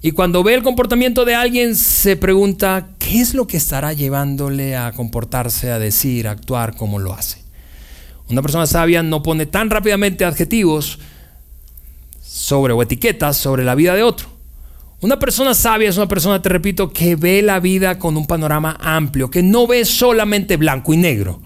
Y 0.00 0.12
cuando 0.12 0.44
ve 0.44 0.54
el 0.54 0.62
comportamiento 0.62 1.24
de 1.24 1.34
alguien 1.34 1.74
se 1.74 2.16
pregunta, 2.16 2.90
¿qué 2.98 3.20
es 3.20 3.34
lo 3.34 3.46
que 3.46 3.56
estará 3.56 3.92
llevándole 3.92 4.76
a 4.76 4.92
comportarse, 4.92 5.70
a 5.70 5.78
decir, 5.78 6.28
actuar 6.28 6.76
como 6.76 7.00
lo 7.00 7.14
hace? 7.14 7.42
Una 8.28 8.42
persona 8.42 8.66
sabia 8.66 9.02
no 9.02 9.22
pone 9.22 9.46
tan 9.46 9.70
rápidamente 9.70 10.24
adjetivos 10.24 10.98
sobre 12.20 12.74
o 12.74 12.82
etiquetas 12.82 13.36
sobre 13.36 13.64
la 13.64 13.74
vida 13.74 13.94
de 13.94 14.02
otro. 14.02 14.28
Una 15.00 15.18
persona 15.18 15.54
sabia 15.54 15.88
es 15.88 15.96
una 15.96 16.08
persona, 16.08 16.42
te 16.42 16.48
repito, 16.48 16.92
que 16.92 17.16
ve 17.16 17.40
la 17.42 17.58
vida 17.58 17.98
con 17.98 18.16
un 18.16 18.26
panorama 18.26 18.76
amplio, 18.80 19.30
que 19.30 19.42
no 19.42 19.66
ve 19.66 19.84
solamente 19.84 20.56
blanco 20.56 20.92
y 20.92 20.96
negro, 20.96 21.40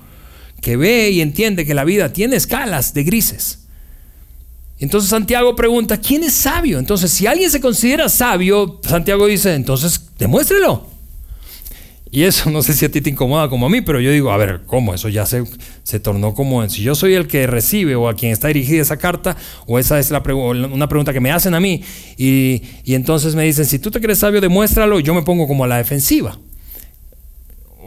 que 0.60 0.76
ve 0.76 1.10
y 1.10 1.20
entiende 1.20 1.64
que 1.64 1.74
la 1.74 1.84
vida 1.84 2.12
tiene 2.12 2.36
escalas 2.36 2.94
de 2.94 3.04
grises. 3.04 3.61
Entonces 4.84 5.10
Santiago 5.10 5.54
pregunta, 5.54 5.96
¿quién 5.96 6.24
es 6.24 6.34
sabio? 6.34 6.78
Entonces, 6.78 7.10
si 7.10 7.26
alguien 7.26 7.50
se 7.50 7.60
considera 7.60 8.08
sabio, 8.08 8.80
Santiago 8.82 9.26
dice, 9.26 9.54
entonces 9.54 10.00
demuéstrelo. 10.18 10.86
Y 12.10 12.24
eso 12.24 12.50
no 12.50 12.62
sé 12.62 12.74
si 12.74 12.84
a 12.84 12.90
ti 12.90 13.00
te 13.00 13.08
incomoda 13.08 13.48
como 13.48 13.66
a 13.66 13.70
mí, 13.70 13.80
pero 13.80 14.00
yo 14.00 14.10
digo, 14.10 14.32
a 14.32 14.36
ver, 14.36 14.62
¿cómo? 14.66 14.92
Eso 14.92 15.08
ya 15.08 15.24
se, 15.24 15.44
se 15.82 16.00
tornó 16.00 16.34
como, 16.34 16.68
si 16.68 16.82
yo 16.82 16.94
soy 16.94 17.14
el 17.14 17.26
que 17.26 17.46
recibe 17.46 17.94
o 17.94 18.08
a 18.08 18.14
quien 18.14 18.32
está 18.32 18.48
dirigida 18.48 18.82
esa 18.82 18.98
carta, 18.98 19.36
o 19.66 19.78
esa 19.78 19.98
es 19.98 20.10
la 20.10 20.20
una 20.20 20.88
pregunta 20.88 21.12
que 21.12 21.20
me 21.20 21.30
hacen 21.30 21.54
a 21.54 21.60
mí, 21.60 21.82
y, 22.18 22.62
y 22.84 22.94
entonces 22.94 23.34
me 23.34 23.44
dicen, 23.44 23.64
si 23.64 23.78
tú 23.78 23.90
te 23.90 24.00
crees 24.00 24.18
sabio, 24.18 24.42
demuéstralo, 24.42 25.00
yo 25.00 25.14
me 25.14 25.22
pongo 25.22 25.46
como 25.46 25.64
a 25.64 25.68
la 25.68 25.78
defensiva. 25.78 26.38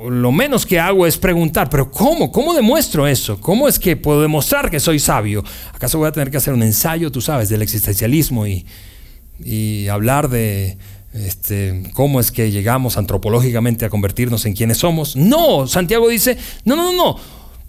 Lo 0.10 0.31
menos 0.34 0.65
que 0.65 0.77
hago 0.77 1.08
es 1.08 1.17
preguntar, 1.17 1.69
pero 1.69 1.89
¿cómo? 1.89 2.29
¿Cómo 2.29 2.53
demuestro 2.53 3.08
eso? 3.08 3.39
¿Cómo 3.39 3.67
es 3.67 3.79
que 3.79 3.95
puedo 3.95 4.21
demostrar 4.21 4.69
que 4.69 4.81
soy 4.81 4.99
sabio? 4.99 5.41
¿Acaso 5.73 5.97
voy 5.97 6.10
a 6.10 6.12
tener 6.12 6.29
que 6.29 6.38
hacer 6.38 6.53
un 6.53 6.63
ensayo, 6.63 7.12
tú 7.12 7.21
sabes, 7.21 7.47
del 7.47 7.62
existencialismo 7.62 8.45
y, 8.45 9.88
hablar 9.88 10.29
de 10.29 10.77
este, 11.13 11.84
cómo 11.93 12.19
es 12.19 12.31
que 12.31 12.51
llegamos 12.51 12.97
antropológicamente 12.97 13.86
a 13.86 13.89
convertirnos 13.89 14.45
en 14.45 14.53
quienes 14.53 14.79
somos. 14.79 15.15
No, 15.15 15.65
Santiago 15.65 16.10
dice, 16.10 16.38
no, 16.65 16.75
no, 16.75 16.91
no, 16.91 17.17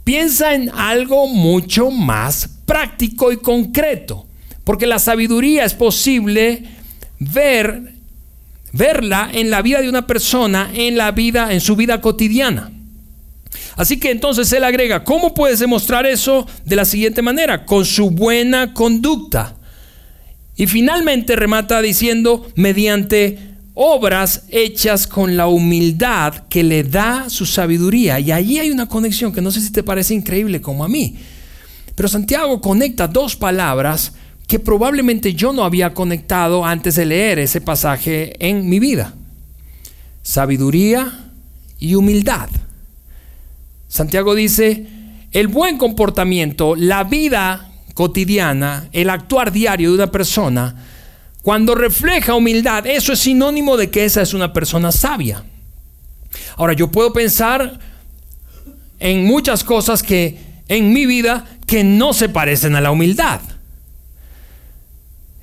piensa 0.03 0.55
en 0.55 0.71
algo 0.71 1.29
mucho 1.29 1.93
más 1.93 2.49
práctico 2.67 3.31
y 3.31 3.37
concreto, 3.37 4.27
porque 4.65 4.87
la 4.87 4.99
sabiduría 4.99 5.65
es 5.65 5.75
posible 5.75 6.65
ver 7.21 7.96
verla 8.77 9.31
en 9.33 9.51
la 9.51 9.63
vida 9.63 9.81
de 9.81 9.89
una 9.89 10.07
persona, 10.07 10.71
en 10.75 10.97
la 10.97 11.13
vida 11.13 11.53
en 11.53 11.61
su 11.61 11.77
vida 11.77 12.01
cotidiana. 12.01 12.71
Así 13.77 13.99
que 13.99 14.11
entonces 14.11 14.51
él 14.53 14.65
agrega, 14.65 15.05
¿cómo 15.05 15.35
puedes 15.35 15.59
demostrar 15.59 16.07
eso 16.07 16.47
de 16.65 16.77
la 16.77 16.85
siguiente 16.85 17.23
manera? 17.23 17.67
Con 17.67 17.85
su 17.85 18.11
buena 18.11 18.73
conducta. 18.73 19.57
Y 20.57 20.67
finalmente 20.67 21.37
remata 21.37 21.83
diciendo, 21.83 22.47
mediante 22.55 23.39
obras 23.75 24.45
hechas 24.49 25.07
con 25.07 25.37
la 25.37 25.49
humildad 25.49 26.45
que 26.49 26.63
le 26.65 26.83
da 26.83 27.29
su 27.29 27.45
sabiduría. 27.45 28.19
Y 28.19 28.33
allí 28.33 28.59
hay 28.59 28.71
una 28.71 28.89
conexión 28.89 29.33
que 29.33 29.43
no 29.43 29.51
sé 29.51 29.61
si 29.61 29.71
te 29.71 29.83
parece 29.83 30.15
increíble 30.15 30.63
como 30.63 30.83
a 30.83 30.89
mí. 30.89 31.17
Pero 31.95 32.09
Santiago 32.09 32.61
conecta 32.63 33.07
dos 33.07 33.37
palabras 33.37 34.15
que 34.47 34.59
probablemente 34.59 35.35
yo 35.35 35.53
no 35.53 35.65
había 35.65 35.93
conectado 35.93 36.65
antes 36.65 36.95
de 36.95 37.07
leer 37.07 37.39
ese 37.39 37.61
pasaje 37.61 38.35
en 38.39 38.69
mi 38.69 38.79
vida. 38.79 39.15
Sabiduría 40.23 41.31
y 41.79 41.95
humildad. 41.95 42.49
Santiago 43.89 44.35
dice, 44.35 44.87
el 45.33 45.49
buen 45.49 45.79
comportamiento, 45.79 46.77
la 46.77 47.05
vida 47.05 47.73
cotidiana, 47.95 48.89
el 48.93 49.11
actuar 49.11 49.53
diario 49.53 49.91
de 49.91 49.97
una 49.97 50.11
persona, 50.11 50.75
cuando 51.43 51.75
refleja 51.75 52.35
humildad, 52.35 52.87
eso 52.87 53.13
es 53.13 53.21
sinónimo 53.21 53.77
de 53.77 53.91
que 53.91 54.05
esa 54.05 54.21
es 54.21 54.35
una 54.35 54.53
persona 54.53 54.91
sabia. 54.93 55.45
Ahora, 56.57 56.73
yo 56.73 56.91
puedo 56.91 57.13
pensar 57.13 57.79
en 58.99 59.25
muchas 59.25 59.63
cosas 59.63 60.03
que 60.03 60.39
en 60.69 60.93
mi 60.93 61.07
vida 61.07 61.47
que 61.67 61.85
no 61.85 62.13
se 62.13 62.29
parecen 62.29 62.75
a 62.75 62.81
la 62.81 62.91
humildad. 62.91 63.41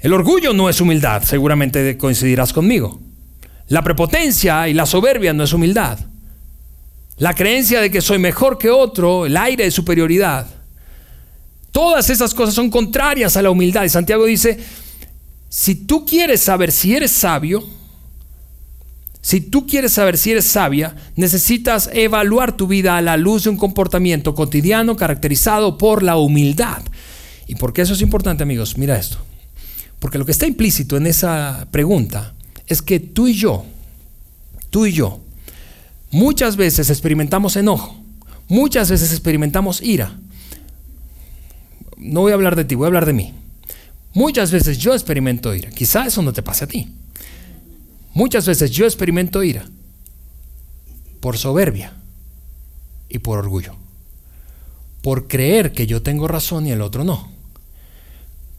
El 0.03 0.13
orgullo 0.13 0.53
no 0.53 0.69
es 0.69 0.79
humildad, 0.79 1.23
seguramente 1.23 1.97
coincidirás 1.97 2.53
conmigo. 2.53 3.01
La 3.69 3.81
prepotencia 3.81 4.67
y 4.67 4.75
la 4.75 4.85
soberbia 4.85 5.33
no 5.33 5.43
es 5.43 5.53
humildad. 5.53 5.97
La 7.17 7.33
creencia 7.33 7.81
de 7.81 7.89
que 7.89 8.01
soy 8.01 8.19
mejor 8.19 8.59
que 8.59 8.69
otro, 8.69 9.25
el 9.25 9.35
aire 9.35 9.63
de 9.63 9.71
superioridad, 9.71 10.45
Todas 11.73 12.11
esas 12.11 12.35
cosas 12.35 12.53
son 12.53 12.69
contrarias 12.69 13.35
a 13.35 13.41
la 13.41 13.49
humildad. 13.49 13.83
Y 13.83 13.89
Santiago 13.89 14.25
dice, 14.25 14.59
si 15.49 15.73
tú 15.73 16.05
quieres 16.05 16.39
saber 16.39 16.71
si 16.71 16.95
eres 16.95 17.09
sabio, 17.09 17.67
si 19.21 19.41
tú 19.41 19.65
quieres 19.65 19.91
saber 19.91 20.19
si 20.19 20.31
eres 20.31 20.45
sabia, 20.45 20.95
necesitas 21.15 21.89
evaluar 21.91 22.55
tu 22.55 22.67
vida 22.67 22.95
a 22.95 23.01
la 23.01 23.17
luz 23.17 23.45
de 23.45 23.49
un 23.49 23.57
comportamiento 23.57 24.35
cotidiano 24.35 24.95
caracterizado 24.95 25.79
por 25.79 26.03
la 26.03 26.15
humildad. 26.17 26.83
¿Y 27.47 27.55
por 27.55 27.73
qué 27.73 27.81
eso 27.81 27.93
es 27.93 28.01
importante, 28.01 28.43
amigos? 28.43 28.77
Mira 28.77 28.95
esto. 28.95 29.17
Porque 30.03 30.17
lo 30.17 30.25
que 30.25 30.33
está 30.33 30.45
implícito 30.45 30.97
en 30.97 31.07
esa 31.07 31.65
pregunta 31.71 32.33
es 32.67 32.81
que 32.81 32.99
tú 32.99 33.29
y 33.29 33.35
yo, 33.35 33.63
tú 34.69 34.85
y 34.85 34.91
yo, 34.91 35.21
muchas 36.11 36.57
veces 36.57 36.89
experimentamos 36.89 37.55
enojo, 37.55 37.95
muchas 38.49 38.91
veces 38.91 39.13
experimentamos 39.13 39.81
ira, 39.81 40.19
no 41.95 42.19
voy 42.19 42.33
a 42.33 42.35
hablar 42.35 42.57
de 42.57 42.65
ti, 42.65 42.75
voy 42.75 42.83
a 42.83 42.87
hablar 42.87 43.05
de 43.05 43.13
mí. 43.13 43.33
Muchas 44.13 44.51
veces 44.51 44.77
yo 44.77 44.93
experimento 44.93 45.55
ira. 45.55 45.69
Quizá 45.69 46.05
eso 46.05 46.21
no 46.21 46.33
te 46.33 46.43
pase 46.43 46.65
a 46.65 46.67
ti. 46.67 46.93
Muchas 48.13 48.45
veces 48.45 48.71
yo 48.71 48.83
experimento 48.83 49.41
ira 49.41 49.69
por 51.21 51.37
soberbia 51.37 51.93
y 53.07 53.19
por 53.19 53.39
orgullo. 53.39 53.77
Por 55.01 55.29
creer 55.29 55.71
que 55.71 55.87
yo 55.87 56.01
tengo 56.01 56.27
razón 56.27 56.67
y 56.67 56.71
el 56.71 56.81
otro 56.81 57.05
no. 57.05 57.32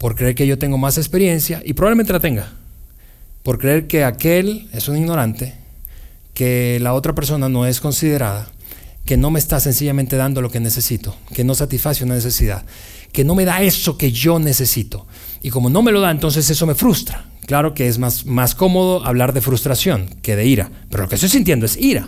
Por 0.05 0.15
creer 0.15 0.35
que 0.35 0.45
yo 0.45 0.59
tengo 0.59 0.77
más 0.77 0.99
experiencia 0.99 1.63
y 1.65 1.73
probablemente 1.73 2.13
la 2.13 2.19
tenga. 2.19 2.51
Por 3.41 3.57
creer 3.57 3.87
que 3.87 4.03
aquel 4.03 4.69
es 4.71 4.87
un 4.87 4.97
ignorante, 4.97 5.55
que 6.35 6.77
la 6.79 6.93
otra 6.93 7.15
persona 7.15 7.49
no 7.49 7.65
es 7.65 7.79
considerada, 7.79 8.47
que 9.03 9.17
no 9.17 9.31
me 9.31 9.39
está 9.39 9.59
sencillamente 9.59 10.15
dando 10.15 10.43
lo 10.43 10.51
que 10.51 10.59
necesito, 10.59 11.15
que 11.33 11.43
no 11.43 11.55
satisface 11.55 12.03
una 12.03 12.13
necesidad 12.13 12.65
que 13.11 13.23
no 13.23 13.33
me 13.33 13.45
da 13.45 13.63
eso 13.63 13.97
que 13.97 14.11
yo 14.11 14.37
necesito. 14.37 15.07
Y 15.41 15.49
como 15.49 15.71
no 15.71 15.81
me 15.81 15.91
lo 15.91 16.01
da, 16.01 16.11
entonces 16.11 16.47
eso 16.51 16.67
me 16.67 16.75
frustra. 16.75 17.25
Claro 17.47 17.73
que 17.73 17.87
es 17.87 17.97
más, 17.97 18.27
más 18.27 18.53
cómodo 18.53 19.03
hablar 19.07 19.33
de 19.33 19.41
frustración 19.41 20.05
que 20.21 20.35
de 20.35 20.45
ira, 20.45 20.69
pero 20.91 21.01
lo 21.01 21.09
que 21.09 21.15
estoy 21.15 21.29
sintiendo 21.29 21.65
es 21.65 21.77
ira. 21.77 22.07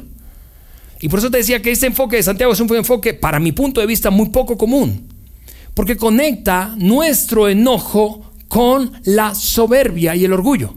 Y 1.00 1.10
por 1.10 1.18
eso 1.18 1.32
te 1.32 1.38
decía 1.38 1.64
que 1.64 1.72
este 1.72 1.88
enfoque 1.88 2.18
de 2.18 2.22
Santiago 2.22 2.54
es 2.54 2.60
un 2.60 2.72
enfoque, 2.76 3.16
para 3.16 3.40
mi 3.40 3.54
punto 3.54 3.82
de 3.82 3.88
vista, 3.88 4.12
muy 4.12 4.30
poco 4.30 4.56
común, 4.56 5.17
porque 5.78 5.96
conecta 5.96 6.74
nuestro 6.76 7.48
enojo 7.48 8.32
con 8.48 8.92
la 9.04 9.36
soberbia 9.36 10.16
y 10.16 10.26
el 10.26 10.34
orgullo. 10.34 10.74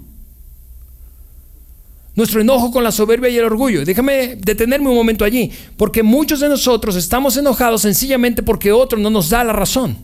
Nuestro 2.15 2.43
enojo 2.43 2.71
con 2.71 2.85
la 2.85 2.93
soberbia 2.93 3.31
y 3.31 3.39
el 3.39 3.47
orgullo. 3.47 3.83
Déjame 3.83 4.37
detenerme 4.37 4.91
un 4.91 4.95
momento 4.95 5.25
allí, 5.25 5.51
porque 5.79 6.03
muchos 6.03 6.41
de 6.41 6.51
nosotros 6.51 6.97
estamos 6.97 7.35
enojados 7.39 7.81
sencillamente 7.81 8.43
porque 8.43 8.73
otro 8.73 8.99
no 8.99 9.09
nos 9.09 9.31
da 9.31 9.43
la 9.43 9.55
razón. 9.55 9.97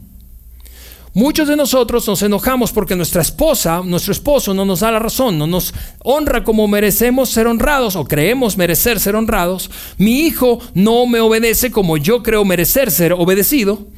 Muchos 1.13 1.47
de 1.47 1.57
nosotros 1.57 2.09
nos 2.09 2.23
enojamos 2.23 2.73
porque 2.73 2.97
nuestra 2.97 3.21
esposa, 3.21 3.83
nuestro 3.85 4.13
esposo 4.13 4.55
no 4.55 4.65
nos 4.65 4.81
da 4.81 4.93
la 4.93 4.99
razón, 4.99 5.37
no 5.37 5.47
nos 5.47 5.75
honra 6.05 6.43
como 6.43 6.67
merecemos 6.69 7.29
ser 7.29 7.49
honrados 7.49 7.97
o 7.97 8.07
creemos 8.07 8.57
merecer 8.57 8.99
ser 8.99 9.15
honrados. 9.15 9.71
Mi 9.99 10.21
hijo 10.21 10.59
no 10.73 11.05
me 11.05 11.21
obedece 11.21 11.71
como 11.71 11.99
yo 11.99 12.23
creo 12.23 12.47
merecer 12.47 12.91
ser 12.91 13.13
obedecido. 13.13 13.89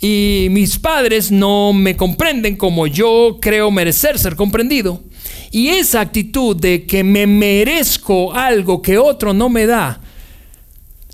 Y 0.00 0.48
mis 0.50 0.78
padres 0.78 1.30
no 1.30 1.74
me 1.74 1.94
comprenden 1.94 2.56
como 2.56 2.86
yo 2.86 3.38
creo 3.40 3.70
merecer 3.70 4.18
ser 4.18 4.34
comprendido. 4.34 5.02
Y 5.50 5.68
esa 5.68 6.00
actitud 6.00 6.56
de 6.56 6.86
que 6.86 7.04
me 7.04 7.26
merezco 7.26 8.32
algo 8.32 8.80
que 8.80 8.96
otro 8.96 9.34
no 9.34 9.48
me 9.48 9.66
da, 9.66 10.00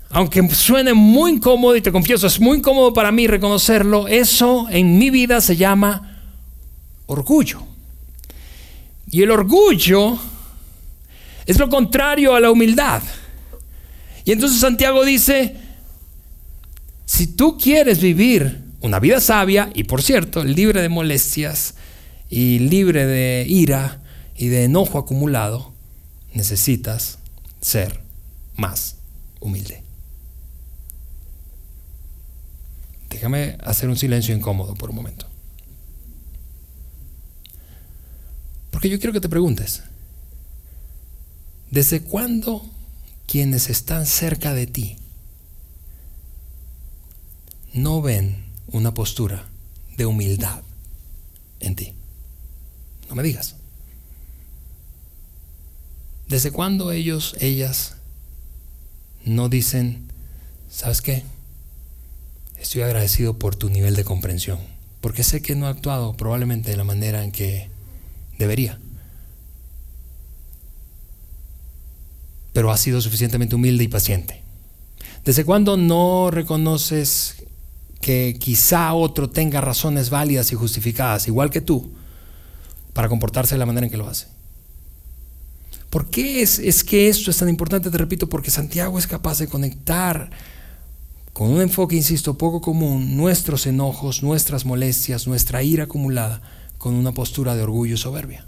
aunque 0.09 0.47
suene 0.49 0.93
muy 0.93 1.33
incómodo, 1.33 1.75
y 1.75 1.81
te 1.81 1.91
confieso, 1.91 2.27
es 2.27 2.39
muy 2.39 2.59
incómodo 2.59 2.93
para 2.93 3.11
mí 3.11 3.27
reconocerlo, 3.27 4.07
eso 4.07 4.67
en 4.69 4.97
mi 4.97 5.09
vida 5.09 5.41
se 5.41 5.57
llama 5.57 6.21
orgullo. 7.07 7.63
Y 9.11 9.21
el 9.21 9.31
orgullo 9.31 10.17
es 11.45 11.57
lo 11.57 11.67
contrario 11.67 12.35
a 12.35 12.39
la 12.39 12.51
humildad. 12.51 13.01
Y 14.23 14.31
entonces 14.31 14.59
Santiago 14.59 15.03
dice, 15.03 15.55
si 17.05 17.27
tú 17.27 17.57
quieres 17.57 17.99
vivir 17.99 18.66
una 18.81 18.99
vida 18.99 19.19
sabia, 19.19 19.69
y 19.73 19.85
por 19.85 20.01
cierto, 20.01 20.43
libre 20.43 20.81
de 20.81 20.89
molestias 20.89 21.75
y 22.29 22.59
libre 22.59 23.05
de 23.05 23.45
ira 23.47 24.01
y 24.35 24.47
de 24.47 24.65
enojo 24.65 24.99
acumulado, 24.99 25.73
necesitas 26.33 27.19
ser 27.61 28.01
más 28.55 28.97
humilde. 29.39 29.83
Déjame 33.09 33.57
hacer 33.63 33.89
un 33.89 33.95
silencio 33.95 34.35
incómodo 34.35 34.75
por 34.75 34.89
un 34.89 34.95
momento. 34.97 35.27
Porque 38.69 38.89
yo 38.89 38.99
quiero 38.99 39.13
que 39.13 39.21
te 39.21 39.29
preguntes, 39.29 39.81
¿desde 41.71 42.01
cuándo 42.01 42.63
quienes 43.25 43.69
están 43.69 44.05
cerca 44.05 44.53
de 44.53 44.67
ti 44.67 44.97
no 47.73 48.01
ven 48.01 48.46
una 48.67 48.93
postura 48.93 49.47
de 49.97 50.05
humildad 50.05 50.63
en 51.59 51.75
ti? 51.75 51.93
No 53.09 53.15
me 53.15 53.23
digas. 53.23 53.55
¿Desde 56.27 56.51
cuándo 56.51 56.91
ellos, 56.91 57.35
ellas, 57.39 57.95
no 59.23 59.47
dicen, 59.47 60.11
¿sabes 60.69 61.01
qué? 61.01 61.23
Estoy 62.59 62.81
agradecido 62.81 63.39
por 63.39 63.55
tu 63.55 63.69
nivel 63.69 63.95
de 63.95 64.03
comprensión, 64.03 64.59
porque 64.99 65.23
sé 65.23 65.41
que 65.41 65.55
no 65.55 65.67
he 65.67 65.69
actuado 65.69 66.17
probablemente 66.17 66.71
de 66.71 66.77
la 66.77 66.83
manera 66.83 67.23
en 67.23 67.31
que 67.31 67.69
debería. 68.37 68.79
Pero 72.51 72.71
has 72.71 72.81
sido 72.81 72.99
suficientemente 72.99 73.55
humilde 73.55 73.85
y 73.85 73.87
paciente. 73.87 74.41
¿Desde 75.23 75.45
cuándo 75.45 75.77
no 75.77 76.29
reconoces 76.31 77.43
que 78.01 78.37
quizá 78.39 78.93
otro 78.93 79.29
tenga 79.29 79.61
razones 79.61 80.09
válidas 80.09 80.51
y 80.51 80.55
justificadas, 80.55 81.27
igual 81.27 81.49
que 81.49 81.61
tú, 81.61 81.91
para 82.93 83.09
comportarse 83.09 83.55
de 83.55 83.59
la 83.59 83.65
manera 83.65 83.85
en 83.85 83.91
que 83.91 83.97
lo 83.97 84.07
hace? 84.07 84.27
¿Por 85.89 86.09
qué 86.09 86.41
es, 86.41 86.59
es 86.59 86.83
que 86.83 87.07
esto 87.07 87.31
es 87.31 87.37
tan 87.37 87.49
importante? 87.49 87.89
Te 87.89 87.97
repito, 87.97 88.27
porque 88.27 88.51
Santiago 88.51 88.99
es 88.99 89.07
capaz 89.07 89.39
de 89.39 89.47
conectar 89.47 90.29
con 91.33 91.49
un 91.49 91.61
enfoque, 91.61 91.95
insisto, 91.95 92.37
poco 92.37 92.61
común, 92.61 93.15
nuestros 93.15 93.67
enojos, 93.67 94.23
nuestras 94.23 94.65
molestias, 94.65 95.27
nuestra 95.27 95.61
ira 95.63 95.83
acumulada, 95.83 96.41
con 96.77 96.95
una 96.95 97.11
postura 97.11 97.55
de 97.55 97.61
orgullo 97.61 97.95
y 97.95 97.97
soberbia. 97.97 98.45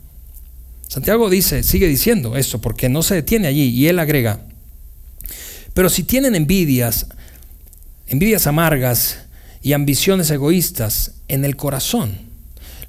Santiago 0.87 1.29
dice, 1.29 1.61
sigue 1.61 1.87
diciendo 1.87 2.35
esto, 2.35 2.59
porque 2.59 2.89
no 2.89 3.03
se 3.03 3.15
detiene 3.15 3.47
allí, 3.47 3.69
y 3.69 3.87
él 3.87 3.99
agrega, 3.99 4.41
pero 5.73 5.87
si 5.89 6.03
tienen 6.03 6.35
envidias, 6.35 7.07
envidias 8.07 8.47
amargas 8.47 9.19
y 9.61 9.73
ambiciones 9.73 10.29
egoístas 10.31 11.15
en 11.27 11.45
el 11.45 11.55
corazón, 11.55 12.29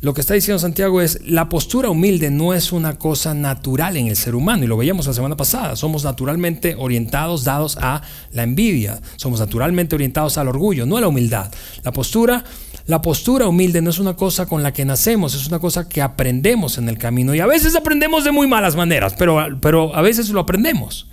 lo 0.02 0.14
que 0.14 0.22
está 0.22 0.33
diciendo 0.33 0.59
Santiago 0.59 1.02
es, 1.02 1.20
la 1.26 1.50
postura 1.50 1.90
humilde 1.90 2.30
no 2.30 2.54
es 2.54 2.72
una 2.72 2.98
cosa 2.98 3.35
natural 3.35 3.98
en 3.98 4.06
el 4.06 4.16
ser 4.16 4.35
humano, 4.35 4.64
y 4.64 4.66
lo 4.66 4.78
veíamos 4.78 5.06
la 5.06 5.12
semana 5.12 5.37
pasada, 5.37 5.76
somos 5.76 6.04
naturalmente 6.04 6.74
orientados, 6.78 7.44
dados 7.44 7.76
a 7.78 8.00
la 8.33 8.42
envidia, 8.42 8.98
somos 9.16 9.40
naturalmente 9.40 9.94
orientados 9.94 10.38
al 10.38 10.48
orgullo, 10.48 10.87
no 10.87 10.96
a 10.96 11.02
la 11.02 11.09
humildad. 11.09 11.52
La 11.85 11.92
postura, 11.92 12.42
la 12.87 13.02
postura 13.02 13.46
humilde 13.46 13.83
no 13.83 13.90
es 13.90 13.98
una 13.98 14.16
cosa 14.16 14.46
con 14.46 14.62
la 14.62 14.72
que 14.72 14.87
nacemos, 14.87 15.35
es 15.35 15.46
una 15.46 15.59
cosa 15.59 15.87
que 15.87 16.00
aprendemos 16.00 16.78
en 16.78 16.88
el 16.88 16.96
camino, 16.96 17.35
y 17.35 17.40
a 17.40 17.46
veces 17.46 17.76
aprendemos 17.76 18.24
de 18.24 18.33
muy 18.33 18.46
malas 18.46 18.76
maneras, 18.76 19.14
pero, 19.18 19.59
pero 19.61 19.94
a 19.94 20.00
veces 20.00 20.30
lo 20.30 20.40
aprendemos. 20.40 21.09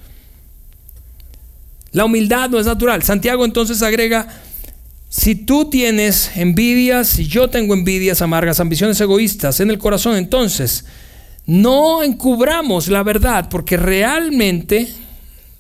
La 1.92 2.06
humildad 2.06 2.50
no 2.50 2.60
es 2.60 2.66
natural. 2.66 3.04
Santiago 3.04 3.44
entonces 3.44 3.82
agrega, 3.82 4.28
si 5.10 5.36
tú 5.36 5.70
tienes 5.70 6.32
envidias, 6.36 7.08
si 7.08 7.28
yo 7.28 7.50
tengo 7.50 7.74
envidias 7.74 8.22
amargas, 8.22 8.60
ambiciones 8.60 9.00
egoístas 9.00 9.60
en 9.60 9.70
el 9.70 9.78
corazón, 9.78 10.16
entonces 10.16 10.86
no 11.46 12.04
encubramos 12.04 12.88
la 12.90 13.04
verdad, 13.04 13.50
porque 13.50 13.78
realmente 13.78 14.88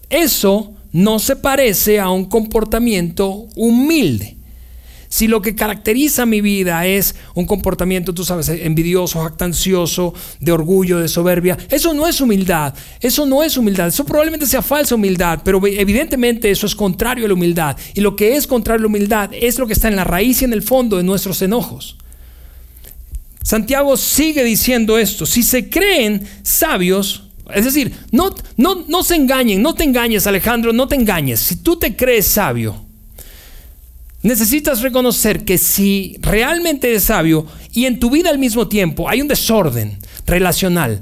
eso 0.10 0.73
no 0.91 1.19
se 1.19 1.36
parece 1.36 1.99
a 1.99 2.10
un 2.10 2.25
comportamiento 2.25 3.47
humilde. 3.55 4.37
Si 5.10 5.28
lo 5.28 5.41
que 5.41 5.56
caracteriza 5.56 6.26
mi 6.26 6.41
vida 6.41 6.86
es 6.86 7.15
un 7.34 7.46
comportamiento, 7.46 8.13
tú 8.13 8.24
sabes, 8.24 8.50
envidioso, 8.50 9.22
jactancioso, 9.24 10.13
de 10.39 10.52
orgullo, 10.52 11.00
de 11.00 11.08
soberbia, 11.08 11.58
eso 11.70 11.93
no 11.93 12.08
es 12.08 12.20
humildad, 12.20 12.74
eso 13.00 13.26
no 13.26 13.43
es 13.43 13.58
humildad, 13.58 13.88
eso 13.88 14.06
probablemente 14.06 14.46
sea 14.46 14.62
falsa 14.62 14.96
humildad, 14.96 15.41
pero 15.43 15.65
evidentemente 15.65 16.50
eso 16.52 16.65
es 16.65 16.76
contrario 16.76 17.26
a 17.26 17.28
la 17.28 17.34
humildad. 17.34 17.78
Y 17.93 18.02
lo 18.02 18.15
que 18.15 18.36
es 18.36 18.48
contrario 18.48 18.80
a 18.80 18.84
la 18.84 18.88
humildad 18.88 19.30
es 19.34 19.58
lo 19.60 19.67
que 19.67 19.74
está 19.74 19.88
en 19.88 19.96
la 19.96 20.04
raíz 20.04 20.41
y 20.41 20.46
en 20.46 20.54
el 20.54 20.62
fondo 20.62 20.98
de 20.98 21.04
nuestros 21.04 21.41
enojos. 21.41 21.98
Santiago 23.43 23.96
sigue 23.96 24.43
diciendo 24.43 24.98
esto, 24.98 25.26
si 25.26 25.41
se 25.41 25.70
creen 25.70 26.28
sabios, 26.43 27.30
es 27.56 27.63
decir, 27.63 27.93
no, 28.12 28.36
no, 28.58 28.84
no 28.89 29.04
se 29.04 29.15
engañen, 29.15 29.62
no 29.62 29.74
te 29.74 29.86
engañes 29.86 30.28
Alejandro, 30.28 30.74
no 30.74 30.89
te 30.89 30.96
engañes, 30.96 31.39
si 31.39 31.56
tú 31.56 31.78
te 31.78 31.96
crees 31.96 32.28
sabio, 32.28 32.87
necesitas 34.23 34.82
reconocer 34.82 35.45
que 35.45 35.58
si 35.58 36.17
realmente 36.21 36.89
eres 36.89 37.03
sabio 37.03 37.45
y 37.71 37.86
en 37.86 37.99
tu 37.99 38.10
vida 38.10 38.30
al 38.30 38.39
mismo 38.39 38.67
tiempo 38.67 39.10
hay 39.10 39.21
un 39.21 39.27
desorden 39.27 39.97
relacional, 40.25 41.01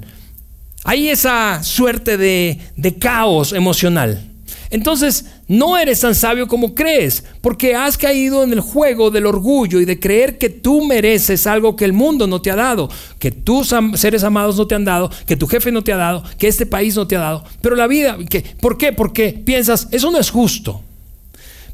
hay 0.84 1.10
esa 1.10 1.64
suerte 1.64 2.18
de, 2.18 2.96
caos 3.00 3.54
emocional, 3.54 4.32
entonces 4.70 5.26
no 5.48 5.78
eres 5.78 6.02
tan 6.02 6.14
sabio 6.14 6.48
como 6.48 6.76
crees, 6.76 7.24
porque 7.42 7.76
has 7.76 7.98
caído 7.98 8.44
en 8.44 8.52
el 8.52 8.60
juego 8.60 9.10
del 9.10 9.26
orgullo 9.26 9.80
y 9.80 9.86
de 9.86 10.00
creer 10.00 10.38
que 10.38 10.50
tú 10.50 10.86
mereces 10.86 11.48
algo 11.48 11.76
que 11.76 11.86
el 11.86 11.94
mundo 11.94 12.28
no 12.28 12.42
te 12.42 12.52
ha 12.52 12.56
dado, 12.56 12.90
que 13.20 13.32
tus 13.32 13.74
seres 13.96 14.24
amados 14.24 14.58
no 14.58 14.68
te 14.68 14.76
han 14.76 14.86
dado, 14.86 15.10
que 15.26 15.38
tu 15.38 15.48
jefe 15.48 15.72
no 15.72 15.84
te 15.84 15.94
ha 15.94 15.98
dado, 15.98 16.24
que 16.38 16.48
este 16.48 16.66
país 16.66 16.96
no 16.96 17.08
te 17.08 17.16
ha 17.16 17.22
dado. 17.22 17.44
Pero 17.62 17.76
la 17.76 17.88
vida, 17.88 18.18
¿por 18.60 18.78
qué? 18.78 18.92
Porque 18.92 19.40
piensas, 19.46 19.88
eso 19.92 20.12
no 20.12 20.20
es 20.20 20.30
justo. 20.30 20.82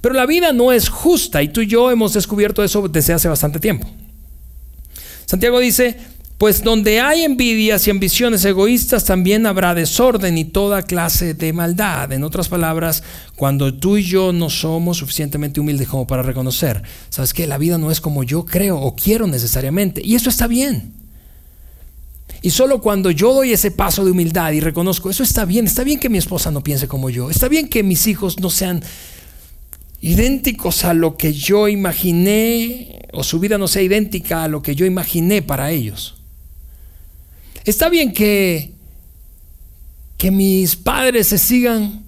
Pero 0.02 0.16
la 0.16 0.26
vida 0.26 0.52
no 0.52 0.72
es 0.72 0.90
justa 0.90 1.44
y 1.44 1.50
tú 1.50 1.62
y 1.62 1.68
yo 1.68 1.92
hemos 1.92 2.14
descubierto 2.14 2.64
eso 2.64 2.88
desde 2.88 3.14
hace 3.14 3.28
bastante 3.28 3.60
tiempo. 3.60 3.88
Santiago 5.26 5.60
dice, 5.60 5.96
pues 6.42 6.64
donde 6.64 7.00
hay 7.00 7.24
envidias 7.24 7.86
y 7.86 7.92
ambiciones 7.92 8.44
egoístas 8.46 9.06
también 9.06 9.46
habrá 9.46 9.76
desorden 9.76 10.40
y 10.40 10.46
toda 10.46 10.82
clase 10.82 11.36
de 11.36 11.54
maldad. 11.54 12.12
En 12.12 12.24
otras 12.24 12.50
palabras, 12.50 13.04
cuando 13.36 13.76
tú 13.76 13.98
y 13.98 14.04
yo 14.04 14.34
no 14.34 14.50
somos 14.50 14.98
suficientemente 14.98 15.60
humildes 15.60 15.88
como 15.88 16.08
para 16.08 16.24
reconocer, 16.24 16.82
sabes 17.10 17.36
que 17.36 17.46
la 17.46 17.60
vida 17.60 17.78
no 17.78 17.92
es 17.92 18.02
como 18.02 18.24
yo 18.24 18.44
creo 18.44 18.80
o 18.80 18.96
quiero 18.96 19.28
necesariamente. 19.28 20.02
Y 20.04 20.16
eso 20.16 20.32
está 20.32 20.48
bien. 20.48 20.94
Y 22.42 22.50
solo 22.50 22.82
cuando 22.82 23.12
yo 23.12 23.36
doy 23.36 23.52
ese 23.52 23.70
paso 23.70 24.04
de 24.04 24.10
humildad 24.10 24.52
y 24.52 24.62
reconozco, 24.62 25.12
eso 25.12 25.22
está 25.22 25.46
bien, 25.46 25.68
está 25.68 25.84
bien 25.84 26.00
que 26.00 26.10
mi 26.10 26.18
esposa 26.18 26.50
no 26.50 26.64
piense 26.64 26.88
como 26.88 27.12
yo, 27.12 27.30
está 27.30 27.48
bien 27.48 27.70
que 27.70 27.84
mis 27.84 28.08
hijos 28.08 28.40
no 28.40 28.50
sean 28.50 28.82
idénticos 30.02 30.84
a 30.84 30.94
lo 30.94 31.16
que 31.16 31.32
yo 31.32 31.68
imaginé, 31.68 33.08
o 33.14 33.24
su 33.24 33.40
vida 33.40 33.58
no 33.58 33.68
sea 33.68 33.84
idéntica 33.84 34.44
a 34.44 34.48
lo 34.48 34.64
que 34.64 34.76
yo 34.76 34.86
imaginé 34.86 35.44
para 35.44 35.72
ellos. 35.72 36.16
Está 37.64 37.88
bien 37.90 38.12
que, 38.12 38.72
que 40.18 40.32
mis 40.32 40.76
padres 40.76 41.28
se 41.28 41.38
sigan 41.38 42.04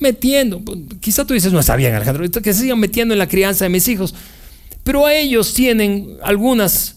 metiendo, 0.00 0.62
quizá 1.00 1.26
tú 1.26 1.34
dices, 1.34 1.52
no 1.52 1.60
está 1.60 1.76
bien 1.76 1.94
Alejandro, 1.94 2.24
que 2.42 2.54
se 2.54 2.62
sigan 2.62 2.78
metiendo 2.78 3.12
en 3.12 3.18
la 3.18 3.28
crianza 3.28 3.66
de 3.66 3.68
mis 3.68 3.86
hijos, 3.88 4.14
pero 4.82 5.04
a 5.04 5.14
ellos 5.14 5.52
tienen 5.52 6.16
algunas, 6.22 6.96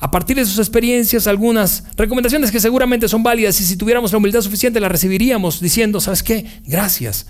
a 0.00 0.10
partir 0.10 0.36
de 0.36 0.46
sus 0.46 0.58
experiencias, 0.58 1.26
algunas 1.26 1.84
recomendaciones 1.96 2.50
que 2.50 2.60
seguramente 2.60 3.06
son 3.06 3.22
válidas 3.22 3.60
y 3.60 3.64
si 3.64 3.76
tuviéramos 3.76 4.12
la 4.12 4.18
humildad 4.18 4.40
suficiente 4.40 4.80
las 4.80 4.92
recibiríamos 4.92 5.60
diciendo, 5.60 6.00
¿sabes 6.00 6.22
qué? 6.22 6.46
Gracias 6.64 7.26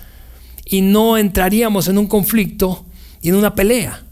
y 0.68 0.82
no 0.82 1.16
entraríamos 1.16 1.88
en 1.88 1.98
un 1.98 2.06
conflicto 2.06 2.84
y 3.22 3.30
en 3.30 3.34
una 3.34 3.54
pelea. 3.54 4.04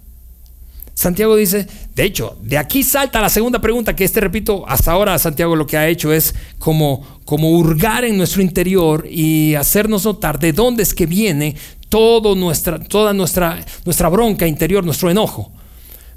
Santiago 0.95 1.37
dice, 1.37 1.67
de 1.95 2.05
hecho, 2.05 2.39
de 2.43 2.57
aquí 2.57 2.83
salta 2.83 3.21
la 3.21 3.29
segunda 3.29 3.61
pregunta 3.61 3.95
que 3.95 4.05
este, 4.05 4.19
repito, 4.19 4.65
hasta 4.67 4.93
ahora 4.93 5.19
Santiago 5.19 5.55
lo 5.55 5.67
que 5.67 5.77
ha 5.77 5.87
hecho 5.89 6.11
es 6.11 6.35
como, 6.59 7.21
como 7.27 7.51
hurgar 7.51 8.07
en 8.07 8.17
nuestro 8.17 8.41
interior 8.41 9.07
y 9.07 9.55
hacernos 9.57 10.07
notar 10.07 10.39
de 10.39 10.55
dónde 10.55 10.83
es 10.83 10.95
que 10.95 11.05
viene 11.05 11.55
todo 11.91 12.35
nuestra, 12.35 12.79
toda 12.79 13.13
nuestra, 13.13 13.63
nuestra 13.85 14.09
bronca 14.09 14.47
interior, 14.47 14.85
nuestro 14.87 15.11
enojo. 15.11 15.53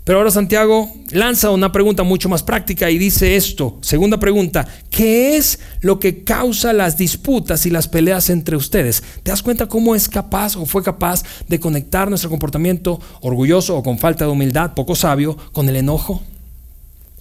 Pero 0.10 0.18
ahora 0.18 0.32
Santiago 0.32 0.92
lanza 1.12 1.52
una 1.52 1.72
pregunta 1.72 2.02
mucho 2.02 2.30
más 2.30 2.42
práctica 2.42 2.90
y 2.90 2.98
dice 2.98 3.36
esto, 3.36 3.78
segunda 3.82 4.18
pregunta, 4.18 4.68
¿qué 4.90 5.38
es 5.38 5.60
lo 5.82 6.00
que 6.00 6.24
causa 6.24 6.74
las 6.74 6.98
disputas 6.98 7.68
y 7.68 7.70
las 7.70 7.88
peleas 7.88 8.32
entre 8.32 8.56
ustedes? 8.56 9.04
¿Te 9.22 9.30
das 9.30 9.44
cuenta 9.44 9.68
cómo 9.68 9.94
es 9.94 10.10
capaz 10.10 10.56
o 10.56 10.66
fue 10.66 10.82
capaz 10.82 11.22
de 11.48 11.60
conectar 11.60 12.10
nuestro 12.10 12.32
comportamiento 12.32 13.00
orgulloso 13.22 13.78
o 13.78 13.84
con 13.84 14.00
falta 14.00 14.26
de 14.26 14.32
humildad, 14.32 14.74
poco 14.74 14.96
sabio, 14.96 15.38
con 15.52 15.70
el 15.70 15.76
enojo? 15.76 16.24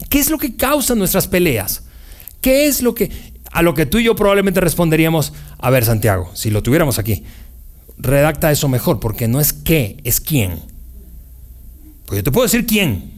¿Qué 0.09 0.19
es 0.19 0.31
lo 0.31 0.39
que 0.39 0.57
causa 0.57 0.95
nuestras 0.95 1.29
peleas? 1.29 1.83
¿Qué 2.41 2.69
es 2.69 2.81
lo 2.81 2.95
que... 2.95 3.11
A 3.53 3.61
lo 3.61 3.75
que 3.75 3.85
tú 3.85 3.99
y 3.99 4.05
yo 4.05 4.17
probablemente 4.17 4.63
responderíamos, 4.63 5.35
a 5.59 5.69
ver 5.69 5.85
Santiago, 5.85 6.31
si 6.33 6.49
lo 6.49 6.63
tuviéramos 6.63 6.99
aquí, 6.99 7.23
redacta 7.99 8.51
eso 8.51 8.67
mejor, 8.67 8.99
porque 8.99 9.29
no 9.29 9.41
es 9.41 9.53
qué, 9.53 9.99
es 10.05 10.21
quién. 10.21 10.68
Pues 12.09 12.21
yo 12.21 12.25
te 12.25 12.33
puedo 12.33 12.47
decir 12.47 12.67
quién. 12.67 13.13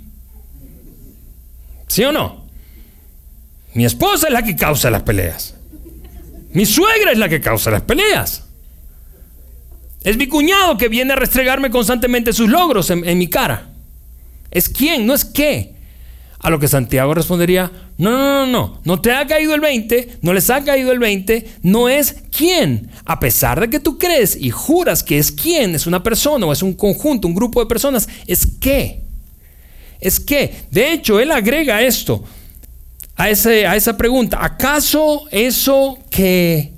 ¿Sí 1.86 2.02
o 2.02 2.10
no? 2.10 2.44
Mi 3.74 3.84
esposa 3.84 4.26
es 4.26 4.32
la 4.32 4.42
que 4.42 4.56
causa 4.56 4.90
las 4.90 5.04
peleas. 5.04 5.54
Mi 6.52 6.66
suegra 6.66 7.12
es 7.12 7.18
la 7.18 7.28
que 7.28 7.40
causa 7.40 7.70
las 7.70 7.82
peleas. 7.82 8.48
Es 10.02 10.16
mi 10.16 10.26
cuñado 10.26 10.76
que 10.76 10.88
viene 10.88 11.12
a 11.12 11.16
restregarme 11.16 11.70
constantemente 11.70 12.32
sus 12.32 12.50
logros 12.50 12.90
en, 12.90 13.16
mi 13.16 13.28
cara. 13.28 13.68
Es 14.50 14.68
quién, 14.68 15.06
no 15.06 15.14
es 15.14 15.24
qué. 15.24 15.76
A 16.42 16.48
lo 16.48 16.58
que 16.58 16.68
Santiago 16.68 17.12
respondería, 17.12 17.70
no, 17.98 18.10
no, 18.10 18.18
no, 18.18 18.46
no, 18.46 18.80
no 18.82 19.00
te 19.00 19.12
ha 19.12 19.26
caído 19.26 19.54
el 19.54 19.60
20, 19.60 20.20
no 20.22 20.32
les 20.32 20.48
ha 20.48 20.64
caído 20.64 20.90
el 20.90 20.98
20, 20.98 21.46
no 21.62 21.88
es 21.88 22.16
quién. 22.34 22.90
A 23.04 23.20
pesar 23.20 23.60
de 23.60 23.68
que 23.68 23.78
tú 23.78 23.98
crees 23.98 24.36
y 24.36 24.50
juras 24.50 25.02
que 25.02 25.18
es 25.18 25.30
quién, 25.30 25.74
es 25.74 25.86
una 25.86 26.02
persona 26.02 26.46
o 26.46 26.52
es 26.52 26.62
un 26.62 26.72
conjunto, 26.72 27.28
un 27.28 27.34
grupo 27.34 27.60
de 27.60 27.66
personas, 27.66 28.08
es 28.26 28.46
qué. 28.58 29.02
Es 30.00 30.18
qué. 30.18 30.62
De 30.70 30.94
hecho, 30.94 31.20
él 31.20 31.30
agrega 31.30 31.82
esto 31.82 32.24
a, 33.16 33.28
ese, 33.28 33.66
a 33.66 33.76
esa 33.76 33.98
pregunta. 33.98 34.42
¿Acaso 34.42 35.24
eso 35.30 35.98
que 36.08 36.72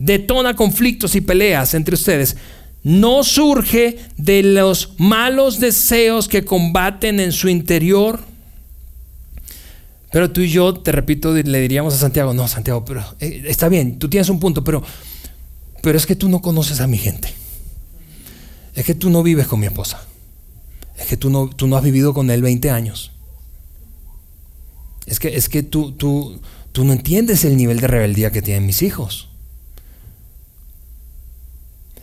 detona 0.00 0.54
conflictos 0.54 1.14
y 1.14 1.20
peleas 1.20 1.74
entre 1.74 1.94
ustedes 1.94 2.36
no 2.82 3.24
surge 3.24 3.98
de 4.16 4.42
los 4.42 4.94
malos 4.98 5.60
deseos 5.60 6.26
que 6.26 6.44
combaten 6.44 7.20
en 7.20 7.30
su 7.30 7.48
interior? 7.48 8.33
Pero 10.14 10.30
tú 10.30 10.42
y 10.42 10.48
yo, 10.48 10.74
te 10.74 10.92
repito, 10.92 11.32
le 11.32 11.60
diríamos 11.60 11.92
a 11.92 11.98
Santiago, 11.98 12.32
no, 12.32 12.46
Santiago, 12.46 12.84
pero 12.84 13.04
eh, 13.18 13.42
está 13.48 13.68
bien, 13.68 13.98
tú 13.98 14.08
tienes 14.08 14.28
un 14.28 14.38
punto, 14.38 14.62
pero, 14.62 14.80
pero 15.82 15.98
es 15.98 16.06
que 16.06 16.14
tú 16.14 16.28
no 16.28 16.40
conoces 16.40 16.80
a 16.80 16.86
mi 16.86 16.98
gente. 16.98 17.34
Es 18.74 18.84
que 18.84 18.94
tú 18.94 19.10
no 19.10 19.24
vives 19.24 19.48
con 19.48 19.58
mi 19.58 19.66
esposa. 19.66 20.06
Es 20.96 21.08
que 21.08 21.16
tú 21.16 21.30
no, 21.30 21.50
tú 21.50 21.66
no 21.66 21.76
has 21.76 21.82
vivido 21.82 22.14
con 22.14 22.30
él 22.30 22.42
20 22.42 22.70
años. 22.70 23.10
Es 25.04 25.18
que, 25.18 25.34
es 25.34 25.48
que 25.48 25.64
tú, 25.64 25.90
tú, 25.90 26.40
tú 26.70 26.84
no 26.84 26.92
entiendes 26.92 27.44
el 27.44 27.56
nivel 27.56 27.80
de 27.80 27.88
rebeldía 27.88 28.30
que 28.30 28.40
tienen 28.40 28.66
mis 28.66 28.82
hijos. 28.82 29.30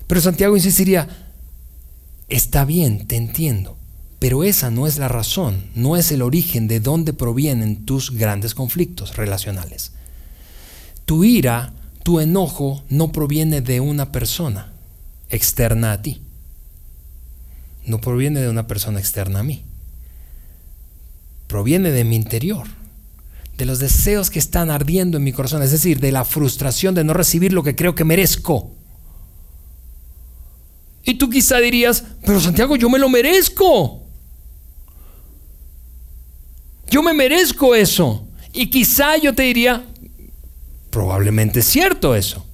Pero 0.08 0.20
Santiago 0.20 0.58
insistiría, 0.58 1.08
está 2.28 2.66
bien, 2.66 3.08
te 3.08 3.16
entiendo. 3.16 3.78
Pero 4.22 4.44
esa 4.44 4.70
no 4.70 4.86
es 4.86 5.00
la 5.00 5.08
razón, 5.08 5.64
no 5.74 5.98
es 5.98 6.12
el 6.12 6.22
origen 6.22 6.68
de 6.68 6.80
dónde 6.80 7.12
provienen 7.12 7.86
tus 7.86 8.12
grandes 8.12 8.54
conflictos 8.54 9.18
relacionales. 9.18 9.94
Tu 11.06 11.24
ira, 11.24 11.74
tu 12.04 12.20
enojo 12.20 12.84
no 12.88 13.12
proviene 13.12 13.62
de 13.62 13.80
una 13.80 14.12
persona 14.12 14.74
externa 15.32 15.92
a 15.92 16.04
ti. 16.04 16.22
No 17.88 18.00
proviene 18.00 18.42
de 18.42 18.50
una 18.50 18.68
persona 18.68 19.00
externa 19.00 19.40
a 19.40 19.44
mí. 19.44 19.64
Proviene 21.48 21.90
de 21.90 22.04
mi 22.04 22.16
interior, 22.16 22.68
de 23.58 23.66
los 23.66 23.80
deseos 23.80 24.30
que 24.30 24.38
están 24.38 24.70
ardiendo 24.70 25.18
en 25.18 25.24
mi 25.24 25.32
corazón, 25.32 25.64
es 25.64 25.72
decir, 25.72 26.00
de 26.00 26.12
la 26.12 26.26
frustración 26.26 26.94
de 26.94 27.04
no 27.04 27.16
recibir 27.16 27.54
lo 27.54 27.64
que 27.64 27.76
creo 27.76 27.96
que 27.96 28.04
merezco. 28.04 28.70
Y 31.04 31.16
tú 31.16 31.28
quizá 31.28 31.58
dirías, 31.58 32.04
pero 32.24 32.40
Santiago, 32.40 32.76
yo 32.76 32.88
me 32.88 33.00
lo 33.00 33.10
merezco. 33.10 34.01
Yo 36.92 37.02
me 37.02 37.14
merezco 37.14 37.74
eso. 37.74 38.28
Y 38.54 38.70
quizá 38.70 39.18
yo 39.18 39.34
te 39.34 39.44
diría, 39.44 39.84
probablemente 40.90 41.62
es 41.62 41.66
cierto 41.66 42.16
eso. 42.16 42.46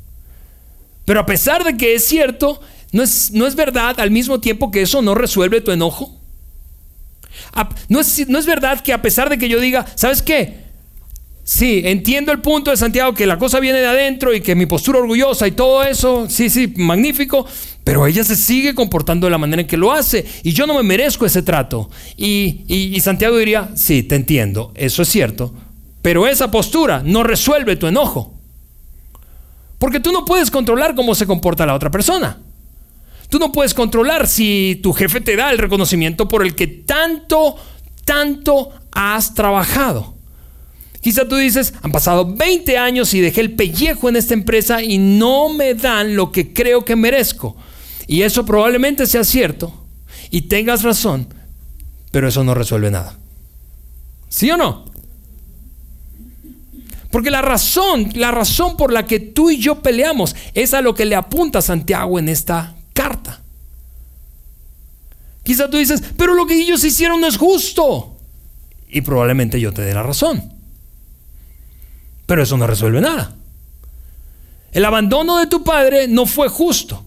Pero 1.06 1.19
a 1.19 1.26
pesar 1.26 1.63
de 1.63 1.76
que 1.76 1.95
es 1.95 2.06
cierto, 2.06 2.62
¿no 2.91 3.02
es, 3.04 3.32
no 3.32 3.47
es 3.47 3.56
verdad 3.56 4.00
al 4.00 4.12
mismo 4.12 4.39
tiempo 4.39 4.71
que 4.71 4.84
eso 4.84 5.02
no 5.02 5.15
resuelve 5.15 5.62
tu 5.62 5.71
enojo? 5.71 6.13
¿No 7.89 8.00
es, 8.00 8.28
no 8.28 8.38
es 8.38 8.45
verdad 8.45 8.82
que 8.82 8.93
a 8.93 9.02
pesar 9.02 9.30
de 9.30 9.38
que 9.38 9.50
yo 9.50 9.60
diga, 9.60 9.86
¿sabes 9.95 10.21
qué? 10.21 10.67
Sí, 11.43 11.82
entiendo 11.86 12.32
el 12.34 12.41
punto 12.41 12.71
de 12.71 12.78
Santiago 12.78 13.13
que 13.13 13.26
la 13.26 13.39
cosa 13.39 13.60
viene 13.60 13.80
de 13.80 13.88
adentro 13.88 14.34
y 14.34 14.41
que 14.41 14.54
mi 14.54 14.65
postura 14.65 15.00
orgullosa 15.00 15.47
y 15.47 15.52
todo 15.52 15.82
eso, 15.82 16.30
sí, 16.30 16.50
sí, 16.50 16.73
magnífico, 16.76 17.47
pero 17.88 18.06
ella 18.06 18.21
se 18.26 18.36
sigue 18.36 18.76
comportando 18.76 19.28
de 19.28 19.32
la 19.32 19.38
manera 19.38 19.62
en 19.62 19.67
que 19.67 19.78
lo 19.78 19.93
hace 19.93 20.26
y 20.43 20.52
yo 20.52 20.67
no 20.67 20.76
me 20.76 20.84
merezco 20.84 21.26
ese 21.26 21.41
trato. 21.41 21.89
Y, 22.17 23.00
Santiago 23.02 23.38
diría, 23.38 23.69
sí, 23.76 24.04
te 24.04 24.15
entiendo, 24.15 24.73
eso 24.76 25.04
es 25.04 25.08
cierto, 25.08 25.54
pero 26.02 26.28
esa 26.28 26.52
postura 26.52 27.02
no 27.06 27.23
resuelve 27.23 27.78
tu 27.78 27.88
enojo. 27.88 28.34
Porque 29.80 30.02
tú 30.02 30.12
no 30.12 30.26
puedes 30.26 30.52
controlar 30.52 30.95
cómo 30.95 31.15
se 31.15 31.26
comporta 31.26 31.65
la 31.65 31.76
otra 31.76 31.89
persona. 31.89 32.39
Tú 33.30 33.39
no 33.39 33.54
puedes 33.54 33.73
controlar 33.73 34.28
si 34.28 34.82
tu 34.84 34.91
jefe 34.91 35.21
te 35.21 35.38
da 35.38 35.50
el 35.50 35.58
reconocimiento 35.58 36.28
por 36.28 36.45
el 36.45 36.56
que 36.56 36.67
tanto, 36.67 37.56
tanto 38.04 38.69
has 38.91 39.34
trabajado. 39.34 40.13
Quizá 41.00 41.26
tú 41.26 41.38
dices, 41.38 41.73
han 41.82 41.93
pasado 41.93 42.36
20 42.36 42.78
años 42.78 43.13
y 43.13 43.21
dejé 43.21 43.39
el 43.39 43.54
pellejo 43.54 44.10
en 44.10 44.17
esta 44.17 44.34
empresa 44.34 44.84
y 44.84 44.97
no 44.97 45.47
me 45.47 45.73
dan 45.73 46.17
lo 46.17 46.34
que 46.34 46.52
creo 46.52 46.84
que 46.84 46.97
merezco. 46.97 47.56
Y 48.08 48.22
eso 48.22 48.46
probablemente 48.46 49.06
sea 49.06 49.24
cierto 49.24 49.74
y 50.32 50.43
tengas 50.43 50.84
razón, 50.84 51.28
pero 52.12 52.28
eso 52.28 52.43
no 52.43 52.54
resuelve 52.54 52.89
nada. 52.89 53.17
¿Sí 54.30 54.50
o 54.50 54.58
no? 54.58 54.86
Porque 57.12 57.32
la 57.32 57.41
razón, 57.41 58.10
la 58.15 58.32
razón 58.32 58.78
por 58.78 58.91
la 58.91 59.06
que 59.06 59.20
tú 59.20 59.50
y 59.50 59.58
yo 59.58 59.82
peleamos 59.82 60.36
es 60.54 60.74
a 60.74 60.82
lo 60.82 60.93
que 60.93 61.06
le 61.06 61.15
apunta 61.15 61.62
Santiago 61.62 62.20
en 62.20 62.30
esta 62.30 62.76
carta. 62.93 63.41
Quizá 65.43 65.70
tú 65.70 65.78
dices, 65.78 66.04
pero 66.17 66.34
lo 66.34 66.46
que 66.46 66.60
ellos 66.60 66.84
hicieron 66.84 67.22
no 67.22 67.28
es 67.28 67.38
justo. 67.38 68.17
Y 68.89 69.02
probablemente 69.02 69.60
yo 69.60 69.74
te 69.74 69.82
dé 69.82 69.93
la 69.93 70.04
razón. 70.04 70.54
Pero 72.26 72.43
eso 72.43 72.58
no 72.58 72.67
resuelve 72.67 73.00
nada. 73.00 73.34
El 74.74 74.84
abandono 74.84 75.38
de 75.38 75.48
tu 75.48 75.63
padre 75.63 76.10
no 76.10 76.26
fue 76.26 76.50
justo. 76.50 77.07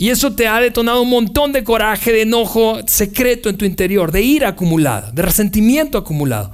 Y 0.00 0.08
eso 0.08 0.32
te 0.32 0.48
ha 0.48 0.58
detonado 0.60 1.02
un 1.02 1.10
montón 1.10 1.52
de 1.52 1.62
coraje, 1.62 2.10
de 2.10 2.22
enojo 2.22 2.78
secreto 2.86 3.50
en 3.50 3.58
tu 3.58 3.66
interior, 3.66 4.10
de 4.10 4.22
ira 4.22 4.48
acumulada, 4.48 5.12
de 5.12 5.20
resentimiento 5.20 5.98
acumulado. 5.98 6.52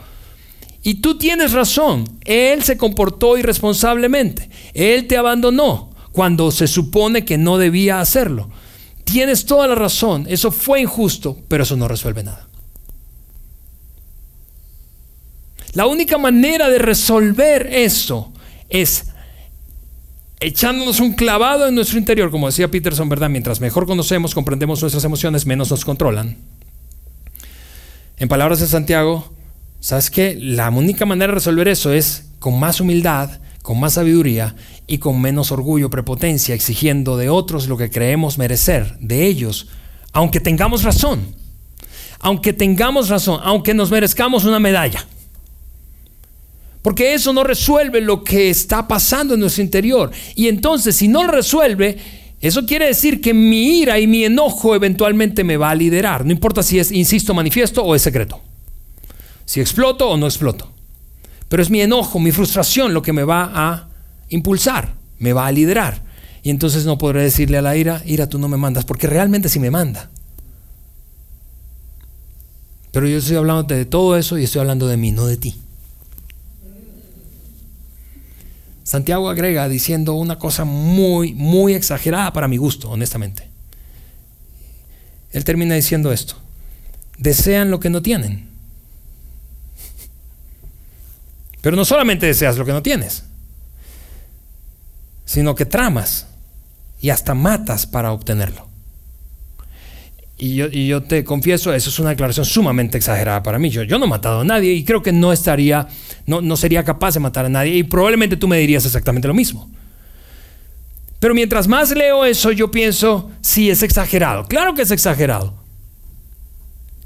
Y 0.83 0.95
tú 0.95 1.17
tienes 1.17 1.53
razón, 1.53 2.19
Él 2.25 2.65
se 2.65 2.77
comportó 2.77 3.39
irresponsablemente, 3.39 4.51
Él 4.75 5.07
te 5.07 5.17
abandonó 5.17 5.93
cuando 6.11 6.51
se 6.51 6.67
supone 6.67 7.25
que 7.25 7.39
no 7.39 7.57
debía 7.57 8.01
hacerlo. 8.01 8.51
Tienes 9.05 9.47
toda 9.47 9.69
la 9.69 9.77
razón, 9.77 10.27
eso 10.29 10.51
fue 10.51 10.81
injusto, 10.81 11.39
pero 11.47 11.63
eso 11.63 11.77
no 11.77 11.87
resuelve 11.87 12.25
nada. 12.25 12.49
La 15.75 15.87
única 15.87 16.19
manera 16.19 16.69
de 16.69 16.81
resolver 16.81 17.69
eso 17.71 18.33
es 18.69 19.13
echándonos 20.40 21.01
un 21.01 21.14
clavado 21.14 21.68
en 21.68 21.75
nuestro 21.75 21.99
interior, 21.99 22.31
como 22.31 22.46
decía 22.46 22.70
Peterson, 22.70 23.09
¿verdad? 23.09 23.31
Mientras 23.31 23.61
mejor 23.61 23.87
conocemos, 23.87 24.35
comprendemos 24.35 24.81
nuestras 24.81 25.05
emociones, 25.05 25.46
menos 25.46 25.70
nos 25.70 25.85
controlan. 25.85 26.37
En 28.18 28.29
palabras 28.29 28.61
de 28.61 28.66
Santiago, 28.66 29.33
¿sabes 29.81 30.11
qué? 30.11 30.37
La 30.38 30.70
única 30.70 31.07
manera 31.07 31.29
de 31.29 31.35
resolver 31.35 31.68
eso 31.68 31.92
es 31.92 32.31
con 32.38 32.59
más 32.59 32.81
humildad, 32.81 33.40
con 33.62 33.81
más 33.81 33.94
sabiduría 33.94 34.55
y 34.87 34.99
con 34.99 35.20
menos 35.20 35.53
orgullo, 35.53 35.90
prepotencia, 35.90 36.55
exigiendo 36.55 37.16
de 37.16 37.29
otros 37.29 37.68
lo 37.68 37.77
que 37.77 37.90
creemos 37.90 38.38
merecer, 38.38 38.96
de 39.01 39.27
ellos, 39.27 39.68
aunque 40.12 40.40
tengamos 40.40 40.83
razón, 40.83 41.35
aunque 42.20 42.53
tengamos 42.53 43.09
razón, 43.09 43.40
aunque 43.42 43.75
nos 43.75 43.90
merezcamos 43.90 44.44
una 44.44 44.61
medalla. 44.61 45.07
Porque 46.87 47.14
eso 47.14 47.33
no 47.33 47.42
resuelve 47.42 48.01
lo 48.01 48.22
que 48.22 48.49
está 48.49 48.87
pasando 48.87 49.35
en 49.35 49.40
nuestro 49.40 49.64
interior. 49.64 50.12
Y 50.37 50.46
entonces, 50.46 50.94
si 50.94 51.09
no 51.09 51.25
lo 51.25 51.33
resuelve, 51.33 51.99
eso 52.40 52.64
quiere 52.64 52.87
decir 52.87 53.20
que 53.20 53.35
mi 53.35 53.81
ira 53.81 53.99
y 53.99 54.07
mi 54.07 54.25
enojo 54.25 54.72
eventualmente 54.72 55.42
me 55.42 55.57
va 55.57 55.70
a 55.70 55.75
liderar. 55.75 56.25
No 56.25 56.31
importa 56.31 56.62
si 56.62 56.79
es, 56.79 56.92
insisto, 56.92 57.35
manifiesto 57.35 57.83
o 57.83 57.96
es 57.96 58.03
secreto. 58.03 58.40
Si 59.46 59.61
exploto 59.61 60.09
o 60.09 60.16
no 60.16 60.27
exploto. 60.27 60.70
Pero 61.49 61.61
es 61.61 61.70
mi 61.70 61.81
enojo, 61.81 62.20
mi 62.20 62.31
frustración 62.31 62.94
lo 62.94 63.03
que 63.03 63.12
me 63.12 63.25
va 63.25 63.51
a 63.53 63.88
impulsar, 64.29 64.94
me 65.18 65.33
va 65.33 65.49
a 65.49 65.51
liderar. 65.51 66.05
Y 66.44 66.51
entonces 66.51 66.87
no 66.87 66.99
podré 66.99 67.25
decirle 67.25 67.59
a 67.59 67.62
la 67.62 67.77
ira, 67.77 68.01
ira, 68.07 68.29
tú 68.29 68.38
no 68.38 68.46
me 68.46 68.59
mandas, 68.59 68.85
porque 68.85 69.09
realmente 69.09 69.49
sí 69.49 69.59
me 69.59 69.72
manda. 69.72 70.09
Pero 72.92 73.09
yo 73.09 73.18
estoy 73.18 73.35
hablando 73.35 73.64
de 73.64 73.87
todo 73.87 74.16
eso 74.16 74.38
y 74.38 74.44
estoy 74.44 74.61
hablando 74.61 74.87
de 74.87 74.96
mí, 74.96 75.11
no 75.11 75.27
de 75.27 75.37
ti. 75.37 75.57
Santiago 78.87 79.29
agrega 79.29 79.68
diciendo 79.68 80.14
una 80.14 80.38
cosa 80.38 80.64
muy, 80.64 81.35
muy 81.35 81.75
exagerada 81.75 82.33
para 82.33 82.46
mi 82.46 82.57
gusto, 82.57 82.88
honestamente. 82.88 83.51
Él 85.33 85.42
termina 85.42 85.75
diciendo 85.75 86.13
esto. 86.13 86.37
Desean 87.19 87.73
lo 87.73 87.81
que 87.81 87.90
no 87.90 88.00
tienen. 88.00 88.48
Pero 91.63 91.75
no 91.75 91.85
solamente 91.85 92.27
deseas 92.27 92.58
lo 92.58 92.65
que 92.65 92.71
no 92.71 92.81
tienes, 92.81 93.25
sino 95.25 95.56
que 95.56 95.67
tramas 95.67 96.29
y 97.00 97.11
hasta 97.11 97.35
matas 97.35 97.88
para 97.88 98.13
obtenerlo. 98.13 98.69
Y 100.39 100.87
yo, 100.87 101.03
te 101.03 101.25
confieso, 101.25 101.73
eso 101.73 101.89
es 101.89 101.99
una 101.99 102.11
declaración 102.11 102.45
sumamente 102.45 102.99
exagerada 102.99 103.43
para 103.43 103.59
mí. 103.59 103.71
Yo, 103.71 103.87
no 103.99 104.05
he 104.05 104.09
matado 104.09 104.41
a 104.41 104.45
nadie 104.45 104.73
y 104.75 104.85
creo 104.85 105.03
que 105.03 105.13
no 105.13 105.33
estaría, 105.33 105.89
no 106.27 106.57
sería 106.57 106.85
capaz 106.85 107.15
de 107.15 107.21
matar 107.21 107.47
a 107.47 107.49
nadie. 107.49 107.77
Y 107.77 107.83
probablemente 107.85 108.37
tú 108.37 108.47
me 108.47 108.59
dirías 108.59 108.85
exactamente 108.85 109.29
lo 109.29 109.35
mismo. 109.35 109.71
Pero 111.21 111.35
mientras 111.35 111.67
más 111.67 111.91
leo 111.91 112.27
eso, 112.27 112.53
yo 112.53 112.71
pienso, 112.71 113.31
sí, 113.41 113.71
es 113.71 113.83
exagerado. 113.83 114.45
Claro 114.45 114.75
que 114.75 114.83
es 114.83 114.91
exagerado. 114.91 115.55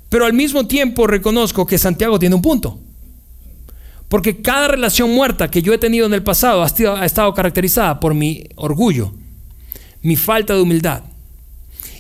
Pero 0.09 0.27
al 0.27 0.33
mismo 0.33 0.67
tiempo 0.67 1.07
reconozco 1.07 1.65
que 1.65 1.79
Santiago 1.79 2.19
tiene 2.19 2.35
un 2.35 2.43
punto. 2.43 2.81
Porque 4.09 4.43
cada 4.43 4.67
relación 4.67 5.15
muerta 5.15 5.49
que 5.49 5.63
yo 5.63 5.73
he 5.73 5.79
tenido 5.79 6.07
en 6.07 6.15
el 6.15 6.25
pasado 6.25 6.65
ha 6.65 7.07
estado 7.07 7.33
caracterizada 7.33 8.01
por 8.01 8.13
mi 8.13 8.43
orgullo, 8.57 9.13
mi 10.03 10.17
falta 10.17 10.55
de 10.55 10.63
humildad 10.63 11.10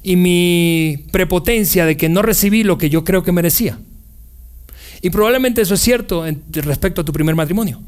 y 0.02 0.16
mi 0.16 1.04
prepotencia 1.10 1.84
de 1.86 1.96
que 1.96 2.08
no 2.08 2.22
recibí 2.22 2.62
lo 2.62 2.78
que 2.78 2.90
yo 2.90 3.04
creo 3.04 3.22
que 3.22 3.32
merecía. 3.32 3.78
Y 5.02 5.10
probablemente 5.10 5.62
eso 5.62 5.74
es 5.74 5.80
cierto 5.80 6.24
respecto 6.50 7.00
a 7.00 7.04
tu 7.04 7.12
primer 7.12 7.34
matrimonio. 7.34 7.80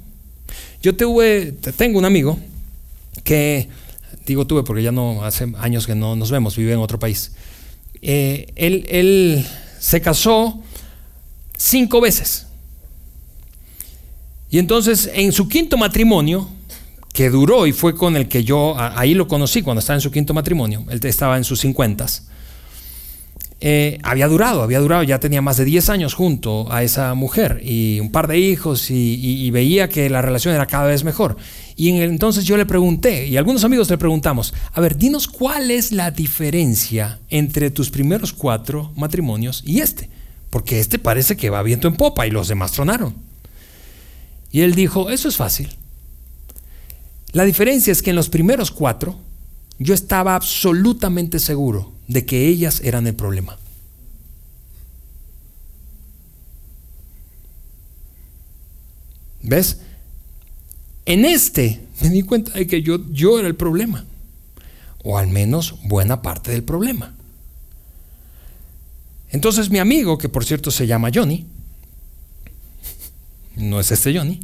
Yo 0.82 0.96
tuve, 0.96 1.52
tengo 1.76 1.98
un 1.98 2.04
amigo 2.04 2.38
que, 3.24 3.68
digo 4.26 4.46
tuve 4.46 4.62
porque 4.62 4.82
ya 4.82 4.92
no, 4.92 5.24
hace 5.24 5.52
años 5.58 5.86
que 5.86 5.94
no 5.94 6.16
nos 6.16 6.30
vemos, 6.30 6.56
vive 6.56 6.72
en 6.72 6.78
otro 6.78 6.98
país. 6.98 7.32
Eh, 8.00 8.52
él, 8.56 8.84
él 8.88 9.46
se 9.78 10.00
casó 10.00 10.62
cinco 11.56 12.00
veces. 12.00 12.46
Y 14.50 14.58
entonces 14.58 15.10
en 15.14 15.32
su 15.32 15.48
quinto 15.48 15.76
matrimonio, 15.76 16.48
que 17.12 17.30
duró 17.30 17.66
y 17.66 17.72
fue 17.72 17.94
con 17.94 18.16
el 18.16 18.28
que 18.28 18.44
yo 18.44 18.74
ahí 18.78 19.14
lo 19.14 19.28
conocí 19.28 19.62
cuando 19.62 19.80
estaba 19.80 19.96
en 19.96 20.00
su 20.00 20.10
quinto 20.10 20.34
matrimonio, 20.34 20.84
él 20.88 21.00
estaba 21.04 21.36
en 21.36 21.44
sus 21.44 21.60
cincuentas, 21.60 22.26
eh, 23.64 23.98
había 24.02 24.26
durado, 24.26 24.62
había 24.62 24.80
durado, 24.80 25.04
ya 25.04 25.20
tenía 25.20 25.40
más 25.40 25.56
de 25.56 25.64
10 25.64 25.88
años 25.90 26.14
junto 26.14 26.72
a 26.72 26.82
esa 26.82 27.14
mujer 27.14 27.60
y 27.62 28.00
un 28.00 28.10
par 28.10 28.26
de 28.26 28.36
hijos 28.36 28.90
y, 28.90 29.48
veía 29.52 29.88
que 29.88 30.10
la 30.10 30.20
relación 30.20 30.52
era 30.52 30.66
cada 30.66 30.88
vez 30.88 31.04
mejor. 31.04 31.36
Y 31.76 31.90
entonces 31.90 32.44
yo 32.44 32.56
le 32.56 32.66
pregunté, 32.66 33.28
y 33.28 33.36
algunos 33.36 33.62
amigos 33.62 33.88
le 33.88 33.98
preguntamos, 33.98 34.52
a 34.72 34.80
ver, 34.80 34.96
dinos 34.96 35.28
cuál 35.28 35.70
es 35.70 35.92
la 35.92 36.10
diferencia 36.10 37.20
entre 37.28 37.70
tus 37.70 37.90
primeros 37.90 38.32
cuatro 38.32 38.90
matrimonios 38.96 39.62
y 39.64 39.78
este, 39.78 40.10
porque 40.50 40.80
este 40.80 40.98
parece 40.98 41.36
que 41.36 41.48
va 41.48 41.62
viento 41.62 41.86
en 41.86 41.94
popa 41.94 42.26
y 42.26 42.32
los 42.32 42.48
demás 42.48 42.72
tronaron. 42.72 43.14
Y 44.50 44.62
él 44.62 44.74
dijo, 44.74 45.08
eso 45.08 45.28
es 45.28 45.36
fácil. 45.36 45.68
La 47.32 47.44
diferencia 47.44 47.92
es 47.92 48.02
que 48.02 48.10
en 48.10 48.16
los 48.16 48.28
primeros 48.28 48.70
cuatro 48.70 49.18
yo 49.78 49.94
estaba 49.94 50.34
absolutamente 50.34 51.38
seguro 51.38 51.92
de 52.06 52.26
que 52.26 52.46
ellas 52.46 52.80
eran 52.84 53.06
el 53.06 53.14
problema. 53.14 53.58
¿Ves? 59.42 59.78
En 61.04 61.24
este 61.24 61.80
me 62.00 62.10
di 62.10 62.22
cuenta 62.22 62.52
de 62.52 62.66
que 62.66 62.82
yo, 62.82 62.98
yo 63.10 63.38
era 63.38 63.48
el 63.48 63.56
problema, 63.56 64.04
o 65.02 65.18
al 65.18 65.28
menos 65.28 65.76
buena 65.84 66.22
parte 66.22 66.52
del 66.52 66.62
problema. 66.62 67.14
Entonces 69.30 69.70
mi 69.70 69.78
amigo, 69.78 70.18
que 70.18 70.28
por 70.28 70.44
cierto 70.44 70.70
se 70.70 70.86
llama 70.86 71.10
Johnny, 71.12 71.46
no 73.56 73.80
es 73.80 73.90
este 73.90 74.16
Johnny, 74.16 74.40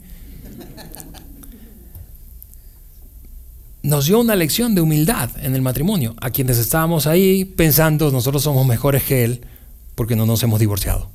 nos 3.83 4.07
dio 4.07 4.20
una 4.20 4.37
lección 4.37 4.74
de 4.74 4.81
humildad 4.81 5.31
en 5.43 5.55
el 5.55 5.62
matrimonio, 5.62 6.14
a 6.20 6.31
quienes 6.31 6.59
estábamos 6.59 7.07
ahí 7.07 7.45
pensando 7.45 8.11
nosotros 8.11 8.43
somos 8.43 8.66
mejores 8.66 9.05
que 9.05 9.24
él 9.24 9.43
porque 9.95 10.16
no 10.16 10.26
nos 10.26 10.43
hemos 10.43 10.61
divorciado. 10.61 11.11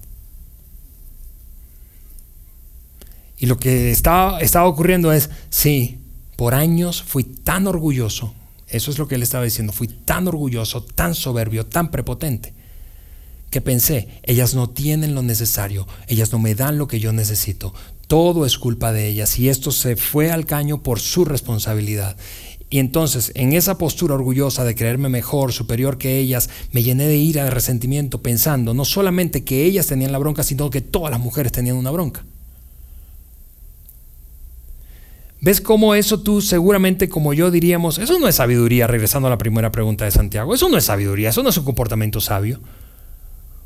Y 3.38 3.45
lo 3.45 3.57
que 3.57 3.91
estaba, 3.91 4.39
estaba 4.39 4.68
ocurriendo 4.68 5.11
es, 5.11 5.30
sí, 5.49 5.99
por 6.38 6.53
años 6.53 7.03
fui 7.03 7.24
tan 7.24 7.68
orgulloso, 7.68 8.34
eso 8.68 8.89
es 8.89 8.97
lo 8.97 9.07
que 9.07 9.16
él 9.16 9.24
estaba 9.24 9.43
diciendo, 9.43 9.74
fui 9.74 9.88
tan 9.88 10.28
orgulloso, 10.28 10.84
tan 10.84 11.14
soberbio, 11.14 11.66
tan 11.66 11.91
prepotente, 11.91 12.53
que 13.49 13.61
pensé, 13.61 14.07
ellas 14.24 14.55
no 14.55 14.70
tienen 14.70 15.14
lo 15.14 15.22
necesario, 15.22 15.88
ellas 16.07 16.32
no 16.32 16.39
me 16.39 16.55
dan 16.55 16.78
lo 16.78 16.88
que 16.88 16.99
yo 16.99 17.11
necesito, 17.14 17.74
todo 18.07 18.45
es 18.45 18.57
culpa 18.57 18.91
de 18.91 19.07
ellas 19.07 19.39
y 19.39 19.49
esto 19.49 19.72
se 19.72 19.95
fue 19.95 20.32
al 20.32 20.45
caño 20.45 20.84
por 20.84 20.99
su 20.99 21.26
responsabilidad. 21.26 22.16
Y 22.74 22.80
entonces, 22.80 23.32
en 23.36 23.53
esa 23.53 23.78
postura 23.78 24.15
orgullosa 24.15 24.63
de 24.65 24.74
creerme 24.74 25.07
mejor, 25.07 25.53
superior 25.53 25.99
que 25.99 26.17
ellas, 26.17 26.49
me 26.71 26.82
llené 26.82 27.05
de 27.05 27.17
ira, 27.17 27.43
de 27.43 27.51
resentimiento, 27.51 28.24
pensando 28.24 28.74
no 28.74 28.84
solamente 28.84 29.43
que 29.43 29.63
ellas 29.63 29.86
tenían 29.86 30.11
la 30.11 30.17
bronca, 30.17 30.41
sino 30.41 30.71
que 30.71 30.82
todas 30.82 31.11
las 31.11 31.19
mujeres 31.19 31.51
tenían 31.51 31.76
una 31.76 31.91
bronca. 31.91 32.26
¿Ves 35.39 35.61
cómo 35.61 35.93
eso 35.93 36.21
tú 36.21 36.41
seguramente 36.41 37.09
como 37.09 37.36
yo 37.36 37.51
diríamos, 37.51 37.99
eso 37.99 38.17
no 38.17 38.28
es 38.28 38.34
sabiduría, 38.34 38.88
regresando 38.88 39.28
a 39.28 39.30
la 39.30 39.38
primera 39.38 39.71
pregunta 39.71 40.05
de 40.05 40.09
Santiago, 40.09 40.55
eso 40.55 40.67
no 40.67 40.76
es 40.76 40.86
sabiduría, 40.86 41.30
eso 41.30 41.43
no 41.43 41.49
es 41.49 41.57
un 41.57 41.65
comportamiento 41.65 42.21
sabio. 42.21 42.59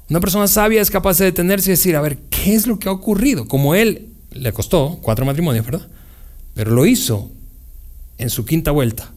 Una 0.10 0.20
persona 0.20 0.50
sabia 0.50 0.82
es 0.82 0.92
capaz 0.92 1.18
de 1.18 1.24
detenerse 1.24 1.70
y 1.70 1.76
decir, 1.76 1.96
a 1.96 2.02
ver, 2.02 2.18
¿qué 2.30 2.56
es 2.56 2.68
lo 2.68 2.78
que 2.78 2.90
ha 2.90 2.92
ocurrido? 2.92 3.48
Como 3.48 3.74
él 3.74 4.10
le 4.32 4.52
costó 4.52 5.00
cuatro 5.02 5.26
matrimonios, 5.26 5.66
¿verdad? 5.66 5.88
Pero 6.54 6.72
lo 6.72 6.86
hizo 6.86 7.32
en 8.18 8.30
su 8.30 8.46
quinta 8.46 8.72
vuelta. 8.72 9.12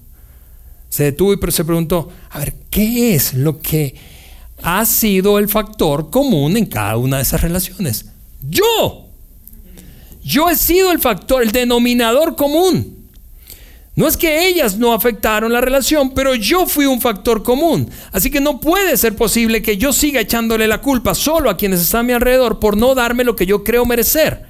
Se 0.88 1.04
detuvo 1.04 1.32
y 1.32 1.52
se 1.52 1.64
preguntó, 1.64 2.10
a 2.30 2.40
ver, 2.40 2.54
¿qué 2.68 3.14
es 3.14 3.34
lo 3.34 3.60
que 3.60 3.94
ha 4.62 4.84
sido 4.84 5.38
el 5.38 5.48
factor 5.48 6.10
común 6.10 6.56
en 6.56 6.66
cada 6.66 6.96
una 6.96 7.16
de 7.16 7.22
esas 7.22 7.40
relaciones? 7.40 8.06
Yo. 8.42 9.06
Yo 10.22 10.50
he 10.50 10.56
sido 10.56 10.92
el 10.92 10.98
factor, 10.98 11.42
el 11.42 11.52
denominador 11.52 12.36
común. 12.36 13.00
No 13.96 14.06
es 14.06 14.16
que 14.16 14.48
ellas 14.48 14.78
no 14.78 14.92
afectaron 14.92 15.52
la 15.52 15.60
relación, 15.60 16.14
pero 16.14 16.34
yo 16.34 16.66
fui 16.66 16.86
un 16.86 17.00
factor 17.00 17.42
común. 17.42 17.90
Así 18.12 18.30
que 18.30 18.40
no 18.40 18.60
puede 18.60 18.96
ser 18.96 19.14
posible 19.16 19.62
que 19.62 19.76
yo 19.76 19.92
siga 19.92 20.20
echándole 20.20 20.68
la 20.68 20.80
culpa 20.80 21.14
solo 21.14 21.50
a 21.50 21.56
quienes 21.56 21.80
están 21.80 22.00
a 22.00 22.04
mi 22.04 22.12
alrededor 22.12 22.60
por 22.60 22.76
no 22.76 22.94
darme 22.94 23.24
lo 23.24 23.36
que 23.36 23.46
yo 23.46 23.62
creo 23.62 23.84
merecer. 23.84 24.44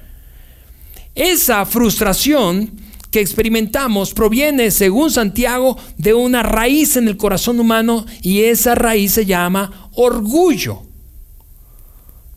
Esa 1.15 1.65
frustración 1.65 2.71
que 3.11 3.19
experimentamos 3.19 4.13
proviene, 4.13 4.71
según 4.71 5.11
Santiago, 5.11 5.77
de 5.97 6.13
una 6.13 6.43
raíz 6.43 6.95
en 6.95 7.09
el 7.09 7.17
corazón 7.17 7.59
humano 7.59 8.05
y 8.21 8.43
esa 8.43 8.73
raíz 8.73 9.11
se 9.13 9.25
llama 9.25 9.89
orgullo. 9.93 10.83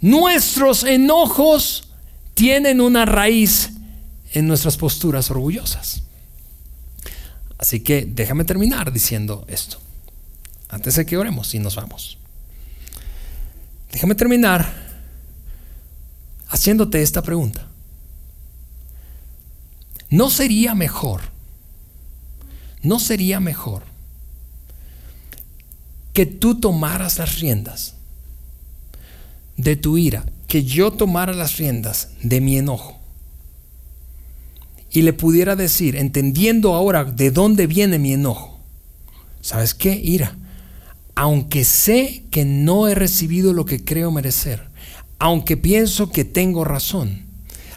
Nuestros 0.01 0.83
enojos 0.83 1.89
tienen 2.35 2.81
una 2.81 3.07
raíz 3.07 3.71
en 4.33 4.49
nuestras 4.49 4.77
posturas 4.77 5.31
orgullosas. 5.31 6.03
Así 7.57 7.81
que 7.81 8.05
déjame 8.05 8.45
terminar 8.45 8.93
diciendo 8.93 9.45
esto, 9.49 9.79
antes 10.69 10.97
de 10.97 11.07
que 11.07 11.17
oremos 11.17 11.55
y 11.55 11.61
nos 11.61 11.77
vamos. 11.77 12.19
Déjame 13.93 14.17
terminar 14.17 14.75
haciéndote 16.49 17.01
esta 17.01 17.23
pregunta. 17.23 17.69
¿No 20.15 20.31
sería 20.31 20.77
mejor? 20.77 21.23
¿No 22.83 23.01
sería 23.01 23.41
mejor 23.41 23.83
que 26.13 26.25
tú 26.25 26.61
tomaras 26.61 27.19
las 27.19 27.41
riendas 27.41 27.97
de 29.57 29.75
tu 29.75 29.99
ira, 29.99 30.25
que 30.47 30.63
yo 30.63 30.93
tomara 30.93 31.33
las 31.33 31.57
riendas 31.57 32.11
de 32.23 32.41
mi 32.41 32.59
enojo 32.59 33.01
y 34.89 35.03
le 35.03 35.13
pudiera 35.15 35.57
decir, 35.57 35.97
entendiendo 35.97 36.75
ahora 36.75 37.03
de 37.05 37.33
dónde 37.33 37.67
viene 37.67 37.99
mi 37.99 38.13
enojo, 38.13 38.61
¿sabes 39.41 39.75
qué? 39.75 40.01
Ira, 40.01 40.37
aunque 41.17 41.65
sé 41.65 42.23
que 42.31 42.45
no 42.45 42.87
he 42.87 42.95
recibido 42.95 43.53
lo 43.53 43.65
que 43.65 43.85
creo 43.85 44.13
merecer, 44.13 44.63
aunque 45.19 45.57
pienso 45.57 46.11
que 46.11 46.25
tengo 46.25 46.63
razón, 46.63 47.27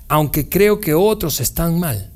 aunque 0.08 0.48
creo 0.48 0.80
que 0.80 0.94
otros 0.94 1.40
están 1.40 1.80
mal, 1.80 2.14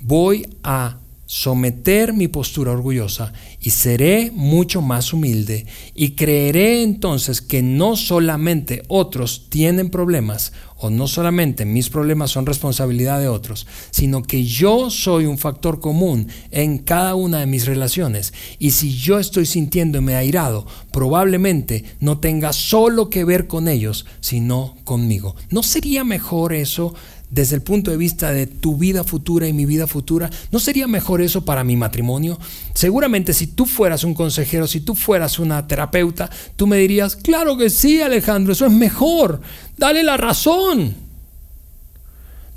voy 0.00 0.46
a 0.62 0.98
someter 1.26 2.12
mi 2.12 2.28
postura 2.28 2.70
orgullosa 2.70 3.32
y 3.60 3.70
seré 3.70 4.30
mucho 4.32 4.80
más 4.80 5.12
humilde 5.12 5.66
y 5.94 6.10
creeré 6.10 6.84
entonces 6.84 7.42
que 7.42 7.62
no 7.62 7.96
solamente 7.96 8.84
otros 8.86 9.46
tienen 9.50 9.90
problemas 9.90 10.52
o 10.78 10.90
no 10.90 11.08
solamente 11.08 11.64
mis 11.64 11.88
problemas 11.88 12.30
son 12.30 12.46
responsabilidad 12.46 13.18
de 13.18 13.28
otros, 13.28 13.66
sino 13.90 14.22
que 14.22 14.44
yo 14.44 14.90
soy 14.90 15.26
un 15.26 15.38
factor 15.38 15.80
común 15.80 16.28
en 16.50 16.78
cada 16.78 17.14
una 17.14 17.40
de 17.40 17.46
mis 17.46 17.66
relaciones 17.66 18.32
y 18.58 18.70
si 18.70 18.94
yo 18.94 19.18
estoy 19.18 19.46
sintiéndome 19.46 20.14
airado, 20.14 20.66
probablemente 20.92 21.84
no 21.98 22.18
tenga 22.18 22.52
solo 22.52 23.10
que 23.10 23.24
ver 23.24 23.46
con 23.48 23.68
ellos, 23.68 24.06
sino 24.20 24.76
conmigo. 24.84 25.34
¿No 25.50 25.62
sería 25.62 26.04
mejor 26.04 26.52
eso 26.52 26.94
desde 27.30 27.56
el 27.56 27.62
punto 27.62 27.90
de 27.90 27.96
vista 27.96 28.32
de 28.32 28.46
tu 28.46 28.76
vida 28.76 29.02
futura 29.04 29.48
y 29.48 29.52
mi 29.52 29.66
vida 29.66 29.86
futura, 29.86 30.30
¿no 30.52 30.58
sería 30.58 30.86
mejor 30.86 31.20
eso 31.20 31.44
para 31.44 31.64
mi 31.64 31.76
matrimonio? 31.76 32.38
Seguramente 32.74 33.32
si 33.32 33.48
tú 33.48 33.66
fueras 33.66 34.04
un 34.04 34.14
consejero, 34.14 34.66
si 34.66 34.80
tú 34.80 34.94
fueras 34.94 35.38
una 35.38 35.66
terapeuta, 35.66 36.30
tú 36.54 36.66
me 36.66 36.78
dirías, 36.78 37.16
claro 37.16 37.56
que 37.56 37.70
sí, 37.70 38.00
Alejandro, 38.00 38.52
eso 38.52 38.66
es 38.66 38.72
mejor, 38.72 39.40
dale 39.76 40.02
la 40.02 40.16
razón. 40.16 41.06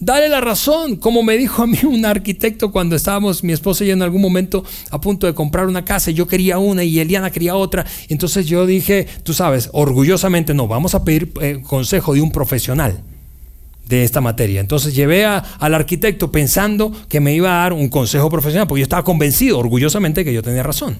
Dale 0.01 0.29
la 0.29 0.39
razón, 0.39 0.95
como 0.95 1.23
me 1.23 1.35
dijo 1.35 1.63
a 1.63 1.67
mí 1.67 1.77
un 1.83 2.05
arquitecto 2.05 2.71
cuando 2.71 2.95
estábamos 2.95 3.43
mi 3.43 3.51
esposa 3.51 3.83
y 3.83 3.87
yo 3.87 3.93
en 3.93 4.01
algún 4.01 4.21
momento 4.21 4.63
a 4.91 5.01
punto 5.01 5.27
de 5.27 5.33
comprar 5.33 5.67
una 5.67 5.83
casa, 5.83 6.09
yo 6.09 6.25
quería 6.25 6.57
una 6.57 6.85
y 6.85 6.99
Eliana 6.99 7.31
quería 7.31 7.57
otra, 7.57 7.85
entonces 8.07 8.45
yo 8.45 8.65
dije, 8.65 9.07
tú 9.23 9.33
sabes, 9.33 9.69
orgullosamente 9.73 10.53
no, 10.53 10.69
vamos 10.69 10.95
a 10.95 11.03
pedir 11.03 11.33
eh, 11.41 11.61
consejo 11.67 12.13
de 12.13 12.21
un 12.21 12.31
profesional 12.31 13.03
de 13.89 14.03
esta 14.03 14.21
materia. 14.21 14.61
Entonces 14.61 14.93
llevé 14.93 15.25
al 15.25 15.73
arquitecto 15.73 16.31
pensando 16.31 16.93
que 17.09 17.19
me 17.19 17.33
iba 17.33 17.49
a 17.49 17.63
dar 17.63 17.73
un 17.73 17.89
consejo 17.89 18.29
profesional, 18.29 18.67
porque 18.67 18.81
yo 18.81 18.83
estaba 18.83 19.03
convencido 19.03 19.57
orgullosamente 19.57 20.23
que 20.23 20.31
yo 20.31 20.43
tenía 20.43 20.61
razón. 20.61 20.99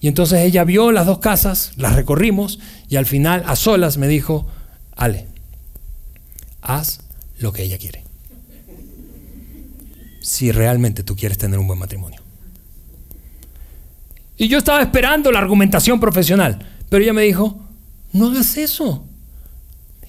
Y 0.00 0.08
entonces 0.08 0.40
ella 0.40 0.64
vio 0.64 0.92
las 0.92 1.04
dos 1.04 1.18
casas, 1.18 1.72
las 1.76 1.94
recorrimos 1.94 2.58
y 2.88 2.96
al 2.96 3.04
final 3.04 3.44
a 3.46 3.54
solas 3.54 3.98
me 3.98 4.08
dijo, 4.08 4.46
Ale, 4.96 5.26
haz 6.62 7.00
lo 7.38 7.52
que 7.52 7.64
ella 7.64 7.76
quiere. 7.76 8.02
Si 10.22 10.52
realmente 10.52 11.02
tú 11.02 11.16
quieres 11.16 11.36
tener 11.36 11.58
un 11.58 11.66
buen 11.66 11.78
matrimonio. 11.78 12.22
Y 14.38 14.48
yo 14.48 14.56
estaba 14.56 14.80
esperando 14.80 15.30
la 15.30 15.38
argumentación 15.38 16.00
profesional, 16.00 16.66
pero 16.88 17.02
ella 17.02 17.12
me 17.12 17.22
dijo, 17.22 17.60
no 18.12 18.28
hagas 18.28 18.56
eso. 18.56 19.04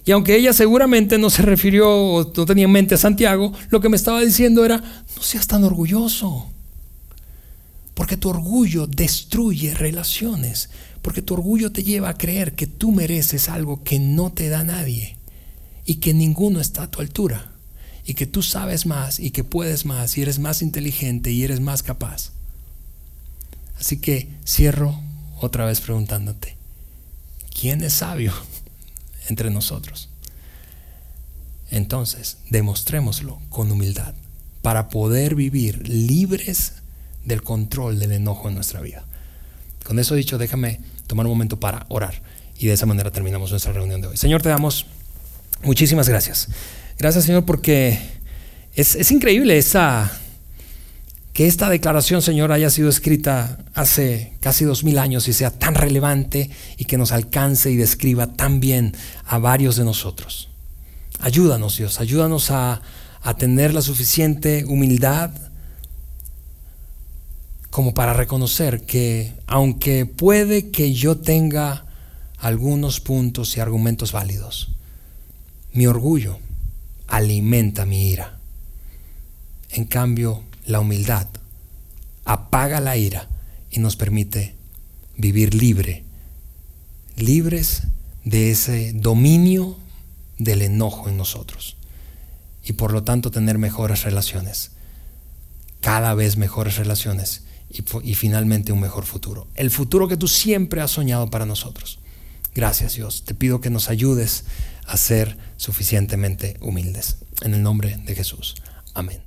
Y 0.07 0.11
aunque 0.13 0.37
ella 0.37 0.53
seguramente 0.53 1.17
no 1.17 1.29
se 1.29 1.41
refirió 1.41 1.91
o 1.91 2.33
no 2.33 2.45
tenía 2.45 2.63
en 2.63 2.71
mente 2.71 2.95
a 2.95 2.97
Santiago, 2.97 3.51
lo 3.69 3.81
que 3.81 3.89
me 3.89 3.97
estaba 3.97 4.21
diciendo 4.21 4.63
era, 4.63 4.77
no 4.77 5.21
seas 5.21 5.47
tan 5.47 5.65
orgulloso. 5.65 6.49
Porque 7.93 8.15
tu 8.15 8.29
orgullo 8.29 8.87
destruye 8.87 9.73
relaciones. 9.73 10.69
Porque 11.01 11.21
tu 11.21 11.33
orgullo 11.33 11.73
te 11.73 11.83
lleva 11.83 12.07
a 12.07 12.17
creer 12.17 12.55
que 12.55 12.67
tú 12.67 12.93
mereces 12.93 13.49
algo 13.49 13.83
que 13.83 13.99
no 13.99 14.31
te 14.31 14.47
da 14.47 14.63
nadie. 14.63 15.17
Y 15.83 15.95
que 15.95 16.13
ninguno 16.13 16.61
está 16.61 16.83
a 16.83 16.91
tu 16.91 17.01
altura. 17.01 17.51
Y 18.05 18.13
que 18.13 18.25
tú 18.25 18.41
sabes 18.41 18.85
más 18.85 19.19
y 19.19 19.31
que 19.31 19.43
puedes 19.43 19.85
más 19.85 20.17
y 20.17 20.21
eres 20.21 20.39
más 20.39 20.61
inteligente 20.61 21.31
y 21.31 21.43
eres 21.43 21.59
más 21.59 21.83
capaz. 21.83 22.31
Así 23.77 23.97
que 23.97 24.29
cierro 24.47 25.01
otra 25.41 25.65
vez 25.65 25.81
preguntándote, 25.81 26.55
¿quién 27.53 27.83
es 27.83 27.91
sabio? 27.91 28.31
Entre 29.27 29.49
nosotros. 29.49 30.09
Entonces, 31.69 32.37
demostrémoslo 32.49 33.39
con 33.49 33.71
humildad 33.71 34.13
para 34.61 34.89
poder 34.89 35.35
vivir 35.35 35.87
libres 35.87 36.73
del 37.25 37.43
control 37.43 37.99
del 37.99 38.13
enojo 38.13 38.47
en 38.47 38.55
nuestra 38.55 38.81
vida. 38.81 39.05
Con 39.85 39.99
eso 39.99 40.15
dicho, 40.15 40.37
déjame 40.37 40.79
tomar 41.07 41.25
un 41.25 41.33
momento 41.33 41.59
para 41.59 41.85
orar 41.89 42.21
y 42.57 42.67
de 42.67 42.73
esa 42.73 42.85
manera 42.85 43.11
terminamos 43.11 43.51
nuestra 43.51 43.73
reunión 43.73 44.01
de 44.01 44.07
hoy. 44.07 44.17
Señor, 44.17 44.41
te 44.41 44.49
damos 44.49 44.85
muchísimas 45.63 46.09
gracias. 46.09 46.47
Gracias, 46.97 47.25
Señor, 47.25 47.45
porque 47.45 47.99
es, 48.75 48.95
es 48.95 49.11
increíble 49.11 49.57
esa 49.57 50.11
que 51.37 51.45
esta 51.45 51.69
declaración, 51.69 52.23
Señor, 52.23 52.51
haya 52.51 52.71
sido 52.71 52.89
escrita 52.89 53.59
hace 53.75 54.33
casi 54.39 54.65
dos 54.65 54.83
mil 54.83 54.97
años 54.97 55.27
y 55.27 55.33
sea 55.33 55.51
tan 55.51 55.75
relevante 55.75 56.49
y 56.77 56.85
que 56.85 56.97
nos 56.97 57.11
alcance 57.11 57.69
y 57.69 57.75
describa 57.75 58.33
tan 58.33 58.59
bien 58.59 58.95
a 59.23 59.37
varios 59.37 59.75
de 59.75 59.83
nosotros. 59.83 60.49
Ayúdanos, 61.19 61.77
Dios, 61.77 61.99
ayúdanos 61.99 62.49
a, 62.49 62.81
a 63.21 63.33
tener 63.35 63.75
la 63.75 63.83
suficiente 63.83 64.65
humildad 64.65 65.29
como 67.69 67.93
para 67.93 68.13
reconocer 68.13 68.87
que 68.87 69.35
aunque 69.45 70.07
puede 70.07 70.71
que 70.71 70.95
yo 70.95 71.17
tenga 71.17 71.85
algunos 72.39 72.99
puntos 72.99 73.55
y 73.55 73.59
argumentos 73.59 74.11
válidos, 74.11 74.69
mi 75.71 75.85
orgullo 75.85 76.39
alimenta 77.05 77.85
mi 77.85 78.09
ira. 78.09 78.39
En 79.69 79.85
cambio, 79.85 80.46
la 80.67 80.79
humildad 80.81 81.27
apaga 82.25 82.81
la 82.81 82.97
ira 82.97 83.27
y 83.71 83.79
nos 83.79 83.95
permite 83.95 84.55
vivir 85.15 85.55
libre, 85.55 86.03
libres 87.15 87.83
de 88.25 88.51
ese 88.51 88.91
dominio 88.93 89.77
del 90.37 90.61
enojo 90.61 91.09
en 91.09 91.17
nosotros 91.17 91.77
y 92.63 92.73
por 92.73 92.91
lo 92.91 93.03
tanto 93.03 93.31
tener 93.31 93.57
mejores 93.57 94.03
relaciones, 94.03 94.71
cada 95.79 96.13
vez 96.13 96.35
mejores 96.35 96.75
relaciones 96.75 97.43
y, 97.69 97.83
y, 98.03 98.15
finalmente 98.15 98.73
un 98.73 98.81
mejor 98.81 99.05
futuro. 99.05 99.47
El 99.55 99.71
futuro 99.71 100.07
que 100.07 100.17
tú 100.17 100.27
siempre 100.27 100.81
has 100.81 100.91
soñado 100.91 101.29
para 101.29 101.45
nosotros. 101.45 101.99
Gracias 102.53 102.95
Dios. 102.95 103.23
Te 103.23 103.33
pido 103.33 103.61
que 103.61 103.69
nos 103.69 103.89
ayudes 103.89 104.45
a 104.85 104.97
ser 104.97 105.37
suficientemente 105.55 106.57
humildes. 106.59 107.17
En 107.41 107.53
el 107.53 107.63
nombre 107.63 107.97
de 108.05 108.15
Jesús. 108.15 108.55
Amén. 108.93 109.26